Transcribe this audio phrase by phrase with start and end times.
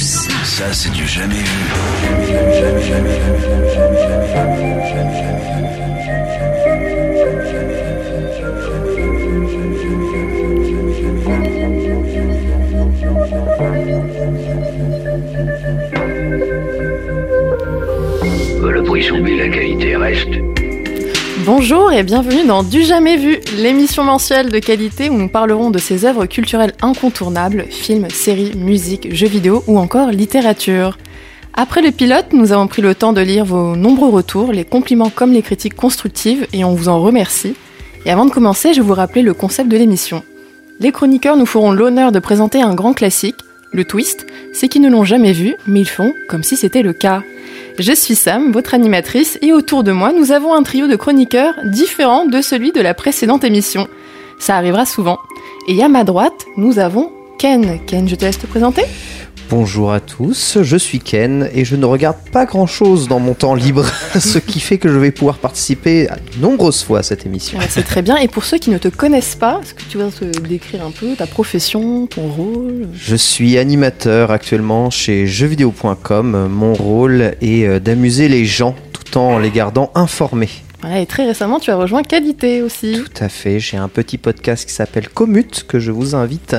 [0.00, 0.30] vu ça.
[0.44, 1.44] Ça, c'est du jamais vu.
[18.62, 19.02] Le prix
[19.36, 20.49] la qualité reste.
[21.52, 25.80] Bonjour et bienvenue dans Du Jamais Vu, l'émission mensuelle de qualité où nous parlerons de
[25.80, 30.96] ces œuvres culturelles incontournables, films, séries, musique, jeux vidéo ou encore littérature.
[31.52, 35.10] Après le pilote, nous avons pris le temps de lire vos nombreux retours, les compliments
[35.10, 37.56] comme les critiques constructives et on vous en remercie.
[38.06, 40.22] Et avant de commencer, je vais vous rappeler le concept de l'émission.
[40.78, 43.34] Les chroniqueurs nous feront l'honneur de présenter un grand classique.
[43.72, 46.92] Le twist, c'est qu'ils ne l'ont jamais vu, mais ils font comme si c'était le
[46.92, 47.24] cas.
[47.80, 51.54] Je suis Sam, votre animatrice, et autour de moi, nous avons un trio de chroniqueurs
[51.64, 53.88] différent de celui de la précédente émission.
[54.38, 55.18] Ça arrivera souvent.
[55.66, 57.80] Et à ma droite, nous avons Ken.
[57.86, 58.82] Ken, je te laisse te présenter
[59.50, 63.34] Bonjour à tous, je suis Ken et je ne regarde pas grand chose dans mon
[63.34, 63.84] temps libre,
[64.20, 67.58] ce qui fait que je vais pouvoir participer à de nombreuses fois à cette émission.
[67.58, 68.16] Ouais, C'est très bien.
[68.18, 70.92] Et pour ceux qui ne te connaissent pas, est-ce que tu vas te décrire un
[70.92, 72.90] peu ta profession, ton rôle?
[72.94, 76.46] Je suis animateur actuellement chez jeuxvideo.com.
[76.48, 80.50] Mon rôle est euh, d'amuser les gens tout en les gardant informés.
[80.80, 82.92] Voilà, Et très récemment, tu as rejoint Qualité aussi.
[82.92, 86.54] Tout à fait, j'ai un petit podcast qui s'appelle Commute que je vous invite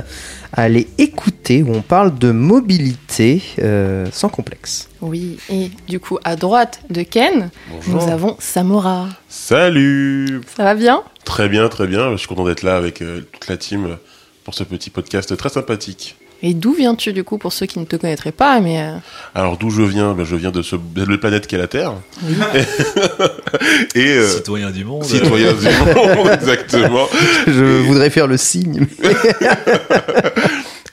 [0.53, 4.89] à aller écouter où on parle de mobilité euh, sans complexe.
[5.01, 7.49] Oui, et du coup, à droite de Ken,
[7.87, 9.09] nous avons Samora.
[9.27, 11.03] Salut Ça va bien?
[11.25, 12.11] Très bien, très bien.
[12.11, 13.97] Je suis content d'être là avec euh, toute la team
[14.43, 16.15] pour ce petit podcast très sympathique.
[16.43, 18.95] Et d'où viens-tu du coup pour ceux qui ne te connaîtraient pas mais euh,
[19.35, 20.13] Alors d'où je viens?
[20.13, 21.93] Ben, Je viens de ce belle planète qu'est la Terre.
[23.95, 25.03] Et euh, Citoyen du monde.
[25.03, 27.07] citoyen du monde, exactement.
[27.47, 28.87] Je voudrais faire le signe.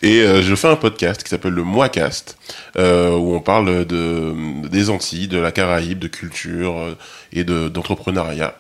[0.03, 2.37] Et euh, je fais un podcast qui s'appelle le Moicast,
[2.76, 4.32] euh, où on parle de,
[4.69, 6.97] des Antilles, de la Caraïbe, de culture
[7.32, 8.54] et de- d'entrepreneuriat.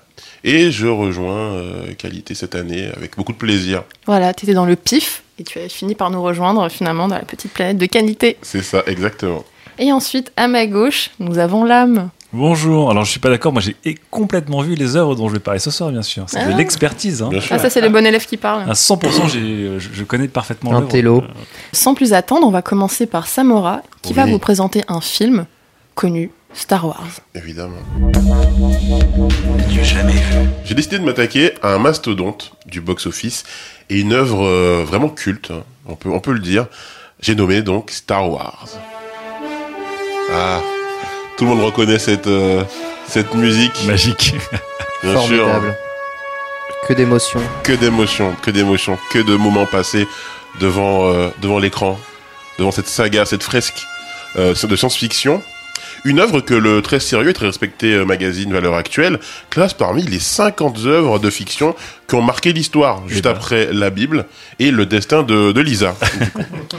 [0.44, 3.82] Et je rejoins euh, Qualité cette année avec beaucoup de plaisir.
[4.06, 7.14] voilà, tu étais dans le pif et tu as fini par nous rejoindre finalement dans
[7.16, 8.36] la petite planète de Qualité.
[8.42, 9.44] C'est ça, exactement.
[9.78, 12.10] Et ensuite, à ma gauche, nous avons l'âme.
[12.32, 12.90] Bonjour.
[12.90, 13.52] Alors je suis pas d'accord.
[13.54, 13.74] Moi j'ai
[14.10, 16.24] complètement vu les œuvres dont je vais parler ce soir, bien sûr.
[16.26, 16.52] C'est Ah.
[16.52, 17.22] de l'expertise.
[17.22, 17.28] Hein.
[17.30, 17.54] Bien sûr.
[17.54, 18.68] Ah ça c'est le bon élève qui parle.
[18.70, 20.88] À 100%, j'ai- euh, je, je connais parfaitement Un l'œuvre.
[20.88, 21.18] télo.
[21.22, 21.28] Euh,
[21.72, 25.46] Sans plus attendre, on va commencer par Samora qui va vous présenter un film
[25.94, 27.20] connu, Star Wars.
[27.34, 27.76] Évidemment.
[29.82, 30.48] Jamais vu.
[30.64, 33.44] J'ai décidé de m'attaquer à un mastodonte du box-office
[33.90, 36.66] et une œuvre euh, vraiment culte, hein, on, peut, on peut le dire.
[37.20, 38.66] J'ai nommé donc Star Wars.
[40.32, 40.60] Ah,
[41.36, 42.64] tout le monde reconnaît cette, euh,
[43.06, 43.84] cette musique.
[43.86, 44.34] Magique.
[45.02, 45.76] Bien sûr, Formidable.
[46.86, 47.40] Que d'émotions.
[47.62, 50.06] que d'émotions, que d'émotions, que de moments passés
[50.60, 51.98] devant, euh, devant l'écran,
[52.58, 53.86] devant cette saga, cette fresque
[54.36, 55.42] euh, de science-fiction.
[56.04, 59.18] Une œuvre que le très sérieux et très respecté euh, magazine Valeur Actuelle
[59.50, 61.74] classe parmi les 50 œuvres de fiction
[62.08, 63.30] qui ont marqué l'histoire, juste ben.
[63.30, 64.26] après la Bible
[64.58, 65.96] et le destin de, de Lisa.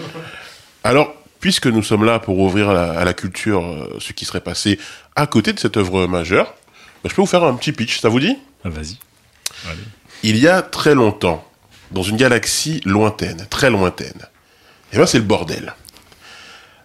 [0.83, 4.25] Alors, puisque nous sommes là pour ouvrir à la, à la culture euh, ce qui
[4.25, 4.79] serait passé
[5.15, 6.55] à côté de cette œuvre majeure,
[7.03, 8.37] bah, je peux vous faire un petit pitch, ça vous dit?
[8.65, 8.97] Ah, Vas-y.
[10.23, 11.45] Il y a très longtemps,
[11.91, 14.27] dans une galaxie lointaine, très lointaine,
[14.91, 15.73] et ben c'est le bordel.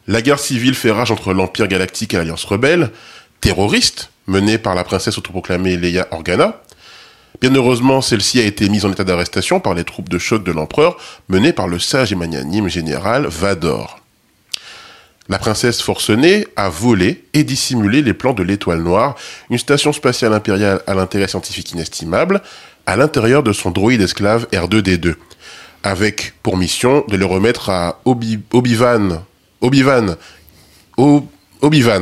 [0.06, 2.90] La guerre civile fait rage entre l'Empire galactique et l'Alliance rebelle,
[3.40, 6.60] terroriste, menée par la princesse autoproclamée Leia Organa.
[7.40, 10.52] Bien heureusement, celle-ci a été mise en état d'arrestation par les troupes de choc de
[10.52, 10.96] l'empereur,
[11.28, 14.00] menées par le sage et magnanime général Vador.
[15.28, 19.14] La princesse forcenée a volé et dissimulé les plans de l'Étoile Noire,
[19.48, 22.42] une station spatiale impériale à l'intérêt scientifique inestimable,
[22.84, 25.14] à l'intérieur de son droïde esclave R2D2,
[25.82, 29.22] avec pour mission de le remettre à Obi- Obi-Wan,
[29.64, 30.16] Obi-Wan,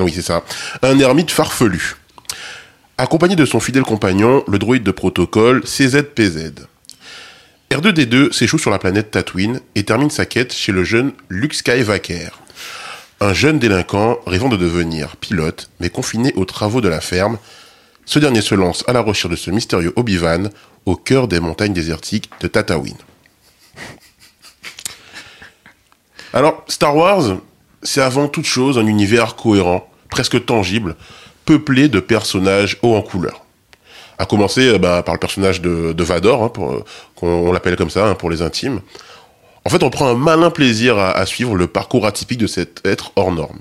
[0.02, 0.42] oui c'est ça,
[0.82, 1.96] un ermite farfelu,
[2.98, 6.66] accompagné de son fidèle compagnon, le droïde de protocole CZPZ.
[7.70, 12.28] R2D2 s'échoue sur la planète Tatooine et termine sa quête chez le jeune Luke Skywalker
[13.22, 17.38] un jeune délinquant rêvant de devenir pilote, mais confiné aux travaux de la ferme.
[18.04, 20.50] Ce dernier se lance à la recherche de ce mystérieux Obi-Wan
[20.86, 22.96] au cœur des montagnes désertiques de Tatooine.
[26.32, 27.36] Alors, Star Wars,
[27.82, 30.96] c'est avant toute chose un univers cohérent, presque tangible,
[31.44, 33.44] peuplé de personnages hauts en couleur.
[34.18, 36.80] À commencer euh, bah, par le personnage de, Vador, hein, euh,
[37.16, 38.80] qu'on on l'appelle comme ça hein, pour les intimes.
[39.64, 42.84] En fait, on prend un malin plaisir à, à suivre le parcours atypique de cet
[42.84, 43.60] être hors norme.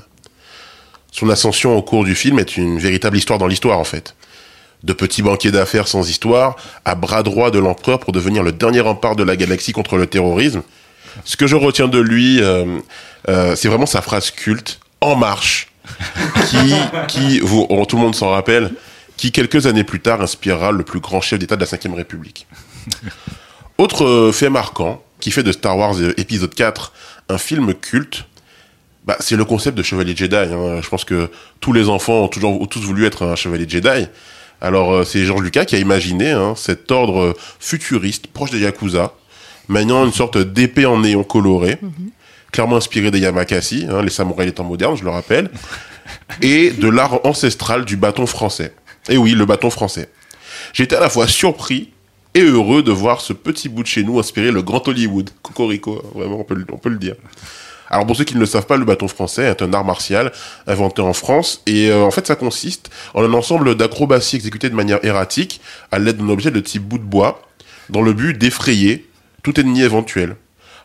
[1.12, 4.16] Son ascension au cours du film est une véritable histoire dans l'histoire, en fait.
[4.84, 8.80] De petit banquier d'affaires sans histoire, à bras droit de l'empereur pour devenir le dernier
[8.80, 10.64] rempart de la galaxie contre le terrorisme,
[11.26, 12.80] Ce que je retiens de lui, euh,
[13.30, 15.72] euh, c'est vraiment sa phrase culte En marche,
[17.08, 18.72] qui, oh, tout le monde s'en rappelle,
[19.18, 22.48] qui quelques années plus tard inspirera le plus grand chef d'État de la Ve République.
[23.78, 26.94] Autre euh, fait marquant, qui fait de Star Wars épisode 4
[27.30, 28.26] un film culte,
[29.06, 30.36] bah, c'est le concept de chevalier Jedi.
[30.36, 30.82] hein.
[30.82, 31.30] Je pense que
[31.60, 34.08] tous les enfants ont toujours tous voulu être un chevalier Jedi.
[34.60, 39.14] Alors c'est Georges Lucas qui a imaginé hein, cet ordre futuriste proche des Yakuza,
[39.72, 41.78] maniant une sorte d'épée en néon coloré,
[42.52, 45.50] clairement inspiré des Yamakasi, hein, les samouraïs des temps modernes, je le rappelle,
[46.42, 48.74] et de l'art ancestral du bâton français.
[49.10, 50.10] Et oui, le bâton français.
[50.74, 51.90] J'étais à la fois surpris
[52.34, 55.30] et heureux de voir ce petit bout de chez nous inspirer le grand Hollywood.
[55.42, 57.16] Cocorico, hein, vraiment, on peut, le- on peut le dire.
[57.90, 60.32] Alors pour ceux qui ne le savent pas, le bâton français est un art martial
[60.66, 64.76] inventé en France et euh, en fait ça consiste en un ensemble d'acrobaties exécutées de
[64.76, 65.60] manière erratique
[65.92, 67.42] à l'aide d'un objet de type bout de bois
[67.90, 69.10] dans le but d'effrayer
[69.44, 70.36] tout ennemi éventuel.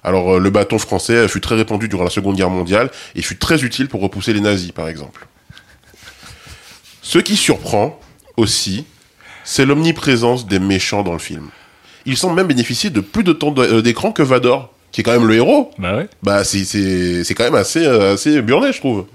[0.04, 3.36] Alors euh, le bâton français fut très répandu durant la Seconde Guerre mondiale et fut
[3.36, 5.26] très utile pour repousser les nazis par exemple.
[7.02, 8.00] Ce qui surprend
[8.36, 8.84] aussi,
[9.44, 11.50] c'est l'omniprésence des méchants dans le film.
[12.04, 15.12] Ils semblent même bénéficier de plus de temps euh, d'écran que Vador, qui est quand
[15.12, 15.70] même le héros.
[15.78, 16.08] Bah ouais.
[16.22, 19.06] Bah, c'est, c'est, c'est quand même assez, euh, assez burné, je trouve.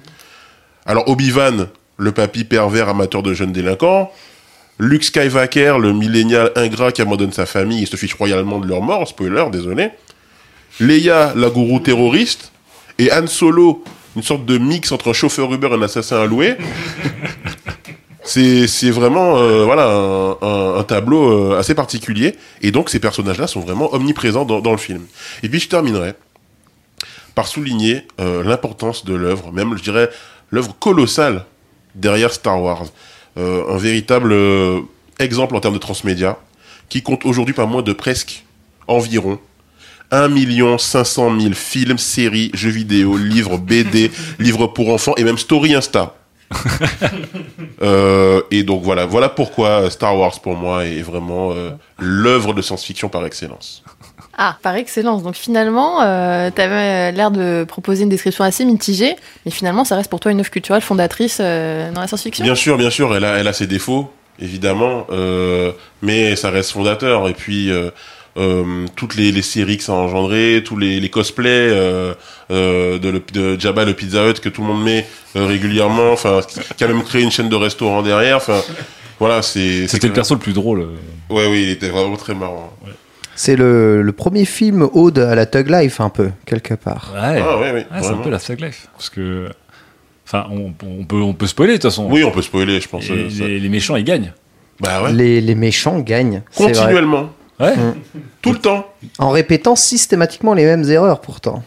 [0.85, 1.67] Alors, Obi-Wan,
[1.97, 4.11] le papy pervers amateur de jeunes délinquants.
[4.79, 8.81] Luke Skywalker, le millénial ingrat qui abandonne sa famille et se fiche royalement de leur
[8.81, 9.07] mort.
[9.07, 9.89] Spoiler, désolé.
[10.79, 12.51] Leia, la gourou terroriste.
[12.97, 13.83] Et Han Solo,
[14.15, 16.55] une sorte de mix entre un chauffeur Uber et un assassin à louer.
[18.23, 23.47] C'est, vraiment euh, voilà un, un- un tableau euh, assez particulier et donc ces personnages-là
[23.47, 25.05] sont vraiment omniprésents dans, dans le film.
[25.41, 26.13] Et puis je terminerai
[27.33, 30.09] par souligner euh, l'importance de l'œuvre, même je dirais
[30.51, 31.45] l'œuvre colossale
[31.95, 32.83] derrière Star Wars.
[33.37, 34.81] Euh, un véritable euh,
[35.19, 36.37] exemple en termes de transmédia,
[36.89, 38.43] qui compte aujourd'hui pas moins de presque
[38.87, 39.39] environ
[40.11, 45.73] 1 500 000 films, séries, jeux vidéo, livres, BD, livres pour enfants et même story
[45.73, 46.15] Insta.
[47.81, 52.61] Euh, et donc voilà, voilà pourquoi Star Wars pour moi est vraiment euh, l'œuvre de
[52.61, 53.83] science-fiction par excellence.
[54.37, 55.23] Ah, par excellence.
[55.23, 59.95] Donc finalement, euh, tu avais l'air de proposer une description assez mitigée, mais finalement, ça
[59.95, 62.43] reste pour toi une œuvre culturelle fondatrice euh, dans la science-fiction.
[62.45, 66.71] Bien sûr, bien sûr, elle a, elle a ses défauts, évidemment, euh, mais ça reste
[66.71, 67.27] fondateur.
[67.27, 67.89] Et puis, euh,
[68.37, 72.13] euh, toutes les, les séries que ça a engendré, tous les, les cosplays euh,
[72.51, 75.05] euh, de, le- de Jabba le Pizza Hut que tout le monde met
[75.35, 76.39] euh, régulièrement, enfin,
[76.77, 78.37] qui a même créé une chaîne de restaurants derrière.
[78.37, 78.61] Enfin,
[79.19, 79.87] voilà, c'est.
[79.89, 80.87] C'était le perso le plus drôle.
[81.29, 82.71] Ouais, oui, il était vraiment très marrant.
[83.43, 87.11] C'est le, le premier film ode à la Tug Life, un peu, quelque part.
[87.15, 87.41] Ouais.
[87.43, 88.87] Ah, ouais, oui, Ouais, c'est un peu la Thug Life.
[88.93, 89.49] Parce que.
[90.27, 92.07] Enfin, on, on peut, on peut spoiler de toute façon.
[92.07, 93.05] Oui, on peut spoiler, je pense.
[93.09, 94.31] Et euh, les, les méchants, ils gagnent.
[94.79, 95.11] Bah ouais.
[95.13, 96.43] Les, les méchants gagnent.
[96.55, 97.73] Continuellement, Ouais.
[98.43, 98.87] tout le temps.
[99.17, 101.63] En répétant systématiquement les mêmes erreurs, pourtant.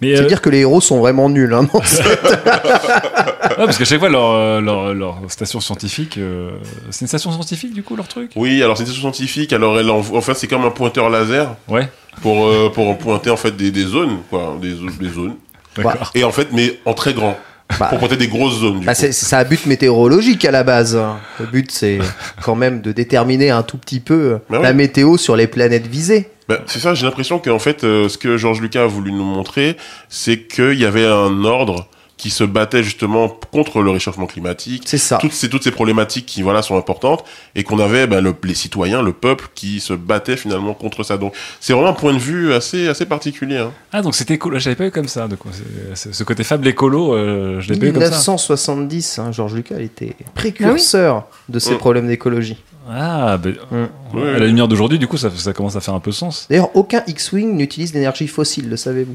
[0.00, 1.52] Mais C'est euh, dire que les héros sont vraiment nuls.
[1.52, 1.80] Hein, non,
[3.56, 6.18] parce qu'à chaque fois, leur, euh, leur, leur station scientifique.
[6.18, 6.50] euh,
[6.90, 8.30] C'est une station scientifique, du coup, leur truc?
[8.36, 9.52] Oui, alors c'est une station scientifique.
[9.52, 11.88] Alors elle, en fait, c'est comme un pointeur laser Ouais.
[12.22, 15.34] pour euh, pour pointer en fait des, des zones, quoi, des, des zones.
[15.76, 16.10] D'accord.
[16.14, 17.36] Et en fait, mais en très grand.
[17.78, 20.96] Bah, Pour pointer des grosses zones, bah, c'est- ça a but météorologique à la base.
[20.96, 21.18] hein.
[21.38, 21.98] Le but, c'est
[22.42, 24.76] quand même de déterminer un tout petit peu Bah la oui.
[24.76, 26.30] météo sur les planètes visées.
[26.48, 29.22] Bah, c'est ça, j'ai l'impression qu'en fait, euh, ce que Georges Lucas a voulu nous
[29.24, 29.76] montrer,
[30.08, 34.82] c'est qu'il y avait un ordre qui se battait justement contre le réchauffement climatique.
[34.86, 35.16] C'est ça.
[35.18, 38.54] Toutes ces, toutes ces problématiques qui voilà sont importantes et qu'on avait bah, le- les
[38.54, 41.16] citoyens, le peuple qui se battait finalement contre ça.
[41.16, 43.56] Donc c'est vraiment un point de vue assez assez particulier.
[43.58, 43.72] Hein.
[43.92, 44.58] Ah, donc c'était écolo.
[44.58, 45.28] J'avais pas eu comme ça.
[45.28, 45.50] de quoi.
[45.54, 48.08] C'est- c'est- Ce côté fable écolo, euh, je l'ai pas eu comme ça.
[48.08, 51.78] 1970, hein, Georges Lucas il était précurseur de ces Mm.
[51.78, 52.56] problèmes d'écologie.
[52.90, 54.16] Ah, ben, Mm.
[54.16, 56.46] Ouais, à la lumière d'aujourd'hui, du coup, ça, ça commence à faire un peu sens.
[56.48, 59.14] D'ailleurs, aucun X-Wing n'utilise d'énergie fossile, le savez-vous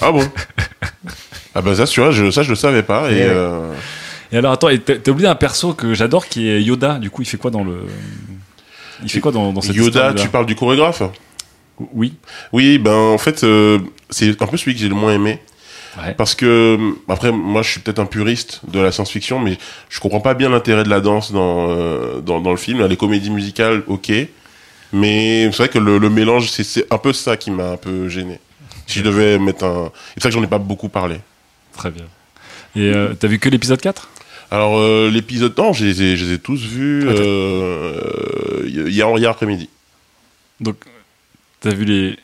[0.00, 0.22] Ah bon?
[1.54, 3.10] Ah bah ça, tu vois, je, ça je le savais pas.
[3.10, 3.72] Et, Eh euh,
[4.32, 6.98] Et alors, attends, t'as oublié un perso que j'adore qui est Yoda.
[6.98, 7.86] Du coup, il fait quoi dans le.
[9.02, 11.02] Il fait quoi dans, dans cette Yoda, histoire tu parles du chorégraphe?
[11.94, 12.14] Oui.
[12.52, 13.78] Oui, ben en fait, euh,
[14.10, 15.38] c'est un peu celui que j'ai le moins aimé.
[15.96, 16.14] Ouais.
[16.14, 16.78] Parce que,
[17.08, 19.56] après, moi je suis peut-être un puriste de la science-fiction, mais
[19.88, 22.84] je comprends pas bien l'intérêt de la danse dans, euh, dans, dans le film.
[22.86, 24.12] Les comédies musicales, ok.
[24.92, 27.76] Mais c'est vrai que le, le mélange, c'est- c'est un peu ça qui m'a un
[27.76, 28.38] peu gêné.
[28.86, 29.90] Si je devais mettre un.
[30.14, 31.16] C'est ça que j'en ai pas beaucoup parlé.
[31.78, 32.04] Très bien.
[32.76, 34.08] Et euh, t'as vu que l'épisode 4
[34.50, 35.56] Alors, euh, l'épisode.
[35.56, 39.70] Non, je les ai, je les ai tous vus euh, hier, hier après-midi.
[40.60, 40.76] Donc,
[41.60, 42.18] t'as vu les,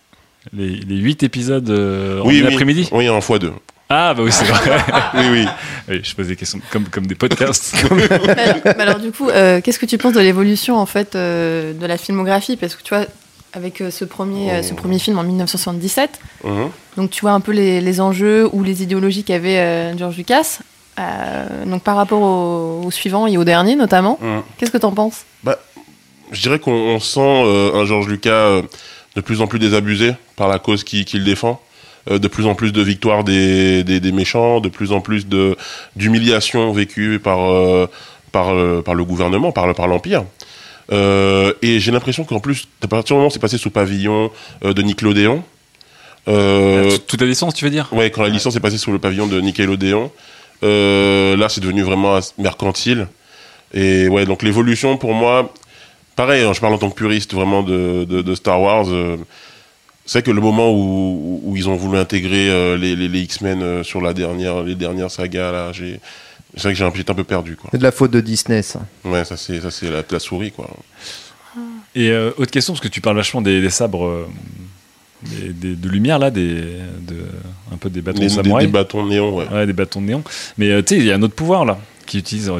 [0.52, 2.88] les, les 8 épisodes euh, en Oui, après-midi?
[2.92, 3.52] Oui, en fois deux.
[3.88, 4.76] Ah, bah oui, c'est vrai.
[5.14, 5.46] Oui, oui.
[5.88, 7.74] oui, je pose des questions comme, comme des podcasts.
[7.90, 11.14] mais, alors, mais alors, du coup, euh, qu'est-ce que tu penses de l'évolution en fait
[11.14, 12.56] euh, de la filmographie?
[12.56, 13.06] Parce que tu vois,
[13.54, 16.20] avec euh, ce, premier, euh, ce premier film en 1977.
[16.44, 16.68] Mhm.
[16.96, 20.58] Donc tu vois un peu les, les enjeux ou les idéologies qu'avait euh, George Lucas.
[20.98, 24.42] Euh, donc par rapport au, au suivant et au dernier notamment, Mhm.
[24.58, 25.24] qu'est-ce que t'en penses?
[26.32, 28.62] Je dirais qu'on on sent euh, un George Lucas
[29.14, 31.60] de plus en plus désabusé par la cause qui- qu'il défend.
[32.10, 35.56] De plus en plus de victoires des, des, des méchants, de plus en plus de
[35.96, 37.38] d'humiliation vécue par
[38.30, 38.52] par
[38.84, 40.24] par le gouvernement, par par l'empire.
[40.92, 44.30] Euh, et j'ai l'impression qu'en plus, à partir du moment où c'est passé sous pavillon
[44.64, 45.42] euh, de Nickelodeon,
[46.28, 47.88] euh, Toute- la licence, tu veux dire?
[47.92, 50.10] Ouais, quand la licence est passée sous le pavillon de Nickelodeon,
[50.62, 53.08] là c'est devenu vraiment mercantile.
[53.72, 55.52] Et ouais, donc l'évolution pour moi,
[56.16, 58.86] pareil, hein, je parle en tant que puriste vraiment de, de, de Star Wars.
[58.88, 59.16] euh,
[60.06, 63.62] c'est que le moment où, où ils ont voulu intégrer euh, les, les, les X-Men
[63.62, 65.98] euh, sur la dernière, les dernières sagas, là, j'ai,
[66.56, 67.70] c'est vrai que j'ai un, j'étais un peu perdu, quoi.
[67.72, 68.80] C'est de la faute de Disney, ça.
[69.04, 70.70] Ouais, ça c'est, ça c'est la, la souris, quoi.
[71.94, 74.26] Et euh, autre question, parce que tu parles vachement des, des sabres euh,
[75.22, 76.54] des, des- de lumière, là, des,
[77.00, 77.16] de,
[77.72, 78.66] un peu des bâtons des, samouraï.
[78.66, 79.46] des bâtons néons, ouais.
[79.48, 80.22] Ouais, des bâtons de néon.
[80.58, 82.50] Mais euh, tu sais, il y a un autre pouvoir là qui utilise.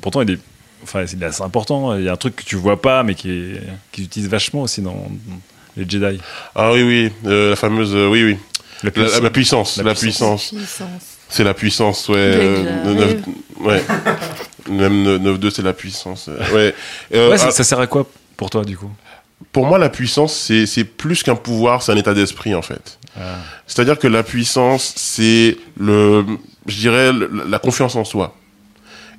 [0.00, 0.38] pourtant, il est,
[0.82, 1.94] enfin, il est assez important.
[1.96, 4.62] Il y a un truc que tu vois pas, mais qui, est, qui utilise vachement
[4.62, 5.40] aussi dans, dans
[5.76, 6.18] les Jedi.
[6.54, 8.36] Ah oui, oui, euh, la fameuse, euh, oui, oui,
[8.82, 9.20] La la, puissance.
[9.22, 10.54] la puissance, la, La puissance.
[11.30, 12.16] C'est la puissance, ouais.
[12.18, 13.22] Euh, j'arrive.
[13.60, 13.82] neuf- ouais.
[14.70, 16.28] Même 9-2, c'est la puissance.
[16.28, 16.74] euh, Ouais.
[17.14, 18.06] Euh, Ouais, ça, ah, ça sert à quoi
[18.36, 18.90] pour toi du coup?
[19.52, 22.98] pour moi, la puissance, c'est c'est plus qu'un pouvoir, c'est un état d'esprit, en fait.
[23.18, 23.36] Ah.
[23.66, 26.24] C'est-à-dire que la puissance, c'est le,
[26.66, 28.36] je dirais, le- la confiance en soi.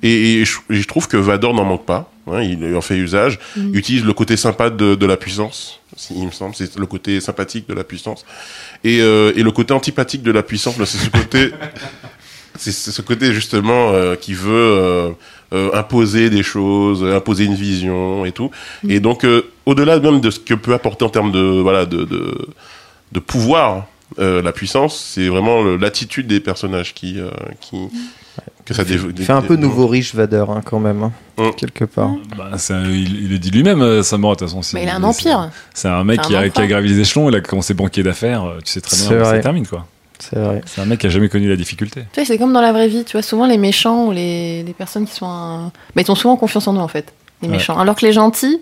[0.04, 2.10] Et, et je, et je trouve que Vador n'en manque pas.
[2.30, 3.38] hein, il en fait usage.
[3.56, 5.80] Il utilise le côté sympa de, de la puissance.
[6.10, 8.24] Il me semble, c'est le côté sympathique de la puissance.
[8.84, 11.50] Et, euh, et le côté antipathique de la puissance, ben, c'est ce côté,
[12.58, 15.10] c'est ce côté justement euh, qui veut euh,
[15.52, 18.50] euh, imposer des choses, imposer une vision et tout.
[18.88, 22.04] Et donc, euh, au-delà même de ce que peut apporter en termes de voilà de
[22.04, 22.34] de,
[23.12, 23.86] de pouvoir,
[24.18, 27.30] euh, la puissance, c'est vraiment l'attitude des personnages qui euh,
[27.60, 27.76] qui
[28.64, 31.52] que ça Il fait un peu nouveau riche Vader, hein, quand même, hein, Hum.
[31.54, 32.12] quelque part.
[32.38, 32.50] Bah,
[32.88, 34.62] il, il le dit lui-même, sa mort, de toute façon.
[34.62, 35.50] c'est- Mais il a un empire.
[35.74, 38.44] C'est un mec qui a, qui a gravi les échelons, il a commencé banquier d'affaires.
[38.64, 39.86] Tu sais très bien où ça termine, quoi.
[40.30, 40.60] C'est vrai.
[40.66, 42.02] C'est un mec qui a jamais connu la difficulté.
[42.12, 43.04] Tu vois, c'est comme dans la vraie vie.
[43.04, 45.26] Tu vois, souvent les méchants ou les, les personnes qui sont.
[45.28, 47.12] un- Bah, ils ont souvent confiance en eux en fait,
[47.42, 47.54] les Ouais.
[47.54, 47.76] méchants.
[47.78, 48.60] Alors que les gentils,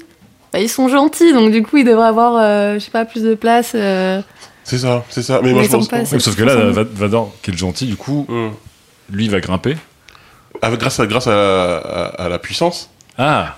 [0.52, 3.22] bah, ils sont gentils, donc du coup ils devraient avoir, euh, je sais pas, plus
[3.22, 3.72] de place.
[3.74, 4.22] euh,
[4.64, 5.40] C'est ça, c'est ça.
[5.42, 7.96] Mais moi je pense pas sauf que là, Va- Vador, qui est le gentil, du
[7.96, 8.52] coup, Hum.
[9.10, 9.76] lui, il va grimper.
[10.62, 12.88] Avec- grâce à grâce à, à- à la puissance.
[13.18, 13.56] Ah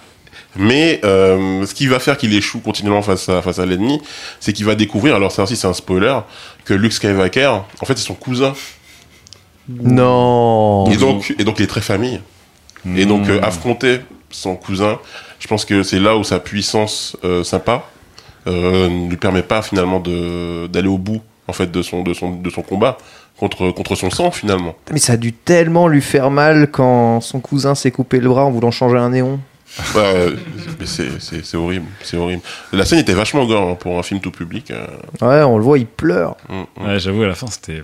[0.57, 4.03] Mais euh, ce qui va faire qu'il échoue continuellement face à, face à l'ennemi,
[4.39, 6.19] c'est qu'il va découvrir, alors ça aussi c'est un spoiler,
[6.65, 7.49] que Luke Skywalker,
[7.81, 8.53] en fait c'est son cousin.
[9.69, 10.91] Non.
[10.91, 12.21] Et donc, et donc il est très famille.
[12.97, 13.45] Et donc euh, Hmm.
[13.45, 14.99] affronter son cousin,
[15.39, 17.85] je pense que c'est là où sa puissance euh, sympa
[18.49, 22.13] euh, ne lui permet pas finalement de d'aller au bout en fait de son de
[22.13, 22.99] son de son combat
[23.39, 24.75] contre contre son sang finalement.
[24.91, 28.45] Mais ça a dû tellement lui faire mal quand son cousin s'est coupé le bras
[28.45, 29.39] en voulant changer un néon.
[29.95, 30.27] Ouais,
[30.79, 32.43] mais c'est c'est c'est horrible, c'est horrible.
[32.73, 34.71] La scène était vachement gore hein, pour un film tout public.
[34.71, 34.87] euh.
[35.23, 36.37] Ouais, on le voit, il pleure.
[36.49, 36.87] Mm, mm.
[36.87, 37.83] Ouais, j'avoue, à la fin, c'était.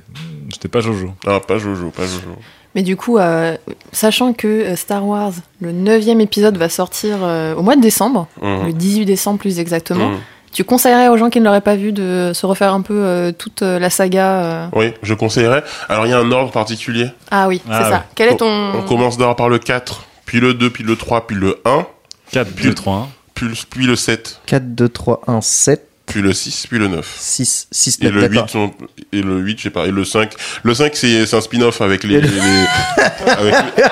[0.70, 1.12] Pas Jojo.
[1.26, 2.36] Ah, pas Jojo, pas Jojo.
[2.74, 3.56] Mais du coup, euh,
[3.92, 8.28] sachant que euh, Star Wars, le neuvième épisode va sortir euh, au mois de décembre,
[8.42, 8.66] Mhm.
[8.66, 10.10] le 18 décembre plus exactement,
[10.52, 13.32] tu conseillerais aux gens qui ne l'auraient pas vu de se refaire un peu euh,
[13.32, 15.64] toute euh, la saga euh Oui, je conseillerais.
[15.88, 17.06] Alors, il y a un ordre particulier.
[17.30, 17.90] Ah oui, Ah c'est ouais.
[17.90, 18.04] ça.
[18.14, 18.82] Quel est On ton...
[18.86, 21.86] commence d'abord par le 4, puis le 2, puis le 3, puis le 1,
[22.32, 23.08] 4, 2, 3, 1.
[23.32, 26.88] puis le, puis le 7, 4, 2, 3, 1, 7, puis le 6, puis le
[26.88, 27.16] 9.
[27.18, 28.50] 6, 6, Et 9, le 8, d'accord.
[28.50, 28.72] sont-
[29.12, 30.32] et le 8, je sais pas, et le 5.
[30.62, 33.82] Le 5, c'est un spin-off avec les, Et le- les- les- avec, les-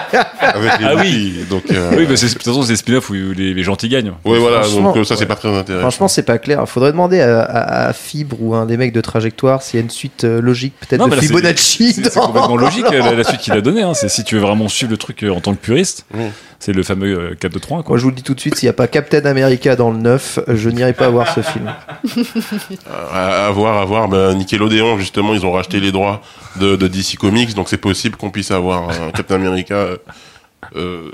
[0.40, 1.34] avec les Ah oui.
[1.50, 3.88] Donc, euh, Oui, bah, c'est- de toute façon, c'est des spin-offs où les, les gentils
[3.88, 4.12] gagnent.
[4.24, 5.26] ouais, voilà, Franchement, donc euh, ça, c'est ouais.
[5.26, 5.82] pas très intéressant.
[5.82, 6.66] Franchement, c'est pas clair.
[6.68, 9.80] Faudrait demander à, à- à Fibre ou à un des mecs de Trajectoire s'il y
[9.80, 11.92] a une suite euh, logique, peut-être Non, de mais c'est- Fibonacci.
[11.92, 13.82] C'est complètement logique la, la suite qu'il a donnée.
[13.82, 13.94] Hein.
[13.94, 16.24] C'est si tu veux vraiment suivre le truc euh, en tant que puriste, Oui.
[16.58, 17.82] C'est le fameux euh, 4, 2, 3, 1.
[17.82, 17.90] Quoi.
[17.94, 19.90] Moi, je vous le dis tout de suite, s'il n'y a pas Captain America dans
[19.90, 21.72] le 9, je n'irai pas voir ce film.
[23.12, 24.08] À, à voir, à voir.
[24.08, 26.20] Ben, Nickelodeon, justement, ils ont racheté les droits
[26.60, 29.96] de, de DC Comics, donc c'est possible qu'on puisse avoir un Captain America euh,
[30.74, 31.10] euh,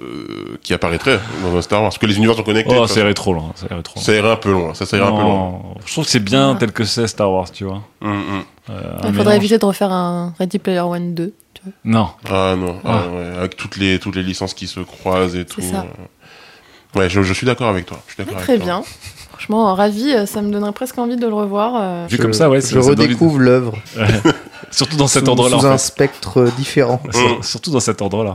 [0.62, 1.90] qui apparaîtrait dans un Star Wars.
[1.90, 2.76] Parce que les univers sont connectés.
[2.78, 3.52] Oh, ça irait trop loin.
[3.54, 4.04] Ça irait trop loin.
[4.04, 4.74] Ça irait un peu loin.
[4.74, 5.60] Ça, ça irait un peu loin.
[5.84, 7.82] Je trouve que c'est bien tel que c'est Star Wars, tu vois.
[8.00, 8.42] Hum, hum.
[8.70, 9.34] Euh, Il faudrait mélange.
[9.36, 11.32] éviter de refaire un Ready Player One 2.
[11.54, 11.72] tu vois.
[11.84, 12.08] Non.
[12.30, 13.08] Ah non, ah, Ah.
[13.14, 15.60] ouais, avec toutes les, toutes les licences qui se croisent et tout.
[15.60, 15.80] ça.
[15.80, 16.98] euh.
[16.98, 17.98] Ouais, je, je suis d'accord avec toi.
[18.06, 18.80] Je suis d'accord Très avec toi.
[18.80, 18.84] bien.
[19.32, 22.06] Franchement, ravi, euh, ça me donnerait presque envie de le revoir.
[22.06, 22.60] Vu Je- comme ça, ouais.
[22.60, 23.72] Je redécouvre l'œuvre
[24.70, 25.58] Surtout dans cet ordre-là.
[25.58, 25.78] sous en un fait.
[25.84, 27.02] spectre différent.
[27.42, 28.34] Surtout dans cet ordre-là.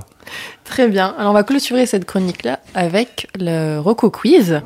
[0.65, 1.15] Très bien.
[1.17, 4.61] Alors, on va clôturer cette chronique-là avec le Roco Quiz.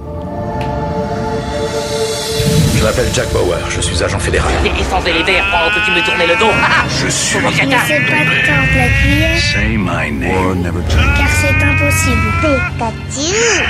[2.81, 4.51] Je m'appelle Jack Bauer, je suis agent fédéral.
[4.75, 6.49] Descendez les verres pendant que tu me tournais le dos.
[6.63, 7.37] Ah, Je suis...
[7.39, 7.75] Pauvre Je caca.
[7.83, 10.81] ne sais pas la cuire, Say my name.
[10.89, 12.17] car c'est impossible.
[12.41, 13.63] Pikachu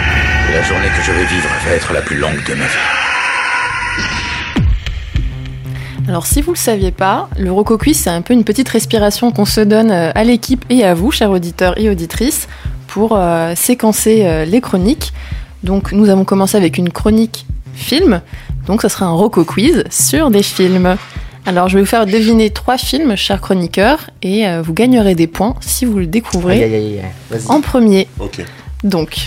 [0.54, 2.72] La journée que je vais vivre va être la plus longue de ma vie.
[6.08, 9.32] Alors si vous le saviez pas, le Roco Quiz c'est un peu une petite respiration
[9.32, 12.48] qu'on se donne euh, à l'équipe et à vous, chers auditeurs et auditrices,
[12.88, 15.12] pour euh, séquencer euh, les chroniques.
[15.64, 18.22] Donc nous avons commencé avec une chronique film,
[18.68, 20.98] donc ce sera un Roco Quiz sur des films.
[21.46, 25.28] Alors je vais vous faire deviner trois films, chers chroniqueurs, et euh, vous gagnerez des
[25.28, 27.12] points si vous le découvrez Aïe, aïe, aïe, aïe.
[27.32, 27.48] Vas-y.
[27.52, 28.08] en premier.
[28.84, 29.18] Donc,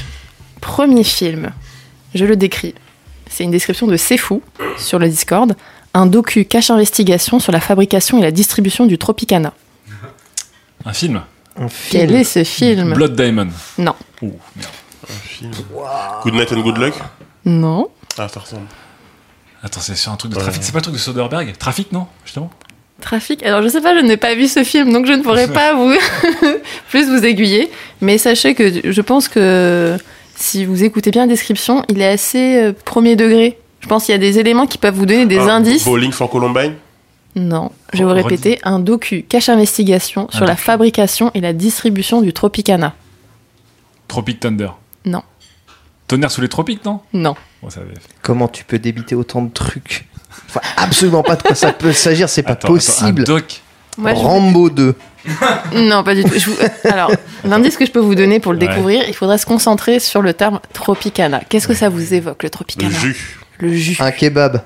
[0.60, 1.50] premier film,
[2.14, 2.74] je le décris.
[3.28, 4.42] C'est une description de C'est Fou
[4.78, 5.56] sur le Discord.
[5.92, 9.52] Un docu cache investigation sur la fabrication et la distribution du Tropicana.
[10.84, 11.22] Un film
[11.56, 12.06] Un film.
[12.06, 12.94] Quel est ce film?
[12.94, 13.48] Blood Diamond.
[13.78, 13.94] Non.
[14.22, 14.68] Ouh, merde.
[15.04, 15.50] Un film.
[16.22, 16.94] Good night and good luck?
[17.44, 17.88] Non.
[18.18, 18.66] Ah, ça ressemble.
[19.62, 20.42] Attends, c'est sur un truc de Ouais.
[20.42, 20.62] trafic.
[20.62, 21.56] C'est pas le truc de Soderbergh?
[21.58, 22.50] Trafic, non Justement?
[23.00, 23.42] Trafic?
[23.42, 25.74] Alors, je sais pas, je n'ai pas vu ce film, donc je ne pourrais pas
[25.74, 25.92] vous
[26.90, 27.70] plus vous aiguiller.
[28.00, 29.96] Mais sachez que je pense que
[30.36, 33.58] si vous écoutez bien la description, il est assez euh, premier degré.
[33.80, 35.84] Je pense qu'il y a des éléments qui peuvent vous donner des Ah, indices.
[35.84, 36.74] Bowling for Columbine?
[37.36, 38.22] Non, je vais Oh, vous redis.
[38.28, 42.94] répéter, un docu cache investigation sur la fabrication et la distribution du Tropicana.
[44.08, 44.68] Tropic Thunder.
[45.04, 45.22] Non.
[46.06, 47.00] Tonnerre sous les tropiques, non?
[47.12, 47.34] Non.
[47.64, 50.04] Bon, ça avait- Comment tu peux débiter autant de trucs
[50.50, 53.22] Enfin, absolument pas de quoi ça peut s'agir, c'est pas Attends, attends, possible.
[53.22, 53.62] un doc.
[53.96, 54.94] Moi, je- Rambo 2.
[55.74, 56.38] Non, pas du tout.
[56.38, 57.10] Je vous- Alors,
[57.44, 58.68] l'indice que je peux vous donner pour le Ouais.
[58.68, 61.40] découvrir, il faudrait se concentrer sur le terme Tropicana.
[61.48, 63.38] Qu'est-ce que ça vous évoque, le Le Tropicana jus.
[63.58, 63.96] Le jus.
[64.00, 64.62] Un kebab.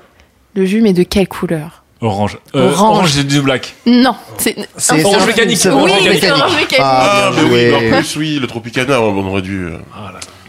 [0.55, 2.37] Le jus, mais de quelle couleur Orange.
[2.55, 2.79] Euh, Orange.
[2.97, 3.75] orange, j'ai du black.
[3.85, 4.55] Non, c'est.
[4.77, 5.57] C'est Orange c'est mécanique.
[5.57, 6.31] c'est Oui, Orange c'est mécanique.
[6.37, 6.79] orange mécanique.
[6.79, 9.65] Ah, Ah, bien mais oui, en plus, oui, le Tropicana, on aurait dû.
[9.65, 9.77] euh,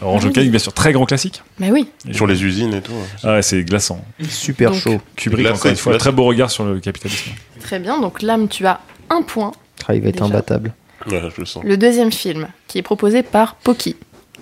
[0.01, 0.73] Orange mécanique, bien sûr.
[0.73, 1.41] Très grand classique.
[1.59, 1.87] Mais oui.
[2.11, 2.91] sur les usines et tout.
[3.23, 4.03] Ah ouais, c'est glaçant.
[4.29, 5.01] Super Donc- chaud.
[5.15, 7.31] Kubrick, Glacé, encore une fois, très beau regard sur le capitalisme.
[7.61, 7.99] Très bien.
[7.99, 9.51] Donc, l'âme, tu as un point.
[9.87, 10.25] Ah, il va être Déjà.
[10.25, 10.73] imbattable.
[11.09, 11.63] Ouais, je le sens.
[11.63, 13.95] Le deuxième film, qui est proposé par Poki.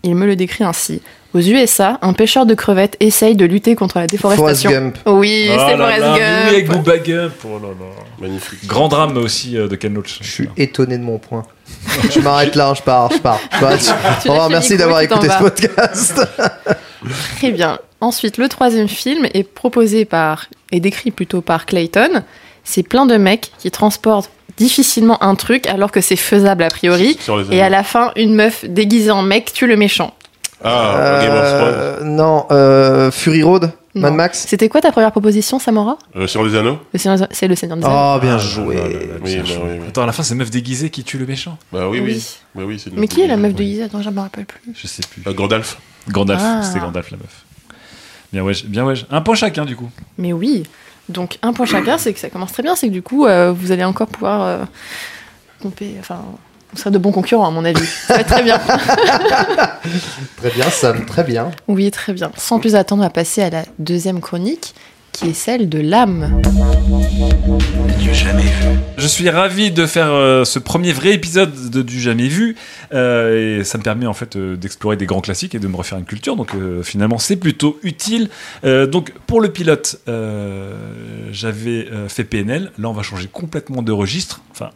[0.04, 1.02] Il me le décrit ainsi.
[1.34, 4.72] Aux USA, un pêcheur de crevettes essaye de lutter contre la Forrest déforestation.
[4.72, 4.98] Gump.
[5.06, 6.18] Oui, Oh c'est Forrest Gump.
[6.18, 7.34] Oui, avec Booba Gump.
[7.46, 7.86] Oh là là.
[8.20, 8.66] Magnifique.
[8.66, 10.20] Grand drame aussi euh, de Ken Loach.
[10.22, 11.44] Je suis étonné de mon point.
[12.10, 13.40] je m'arrête là, je pars, je pars.
[13.54, 13.78] Je pars.
[14.26, 16.22] Au revoir, merci d'avoir écouté ce podcast.
[17.38, 17.78] Très bien.
[18.02, 22.24] Ensuite, le troisième film est proposé par, et décrit plutôt par Clayton.
[22.64, 27.18] C'est plein de mecs qui transportent difficilement un truc alors que c'est faisable a priori.
[27.52, 27.72] Et à anneaux.
[27.72, 30.14] la fin, une meuf déguisée en mec tue le méchant.
[30.64, 32.16] Ah, Game of Thrones.
[32.16, 34.14] Non, euh, Fury Road, Mad.
[34.14, 34.46] Max.
[34.48, 35.98] C'était quoi ta première proposition, Samora?
[36.18, 38.16] Euh, sur les anneaux C'est le Seigneur des Anneaux.
[38.18, 38.76] Oh, bien Ah, joué.
[38.76, 39.88] là, là, là, Oui, bien oui, oui.
[39.88, 41.58] Attends, à la fin, c'est meuf déguisée qui tue le méchant.
[41.72, 42.12] Bah oui, oui.
[42.16, 42.38] Oui.
[42.56, 43.84] Bah oui, c'est une Mais qui est la meuf déguisée?
[43.84, 44.60] Attends, je me rappelle plus.
[44.76, 45.24] Je sais plus.
[45.26, 45.78] Euh, Gandalf.
[46.10, 46.62] Gandalf, Ah.
[46.64, 47.46] c'était Gandalf la meuf.
[48.34, 48.94] Bien ouais, bien ouais.
[49.10, 49.90] Un point chacun du coup.
[50.18, 50.64] Mais oui.
[51.10, 52.76] Donc, un point chacun, c'est que ça commence très bien.
[52.76, 54.64] C'est que du coup, euh, vous allez encore pouvoir euh.
[56.00, 56.24] Enfin,
[56.72, 57.86] vous serez de bons concurrents, à mon avis.
[57.86, 58.60] Ça va être très bien.
[60.38, 61.52] Très bien, Sam, très bien.
[61.68, 62.32] Oui, très bien.
[62.38, 64.74] Sans plus attendre, on va passer à la deuxième chronique,
[65.12, 66.42] qui est celle de l'âme.
[68.00, 68.50] Du jamais vu.
[68.98, 72.56] Je suis ravi de faire euh, ce premier vrai épisode de du jamais vu
[72.94, 75.76] euh, et ça me permet en fait euh, d'explorer des grands classiques et de me
[75.76, 78.30] refaire une culture donc euh, finalement c'est plutôt utile.
[78.64, 80.74] Euh, donc pour le pilote euh,
[81.32, 84.70] j'avais euh, fait PNL, là on va changer complètement de registre, enfin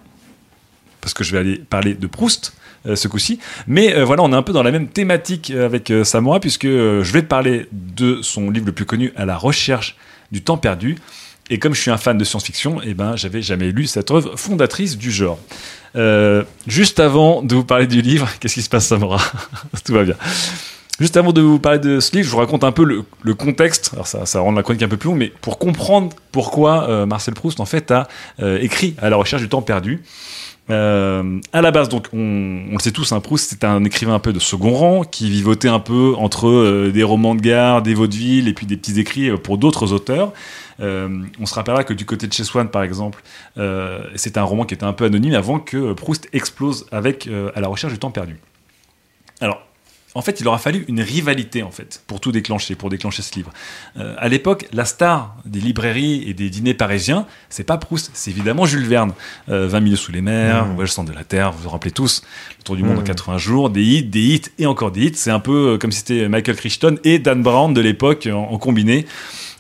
[1.02, 2.54] parce que je vais aller parler de Proust
[2.86, 3.40] euh, ce coup-ci.
[3.68, 6.66] Mais euh, voilà, on est un peu dans la même thématique avec euh, Samora, puisque
[6.66, 9.98] euh, je vais te parler de son livre le plus connu, À la recherche
[10.34, 10.98] du temps perdu.
[11.50, 14.36] Et comme je suis un fan de science-fiction, eh ben, j'avais jamais lu cette œuvre
[14.36, 15.40] fondatrice du genre.
[15.96, 19.22] Euh, juste avant de vous parler du livre, qu'est-ce qui se passe, Samora
[19.86, 20.16] Tout va bien.
[21.00, 23.92] Juste avant de vous parler de ce livre, je vous raconte un peu le, contexte.
[23.94, 27.06] Alors ça, ça rend la chronique un peu plus longue, mais pour comprendre pourquoi euh,
[27.06, 28.08] Marcel Proust en fait a
[28.42, 30.04] euh, écrit à la recherche du temps perdu.
[30.70, 34.20] Euh, à la base, donc, on, le sait tous, hein, Proust, c'était un écrivain un
[34.20, 37.94] peu de second rang qui vivotait un peu entre euh, des romans de gare, des
[37.94, 40.32] vaudevilles et puis des petits écrits euh, pour d'autres auteurs.
[40.80, 43.24] On se rappellera que du côté de chez Swann, par exemple,
[44.16, 47.70] c'était un roman qui était un peu anonyme avant que Proust explose avec À la
[47.70, 48.38] recherche du temps perdu.
[49.40, 49.62] Alors,
[50.16, 53.34] en fait, il aura fallu une rivalité en fait pour tout déclencher, pour déclencher ce
[53.36, 53.52] livre.
[53.98, 58.32] Euh, à l'époque, la star des librairies et des dîners parisiens, c'est pas Proust, c'est
[58.32, 59.14] évidemment Jules Verne.
[59.50, 61.92] Euh, 20 milieux sous les mers, Voyage au centre de la Terre, vous vous rappelez
[61.92, 62.24] tous,
[62.60, 65.16] le tour du monde en 80 jours, des hits, des hits et encore des hits.
[65.16, 68.52] C'est un peu euh, comme si c'était Michael Crichton et Dan Brown de l'époque en,
[68.52, 69.06] en combiné.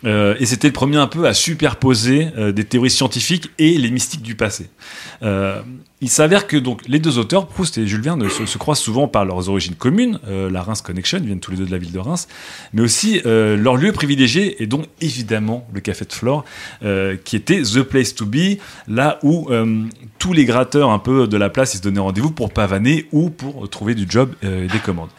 [0.06, 3.92] Euh, et c'était le premier un peu à superposer euh, des théories scientifiques et les
[3.92, 4.70] mystiques du passé.
[5.22, 5.62] Euh,
[6.02, 9.08] il s'avère que donc les deux auteurs, Proust et Jules Verne, se, se croisent souvent
[9.08, 11.94] par leurs origines communes, la Reims Connection, ils viennent tous les deux de la ville
[11.94, 12.28] de Reims,
[12.74, 16.44] mais aussi leur lieu privilégié est donc évidemment le Café de Flore,
[17.24, 18.58] qui était the place to be,
[18.90, 19.48] là où
[20.20, 23.70] tous les gratteurs un peu de la place se donnaient rendez-vous pour pavaner ou pour
[23.70, 25.10] trouver du job et des commandes.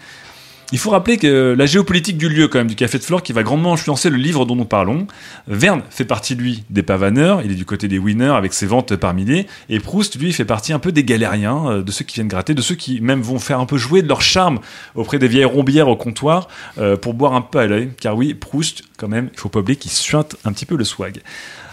[0.74, 3.32] Il faut rappeler que la géopolitique du lieu, quand même, du Café de Flore, qui
[3.32, 5.06] va grandement influencer le livre dont nous parlons.
[5.46, 8.96] Verne fait partie, lui, des pavaneurs, il est du côté des winners avec ses ventes
[8.96, 12.16] par milliers, et Proust, lui, fait partie un peu des galériens, euh, de ceux qui
[12.16, 14.58] viennent gratter, de ceux qui même vont faire un peu jouer de leur charme
[14.96, 18.34] auprès des vieilles rombières au comptoir euh, pour boire un peu à l'œil, car oui,
[18.34, 21.20] Proust, quand même, il faut pas oublier qu'il suinte un petit peu le swag.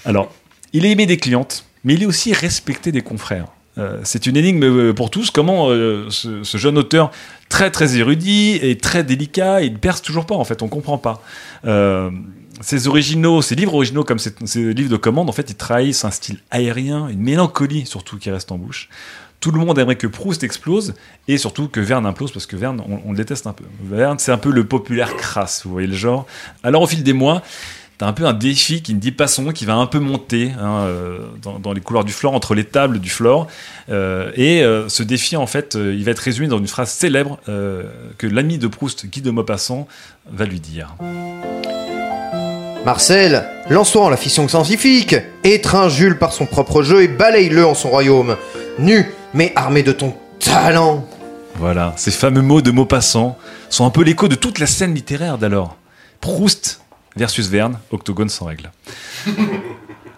[0.06, 0.32] Alors,
[0.74, 3.48] il est aimé des clientes, mais il est aussi respecté des confrères.
[3.82, 5.32] Euh, c'est une énigme euh, pour tous.
[5.32, 7.12] Comment euh, ce, jeune auteur,
[7.50, 10.98] très très érudit et très délicat, il ne perce toujours pas en fait, on comprend
[10.98, 11.22] pas.
[12.62, 16.12] Ces originaux, ces livres originaux comme ces livres de commande, en fait, ils trahissent un
[16.12, 18.88] style aérien, une mélancolie surtout qui reste en bouche.
[19.40, 20.94] Tout le monde aimerait que Proust explose
[21.28, 23.64] et surtout que Verne implose parce que Verne, on, on le déteste un peu.
[23.84, 26.28] Verne, c'est un peu le populaire crasse, vous voyez le genre.
[26.62, 27.42] Alors au fil des mois,
[28.02, 30.00] T'as un peu un défi qui ne dit pas son nom, qui va un peu
[30.00, 33.46] monter hein, euh, dans, dans les couloirs du Flore, entre les tables du Flore.
[33.92, 36.90] Euh, et euh, ce défi, en fait, euh, il va être résumé dans une phrase
[36.90, 37.84] célèbre euh,
[38.18, 39.88] que l'ami de Proust, Guy de Maupassant,
[40.32, 40.96] va lui dire.
[42.84, 47.76] Marcel, lance-toi en la fiction scientifique, étreins Jules par son propre jeu et balaye-le en
[47.76, 48.36] son royaume.
[48.80, 51.08] Nu, mais armé de ton talent.
[51.58, 53.38] Voilà, ces fameux mots de Maupassant
[53.70, 55.78] sont un peu l'écho de toute la scène littéraire d'alors.
[56.20, 56.81] Proust
[57.16, 58.72] versus Verne, octogone sans règle.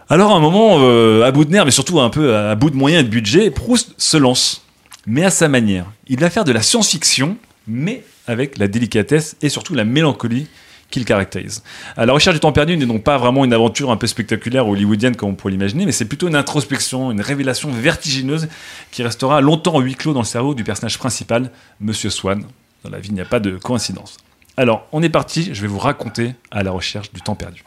[0.09, 2.69] Alors à un moment, euh, à bout de nerfs, mais surtout un peu à bout
[2.69, 4.63] de moyens et de budget, Proust se lance,
[5.07, 5.85] mais à sa manière.
[6.07, 10.47] Il va faire de la science-fiction, mais avec la délicatesse et surtout la mélancolie
[10.93, 11.63] qui le caractérise.
[11.97, 14.67] À la recherche du temps perdu n'est donc pas vraiment une aventure un peu spectaculaire
[14.67, 18.47] hollywoodienne comme on pourrait l'imaginer, mais c'est plutôt une introspection, une révélation vertigineuse
[18.91, 22.45] qui restera longtemps en huis clos dans le cerveau du personnage principal, Monsieur Swan.
[22.83, 24.17] Dans la vie, il n'y a pas de coïncidence.
[24.55, 27.63] Alors, on est parti, je vais vous raconter à la recherche du temps perdu.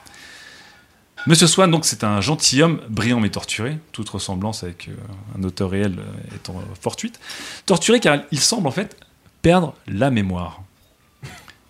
[1.26, 4.94] Monsieur Swan, donc, c'est un gentilhomme brillant mais torturé, toute ressemblance avec euh,
[5.36, 7.18] un auteur réel euh, étant euh, fortuite.
[7.66, 8.96] Torturé car il semble en fait
[9.42, 10.60] perdre la mémoire.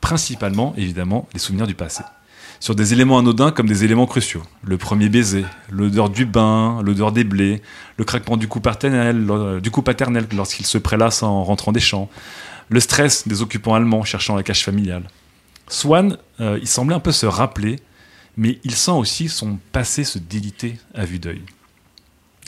[0.03, 2.03] Principalement, évidemment, les souvenirs du passé.
[2.61, 4.43] Sur des éléments anodins comme des éléments cruciaux.
[4.63, 7.63] Le premier baiser, l'odeur du bain, l'odeur des blés,
[7.97, 9.27] le craquement du coup paternel,
[9.63, 12.09] du coup paternel lorsqu'il se prélasse en rentrant des champs,
[12.69, 15.09] le stress des occupants allemands cherchant la cache familiale.
[15.69, 17.81] Swan, euh, il semblait un peu se rappeler,
[18.37, 21.43] mais il sent aussi son passé se déliter à vue d'œil.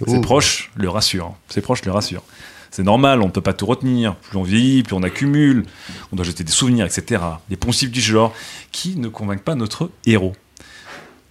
[0.06, 0.20] Ses Ouh.
[0.20, 1.36] proches le rassurent.
[1.48, 2.22] Ses proches le rassurent.
[2.70, 4.14] C'est normal, on ne peut pas tout retenir.
[4.16, 5.64] Plus on vieillit, plus on accumule.
[6.12, 7.22] On doit jeter des souvenirs, etc.
[7.48, 8.32] Des poncifs du genre
[8.70, 10.34] qui ne convainquent pas notre héros.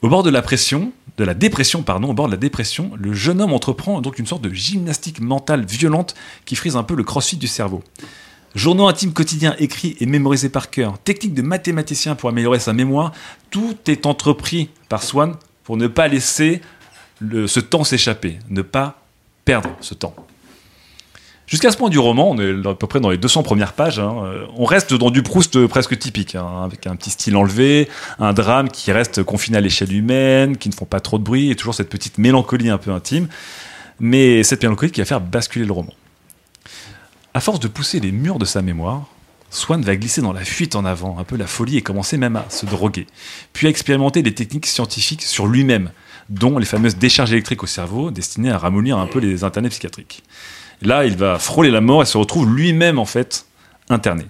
[0.01, 3.13] Au bord de la pression, de la dépression, pardon, au bord de la dépression, le
[3.13, 7.03] jeune homme entreprend donc une sorte de gymnastique mentale violente qui frise un peu le
[7.03, 7.83] crossfit du cerveau.
[8.57, 13.11] Journaux intimes quotidiens écrits et mémorisés par cœur, technique de mathématicien pour améliorer sa mémoire,
[13.51, 16.61] tout est entrepris par Swan pour ne pas laisser
[17.21, 19.03] ce temps s'échapper, ne pas
[19.45, 20.15] perdre ce temps.
[21.45, 23.99] Jusqu'à ce point du roman, on est à peu près dans les 200 premières pages,
[23.99, 27.37] hein, euh, on reste dans du Proust euh, presque typique, hein, avec un petit style
[27.37, 31.23] enlevé, un drame qui reste confiné à l'échelle humaine, qui ne font pas trop de
[31.23, 33.27] bruit, et toujours cette petite mélancolie un peu intime,
[33.99, 35.93] mais cette mélancolie qui va faire basculer le roman.
[37.37, 39.05] À force de pousser les murs de sa mémoire,
[39.51, 42.35] Swann va glisser dans la fuite en avant, un peu la folie, et commencer même
[42.35, 43.05] à se droguer,
[43.53, 45.91] puis à expérimenter des techniques scientifiques sur lui-même,
[46.29, 50.23] dont les fameuses décharges électriques au cerveau, destinées à ramollir un peu les internets psychiatriques.
[50.81, 53.45] Là, il va frôler la mort et se retrouve lui-même en fait
[53.87, 54.25] interné.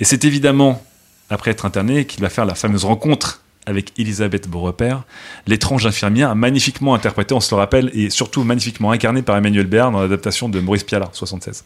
[0.00, 0.82] Et c'est évidemment
[1.30, 5.04] après être interné qu'il va faire la fameuse rencontre avec Elisabeth Beaurepaire,
[5.46, 9.92] l'étrange infirmière magnifiquement interprétée, on se le rappelle, et surtout magnifiquement incarnée par Emmanuel Béard
[9.92, 11.62] dans l'adaptation de Maurice Pialat, 76.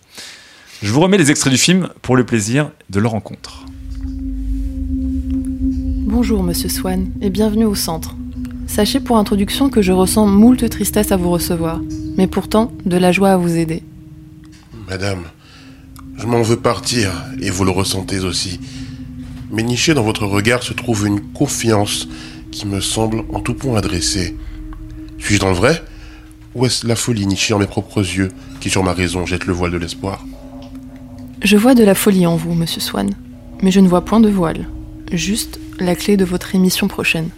[0.82, 3.64] Je vous remets les extraits du film pour le plaisir de leur rencontre.
[6.06, 8.14] Bonjour, monsieur Swan, et bienvenue au centre.
[8.66, 11.80] Sachez pour introduction que je ressens moult tristesse à vous recevoir,
[12.18, 13.82] mais pourtant de la joie à vous aider.
[14.86, 15.22] Madame,
[16.18, 17.10] je m'en veux partir,
[17.40, 18.60] et vous le ressentez aussi.
[19.50, 22.06] Mais niché dans votre regard se trouve une confiance
[22.50, 24.36] qui me semble en tout point adressée.
[25.18, 25.82] Suis-je dans le vrai
[26.54, 29.54] Ou est-ce la folie nichée en mes propres yeux qui, sur ma raison, jette le
[29.54, 30.22] voile de l'espoir?
[31.42, 33.10] Je vois de la folie en vous, monsieur Swan,
[33.62, 34.66] mais je ne vois point de voile.
[35.12, 37.28] Juste la clé de votre émission prochaine.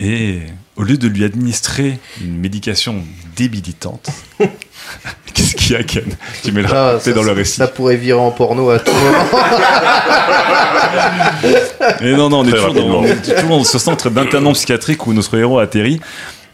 [0.00, 0.40] Et
[0.76, 3.02] au lieu de lui administrer une médication
[3.36, 4.08] débilitante,
[5.34, 6.04] qu'est-ce qui a Ken?
[6.42, 7.56] Tu mets Ah, la ça, dans le récit.
[7.56, 9.24] Ça pourrait virer en porno à tout moment.
[12.00, 15.06] Mais non, non, on est toujours dans, on est toujours dans ce centre d'internement psychiatrique
[15.06, 16.00] où notre héros atterrit.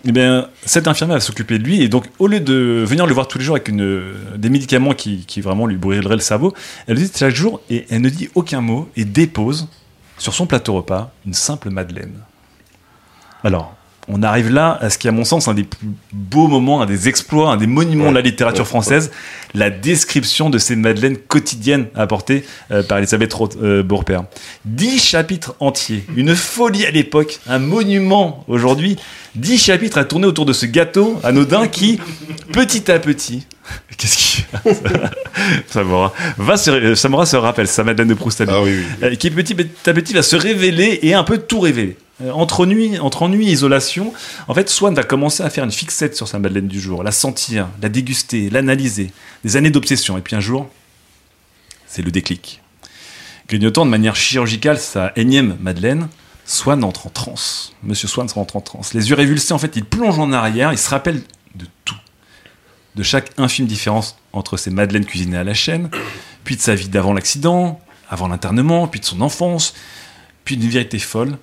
[0.09, 3.13] Eh bien, cette infirmière va s'occuper de lui et donc au lieu de venir le
[3.13, 6.55] voir tous les jours avec des médicaments qui, vraiment lui brûleraient le cerveau,
[6.87, 9.69] elle le dit chaque jour et elle ne dit aucun mot et dépose
[10.17, 12.21] sur son plateau repas une simple madeleine.
[13.43, 13.75] Alors,
[14.09, 16.87] on arrive là à ce qui, à mon sens, un des plus beaux moments, un
[16.87, 19.11] des exploits, un des monuments de la littérature française,
[19.55, 24.25] la description de ces madeleines quotidiennes apportées euh, par Elisabeth euh, Beaurepaire.
[24.65, 28.97] Dix chapitres entiers, une folie à l'époque, un monument aujourd'hui.
[29.35, 32.01] Dix chapitres à tourner autour de ce gâteau anodin qui,
[32.53, 33.47] petit à petit,
[33.99, 34.45] qu'est-ce qui
[35.69, 38.85] Samora va se, Samora se rappelle sa Madeleine de Proust Ah oui, oui.
[39.03, 41.97] euh, qui petit à petit va se révéler et un peu tout révéler.
[42.23, 44.13] Euh, Entre ennui, et isolation,
[44.49, 47.13] en fait, Swann va commencer à faire une fixette sur sa Madeleine du jour, la
[47.13, 49.13] sentir, la déguster, l'analyser.
[49.45, 50.17] Des années d'obsession.
[50.17, 50.69] Et puis un jour,
[51.87, 52.63] c'est le déclic.
[53.49, 56.09] Grignotant de manière chirurgicale sa énième Madeleine,
[56.47, 57.75] Swann entre en transe.
[57.83, 58.95] Monsieur Swann rentre en transe.
[58.95, 61.23] Les yeux révulsés, en fait, il plonge en arrière, il se rappelle
[61.55, 61.97] de tout.
[62.95, 65.91] De chaque infime différence entre ses madeleines cuisinées à la chaîne,
[66.45, 69.75] puis de sa vie d'avant l'accident, avant l'internement, puis de son enfance,
[70.45, 71.37] puis d'une vérité folle.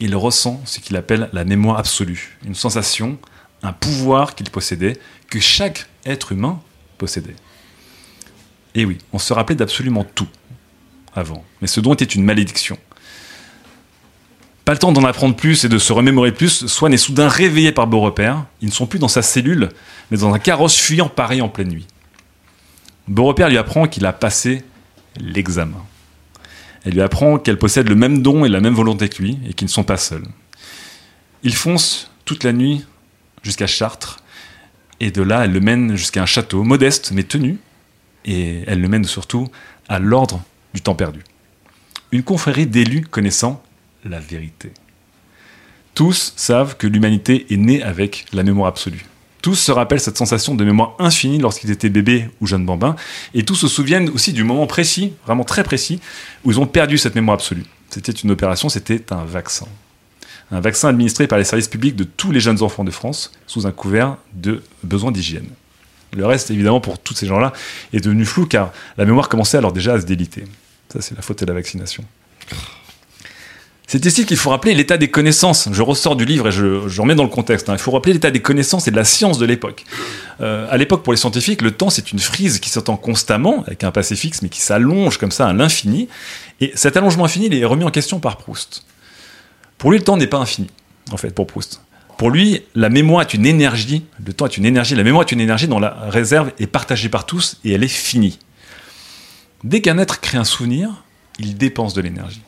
[0.00, 3.18] Il ressent ce qu'il appelle la mémoire absolue, une sensation,
[3.62, 4.96] un pouvoir qu'il possédait,
[5.28, 6.60] que chaque être humain
[6.98, 7.36] possédait.
[8.74, 10.28] Et oui, on se rappelait d'absolument tout
[11.14, 12.78] avant, mais ce don était une malédiction.
[14.64, 17.72] Pas le temps d'en apprendre plus et de se remémorer plus, Swann est soudain réveillé
[17.72, 18.44] par Beaurepaire.
[18.60, 19.70] Ils ne sont plus dans sa cellule,
[20.10, 21.86] mais dans un carrosse fuyant pareil en pleine nuit.
[23.08, 24.62] Beaurepaire lui apprend qu'il a passé
[25.18, 25.82] l'examen.
[26.84, 29.54] Elle lui apprend qu'elle possède le même don et la même volonté que lui, et
[29.54, 30.26] qu'ils ne sont pas seuls.
[31.42, 32.84] Ils foncent toute la nuit
[33.42, 34.22] jusqu'à Chartres,
[35.00, 37.58] et de là, elle le mène jusqu'à un château, modeste mais tenu,
[38.24, 39.48] et elle le mène surtout
[39.88, 40.42] à l'ordre
[40.74, 41.20] du temps perdu.
[42.10, 43.62] Une confrérie d'élus connaissant
[44.04, 44.72] la vérité.
[45.94, 49.04] Tous savent que l'humanité est née avec la mémoire absolue.
[49.42, 52.96] Tous se rappellent cette sensation de mémoire infinie lorsqu'ils étaient bébés ou jeunes bambins,
[53.34, 56.00] et tous se souviennent aussi du moment précis, vraiment très précis,
[56.44, 57.64] où ils ont perdu cette mémoire absolue.
[57.90, 59.66] C'était une opération, c'était un vaccin.
[60.50, 63.66] Un vaccin administré par les services publics de tous les jeunes enfants de France, sous
[63.66, 65.48] un couvert de besoins d'hygiène.
[66.16, 67.52] Le reste, évidemment, pour tous ces gens-là,
[67.92, 70.44] est devenu flou, car la mémoire commençait alors déjà à se déliter.
[70.92, 72.02] Ça, c'est la faute de la vaccination.
[73.90, 75.66] C'est ici qu'il faut rappeler l'état des connaissances.
[75.72, 77.70] Je ressors du livre et je, remets dans le contexte.
[77.70, 77.72] hein.
[77.72, 79.86] Il faut rappeler l'état des connaissances et de la science de l'époque.
[80.42, 83.84] Euh, à l'époque, pour les scientifiques, le temps, c'est une frise qui s'entend constamment, avec
[83.84, 86.06] un passé fixe, mais qui s'allonge comme ça à l'infini.
[86.60, 88.84] Et cet allongement infini, il est remis en question par Proust.
[89.78, 90.68] Pour lui, le temps n'est pas infini,
[91.10, 91.80] en fait, pour Proust.
[92.18, 95.32] Pour lui, la mémoire est une énergie, le temps est une énergie, la mémoire est
[95.32, 98.38] une énergie dont la réserve est partagée par tous et elle est finie.
[99.64, 100.90] Dès qu'un être crée un souvenir,
[101.38, 102.42] il dépense de l'énergie.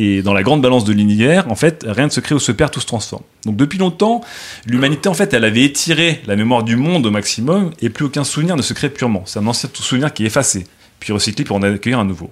[0.00, 2.52] Et dans la grande balance de l'univers, en fait, rien ne se crée ou se
[2.52, 3.24] perd, tout se transforme.
[3.44, 4.20] Donc depuis longtemps,
[4.64, 8.22] l'humanité, en fait, elle avait étiré la mémoire du monde au maximum et plus aucun
[8.22, 9.24] souvenir ne se crée purement.
[9.26, 10.68] C'est un ancien souvenir qui est effacé,
[11.00, 12.30] puis recyclé pour en accueillir un nouveau.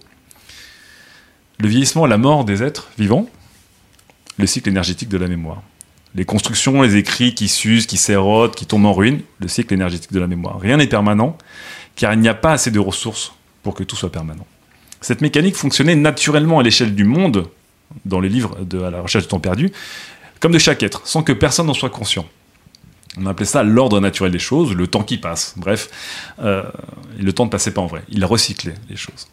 [1.59, 3.29] Le vieillissement la mort des êtres vivants,
[4.38, 5.61] le cycle énergétique de la mémoire.
[6.14, 10.12] Les constructions, les écrits qui s'usent, qui s'érodent, qui tombent en ruine, le cycle énergétique
[10.12, 10.61] de la mémoire.
[10.61, 11.37] Rien n'est permanent,
[11.96, 13.33] car il n'y a pas assez de ressources
[13.64, 14.46] pour que tout soit permanent.
[15.00, 17.48] Cette mécanique fonctionnait naturellement à l'échelle du monde,
[18.05, 19.72] dans les livres de à la recherche du temps perdu,
[20.40, 22.27] comme de chaque être, sans que personne n'en soit conscient.
[23.18, 25.55] On appelait ça l'ordre naturel des choses, le temps qui passe.
[25.57, 25.88] Bref,
[26.40, 26.62] euh,
[27.18, 28.03] le temps ne passait pas en vrai.
[28.11, 29.29] Il recyclait les choses.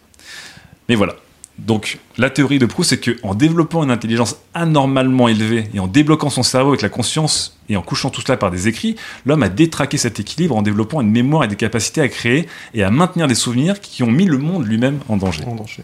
[0.87, 1.15] Mais voilà.
[1.59, 6.31] Donc, la théorie de Proust, c'est qu'en développant une intelligence anormalement élevée et en débloquant
[6.31, 9.49] son cerveau avec la conscience et en couchant tout cela par des écrits, l'homme a
[9.49, 13.27] détraqué cet équilibre en développant une mémoire et des capacités à créer et à maintenir
[13.27, 15.43] des souvenirs qui ont mis le monde lui-même en danger.
[15.45, 15.83] En danger.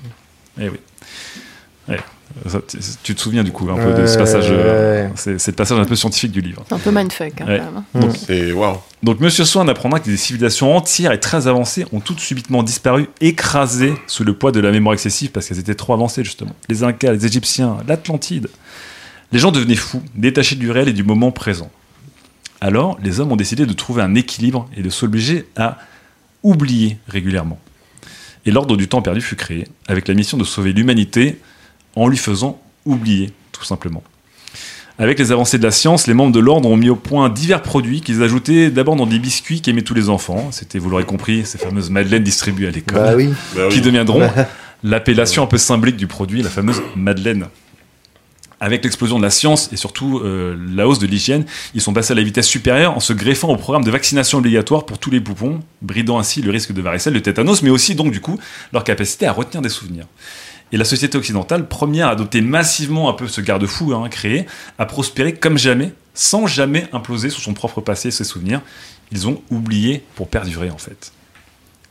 [0.60, 0.80] Eh oui.
[1.88, 2.00] Ouais.
[2.48, 2.60] Ça,
[3.04, 5.12] tu- te souviens du coup un peu de ce passage, euh, Ouais.
[5.16, 6.64] c'est c'est le passage un peu scientifique du livre.
[6.70, 7.60] C'est un peu mindfuck, hein, Ouais.
[7.60, 8.08] quand même.
[8.08, 8.78] Donc, Et waouh.
[9.04, 13.08] donc Monsieur Swann apprendra que des civilisations entières et très avancées ont toutes subitement disparu,
[13.20, 16.56] écrasées sous le poids de la mémoire excessive parce qu'elles étaient trop avancées justement.
[16.70, 18.48] Les Incas, les Égyptiens, l'Atlantide.
[19.32, 21.70] Les gens devenaient fous, détachés du réel et du moment présent.
[22.62, 25.78] Alors, les hommes ont décidé de trouver un équilibre et de s'obliger à
[26.44, 27.60] oublier régulièrement.
[28.46, 31.40] Et l'ordre du temps perdu fut créé, avec la mission de sauver l'humanité
[32.00, 34.04] en lui faisant oublier, tout simplement.
[34.98, 37.62] Avec les avancées de la science, les membres de l'ordre ont mis au point divers
[37.62, 40.50] produits qu'ils ajoutaient d'abord dans des biscuits qu'aimaient tous les enfants.
[40.52, 43.30] C'était, vous l'aurez compris, ces fameuses madeleines distribuées à l'école Bah oui.
[43.56, 43.74] Bah oui.
[43.74, 44.30] qui deviendront
[44.84, 47.48] l'appellation un peu symbolique du produit, la fameuse Madeleine.
[48.62, 52.12] Avec l'explosion de la science et surtout euh, la hausse de l'hygiène, ils sont passés
[52.12, 55.22] à la vitesse supérieure en se greffant au programme de vaccination obligatoire pour tous les
[55.22, 58.38] poupons, bridant ainsi le risque de varicelle, de tétanos, mais aussi donc du coup
[58.74, 60.08] leur capacité à retenir des souvenirs.
[60.72, 64.46] Et la société occidentale, première à adopter massivement un peu ce garde-fou hein, créé,
[64.78, 68.62] a prospéré comme jamais, sans jamais imploser sur son propre passé et ses souvenirs.
[69.12, 71.12] Ils ont oublié pour perdurer en fait.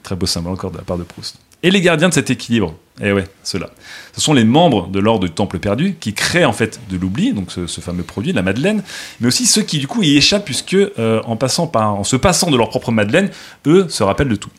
[0.02, 1.38] Très beau symbole encore de la part de Proust.
[1.64, 3.70] Et les gardiens de cet équilibre, eh ouais, ceux-là,
[4.12, 7.32] ce sont les membres de l'ordre du Temple perdu qui créent en fait de l'oubli,
[7.32, 8.84] donc ce, fameux produit, la Madeleine,
[9.18, 12.56] mais aussi ceux qui du coup y échappent puisque euh, en en se passant de
[12.56, 13.30] leur propre Madeleine,
[13.66, 14.50] eux se rappellent de tout.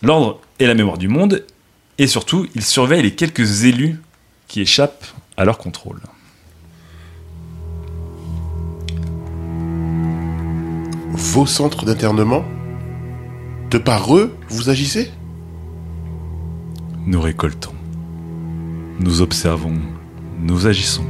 [0.00, 1.44] L'ordre est la mémoire du monde
[1.98, 4.00] et surtout, ils surveillent les quelques élus
[4.48, 6.00] qui échappent à leur contrôle.
[11.10, 12.44] Vos centres d'internement
[13.70, 15.10] De par eux, vous agissez?
[17.06, 17.74] Nous récoltons,
[18.98, 19.78] nous observons,
[20.40, 21.04] nous agissons.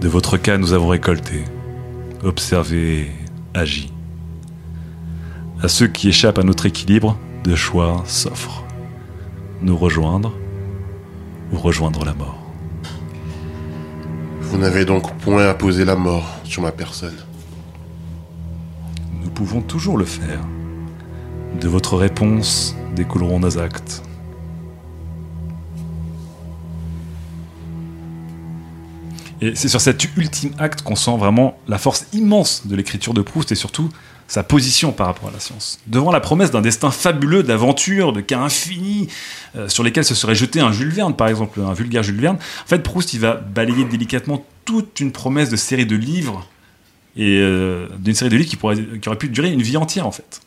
[0.00, 1.44] De votre cas, nous avons récolté,
[2.22, 3.10] observé,
[3.54, 3.92] agi.
[5.62, 8.63] À ceux qui échappent à notre équilibre, deux choix s'offrent.
[9.64, 10.30] Nous rejoindre
[11.50, 12.38] ou rejoindre la mort.
[14.42, 17.16] Vous n'avez donc point à poser la mort sur ma personne.
[19.22, 20.40] Nous pouvons toujours le faire.
[21.58, 24.02] De votre réponse découleront nos actes.
[29.40, 33.22] Et c'est sur cet ultime acte qu'on sent vraiment la force immense de l'écriture de
[33.22, 33.88] Proust et surtout
[34.26, 35.80] sa position par rapport à la science.
[35.86, 39.08] Devant la promesse d'un destin fabuleux, d'aventure, de cas infinis,
[39.56, 42.36] euh, sur lesquels se serait jeté un Jules Verne, par exemple, un vulgaire Jules Verne,
[42.36, 46.48] en fait, Proust, il va balayer délicatement toute une promesse de série de livres,
[47.16, 50.06] et euh, d'une série de livres qui, pourrait, qui aurait pu durer une vie entière,
[50.06, 50.40] en fait.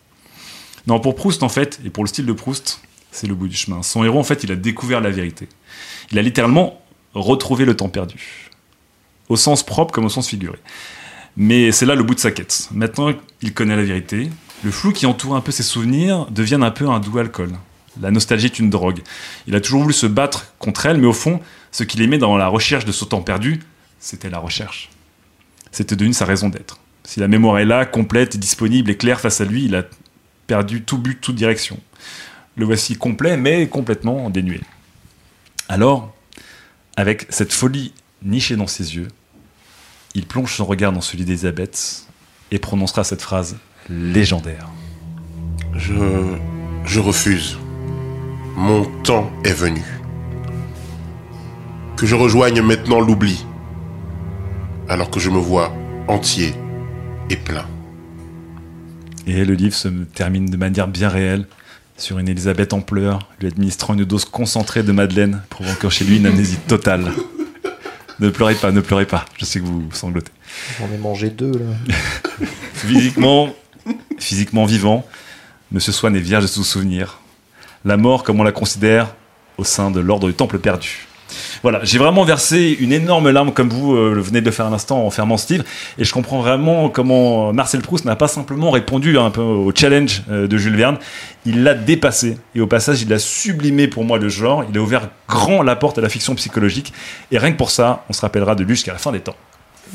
[0.87, 3.55] Non, pour Proust, en fait, et pour le style de Proust, c'est le bout du
[3.55, 3.83] chemin.
[3.83, 5.47] Son héros, en fait, il a découvert la vérité.
[6.11, 6.81] Il a littéralement
[7.13, 8.49] retrouvé le temps perdu.
[9.29, 10.57] Au sens propre comme au sens figuré.
[11.39, 12.67] Mais c'est là le bout de sa quête.
[12.71, 14.31] Maintenant, il connaît la vérité.
[14.63, 17.51] Le flou qui entoure un peu ses souvenirs devient un peu un doux alcool.
[18.01, 19.01] La nostalgie est une drogue.
[19.45, 21.39] Il a toujours voulu se battre contre elle, mais au fond,
[21.71, 23.59] ce qu'il aimait dans la recherche de ce temps perdu,
[23.99, 24.89] c'était la recherche.
[25.71, 26.79] C'était devenu sa raison d'être.
[27.03, 29.83] Si la mémoire est là, complète, disponible et claire face à lui, il a
[30.47, 31.79] perdu tout but, toute direction.
[32.55, 34.61] Le voici complet, mais complètement dénué.
[35.69, 36.15] Alors,
[36.95, 39.07] avec cette folie nichée dans ses yeux,
[40.17, 42.07] il plonge son regard dans celui d'Elisabeth
[42.49, 43.55] et prononcera cette phrase
[43.87, 44.67] légendaire.
[45.75, 45.93] Je.
[46.85, 47.57] Je refuse.
[48.55, 49.83] Mon temps est venu.
[51.97, 53.45] Que je rejoigne maintenant l'oubli.
[54.89, 55.71] Alors que je me vois
[56.07, 56.55] entier
[57.29, 57.65] et plein.
[59.27, 61.45] Et le livre se termine de manière bien réelle
[61.97, 66.17] sur une Elisabeth en pleurs, lui administrant une dose concentrée de Madeleine, provoquant chez lui
[66.17, 67.11] une amnésie totale.
[68.19, 69.25] Ne pleurez pas, ne pleurez pas.
[69.37, 70.31] Je sais que vous sanglotez.
[70.79, 71.95] J'en ai mangé deux là.
[72.73, 73.53] Physiquement,
[74.19, 75.05] physiquement vivant,
[75.71, 77.19] Monsieur Swann est vierge de tout souvenir.
[77.85, 79.13] La mort, comme on la considère,
[79.57, 81.07] au sein de l'ordre du Temple perdu.
[81.63, 84.65] Voilà, j'ai vraiment versé une énorme larme comme vous euh, le venez de le faire
[84.65, 85.65] un instant en fermant ce livre,
[85.97, 90.23] et je comprends vraiment comment Marcel Proust n'a pas simplement répondu un peu au challenge
[90.31, 90.97] euh, de Jules Verne,
[91.45, 94.81] il l'a dépassé, et au passage il a sublimé pour moi le genre, il a
[94.81, 96.93] ouvert grand la porte à la fiction psychologique,
[97.31, 99.35] et rien que pour ça, on se rappellera de lui jusqu'à la fin des temps.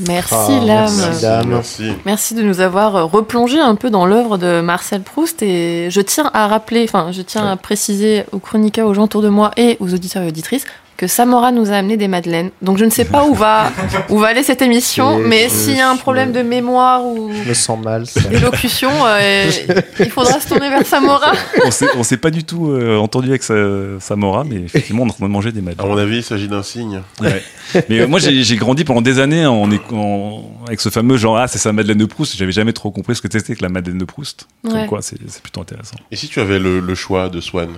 [0.09, 0.97] Merci Ah, Lame.
[0.97, 1.49] merci, Lame.
[1.49, 1.93] Merci.
[2.07, 6.01] Merci de nous avoir euh, replongé un peu dans l'œuvre de Marcel Proust et je
[6.01, 9.51] tiens à rappeler, enfin je tiens à préciser aux chroniqueurs, aux gens autour de moi
[9.59, 10.65] et aux auditeurs et auditrices
[10.97, 12.51] que Samora nous a amené des madeleines.
[12.61, 13.73] Donc je ne sais pas où va
[14.09, 17.31] où va aller cette émission, Et mais s'il y a un problème de mémoire ou
[17.33, 18.07] Je me sens mal.
[18.07, 18.21] ça.
[18.29, 19.51] d'élocution, euh,
[19.99, 21.33] il faudra se tourner vers Samora.
[21.65, 23.55] On s'est, on s'est pas du tout euh, entendu avec sa,
[24.01, 25.89] Samora, mais effectivement on est en train de manger des À madeleines.
[25.91, 27.03] mon avis, il s'agit d'un signe.
[27.21, 27.43] Ouais.
[27.89, 31.39] Mais euh, moi, j'ai grandi pendant des années en, éc- en- avec ce fameux genre,
[31.39, 32.37] ah, c'est sa Madeleine de Proust.
[32.37, 34.47] J'avais jamais trop compris ce que c'était que la Madeleine de Proust.
[34.63, 35.97] Comme quoi, c'est c'est plutôt intéressant.
[36.11, 37.71] Et si tu avais le, le choix de Swan,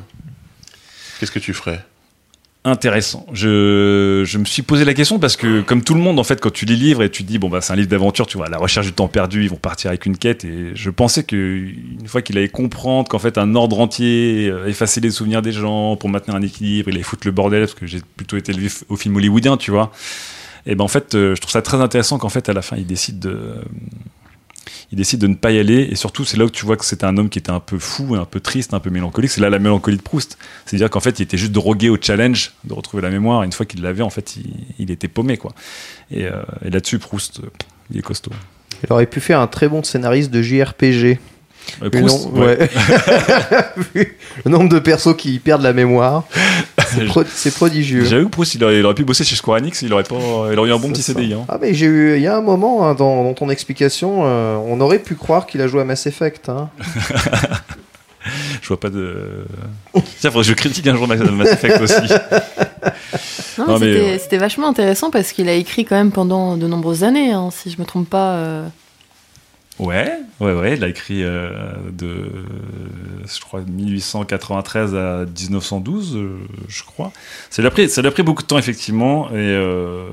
[1.21, 1.81] qu'est-ce que tu ferais?
[2.67, 3.27] Intéressant.
[3.35, 6.41] Je, je me suis posé la question parce que, comme tout le monde, en fait,
[6.41, 8.49] quand tu lis livres et tu dis, bon, bah, c'est un livre d'aventure, tu vois,
[8.49, 10.47] la recherche du temps perdu, ils vont partir avec une quête.
[10.47, 14.67] Et je pensais que une fois qu'il allait comprendre qu'en fait, un ordre entier, euh,
[14.67, 17.75] effacer les souvenirs des gens pour maintenir un équilibre, il allait foutre le bordel parce
[17.75, 19.93] que j'ai plutôt été élevé au film hollywoodien, tu vois.
[20.65, 22.79] Et ben, en fait, euh, je trouve ça très intéressant qu'en fait, à la fin,
[22.79, 23.57] il décide de,
[24.95, 25.89] il décide de ne pas y aller.
[25.91, 27.81] Et surtout, c'est là où tu vois que c'était un homme qui était un peu
[27.81, 29.29] fou, un peu triste, un peu mélancolique.
[29.33, 30.39] C'est là la mélancolie de Proust.
[30.65, 33.43] C'est-à-dire qu'en fait, il était juste drogué au challenge de retrouver la mémoire.
[33.43, 35.53] Une fois qu'il l'avait, en fait, il, il était paumé, quoi.
[36.13, 37.49] Et, euh, et là-dessus, Proust, euh,
[37.91, 38.31] il est costaud.
[38.85, 41.19] Il aurait pu faire un très bon scénariste de JRPG.
[41.83, 42.59] Euh, le Proust, nom- ouais.
[42.59, 42.71] ouais.
[43.95, 46.25] Vu le nombre de persos qui perdent la mémoire.
[46.89, 48.05] C'est pro- c'est prodigieux.
[48.05, 50.15] J'avoue que Proust, il aurait, il aurait pu bosser chez Square Enix, il aurait, pas,
[50.53, 51.13] il aurait eu un bon C'est petit ça.
[51.15, 51.35] CDI.
[51.35, 51.45] hein.
[51.49, 54.57] Ah mais j'ai eu, il y a un moment hein, dans, dans ton explication, euh,
[54.67, 56.49] on aurait pu croire qu'il a joué à Mass Effect.
[56.49, 56.69] Hein.
[58.63, 59.45] Je vois pas de.
[60.21, 61.95] Tiens, faudrait que je critique un jour Mass Effect aussi.
[63.59, 66.67] Non, Non, mais mais, c'était vachement intéressant parce qu'il a écrit quand même pendant de
[66.67, 68.33] nombreuses années, hein, si je me trompe pas.
[68.37, 68.67] euh.
[69.81, 71.51] Ouais, ouais, ouais, il a écrit euh,
[71.91, 72.31] de,
[73.27, 76.37] je crois, 1893 à 1912, euh,
[76.69, 77.13] je crois.
[77.51, 80.07] Ça lui a pris, ça lui a pris beaucoup de temps, effectivement, et euh,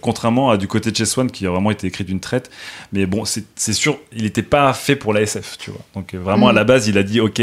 [0.00, 2.50] contrairement à du côté de Chess One, qui a vraiment été écrit d'une traite.
[2.92, 5.80] Mais bon, c'est sûr, il n'était pas fait pour la SF, tu vois.
[5.94, 7.40] Donc euh, vraiment, à la base, il a dit, ok,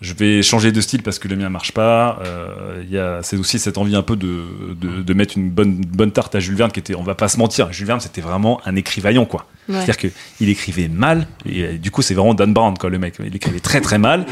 [0.00, 2.20] je vais changer de style parce que le mien marche pas.
[2.24, 4.44] Euh, Il a c'est aussi cette envie un peu de,
[4.78, 7.28] de, de mettre une bonne, bonne tarte à Jules Verne qui était, on va pas
[7.28, 9.46] se mentir, Jules Verne c'était vraiment un écrivaillon quoi.
[9.68, 9.74] Ouais.
[9.84, 9.96] C'est-à-dire
[10.38, 13.14] qu'il écrivait mal, et euh, du coup c'est vraiment Dan Brown quoi le mec.
[13.24, 14.24] Il écrivait très très mal,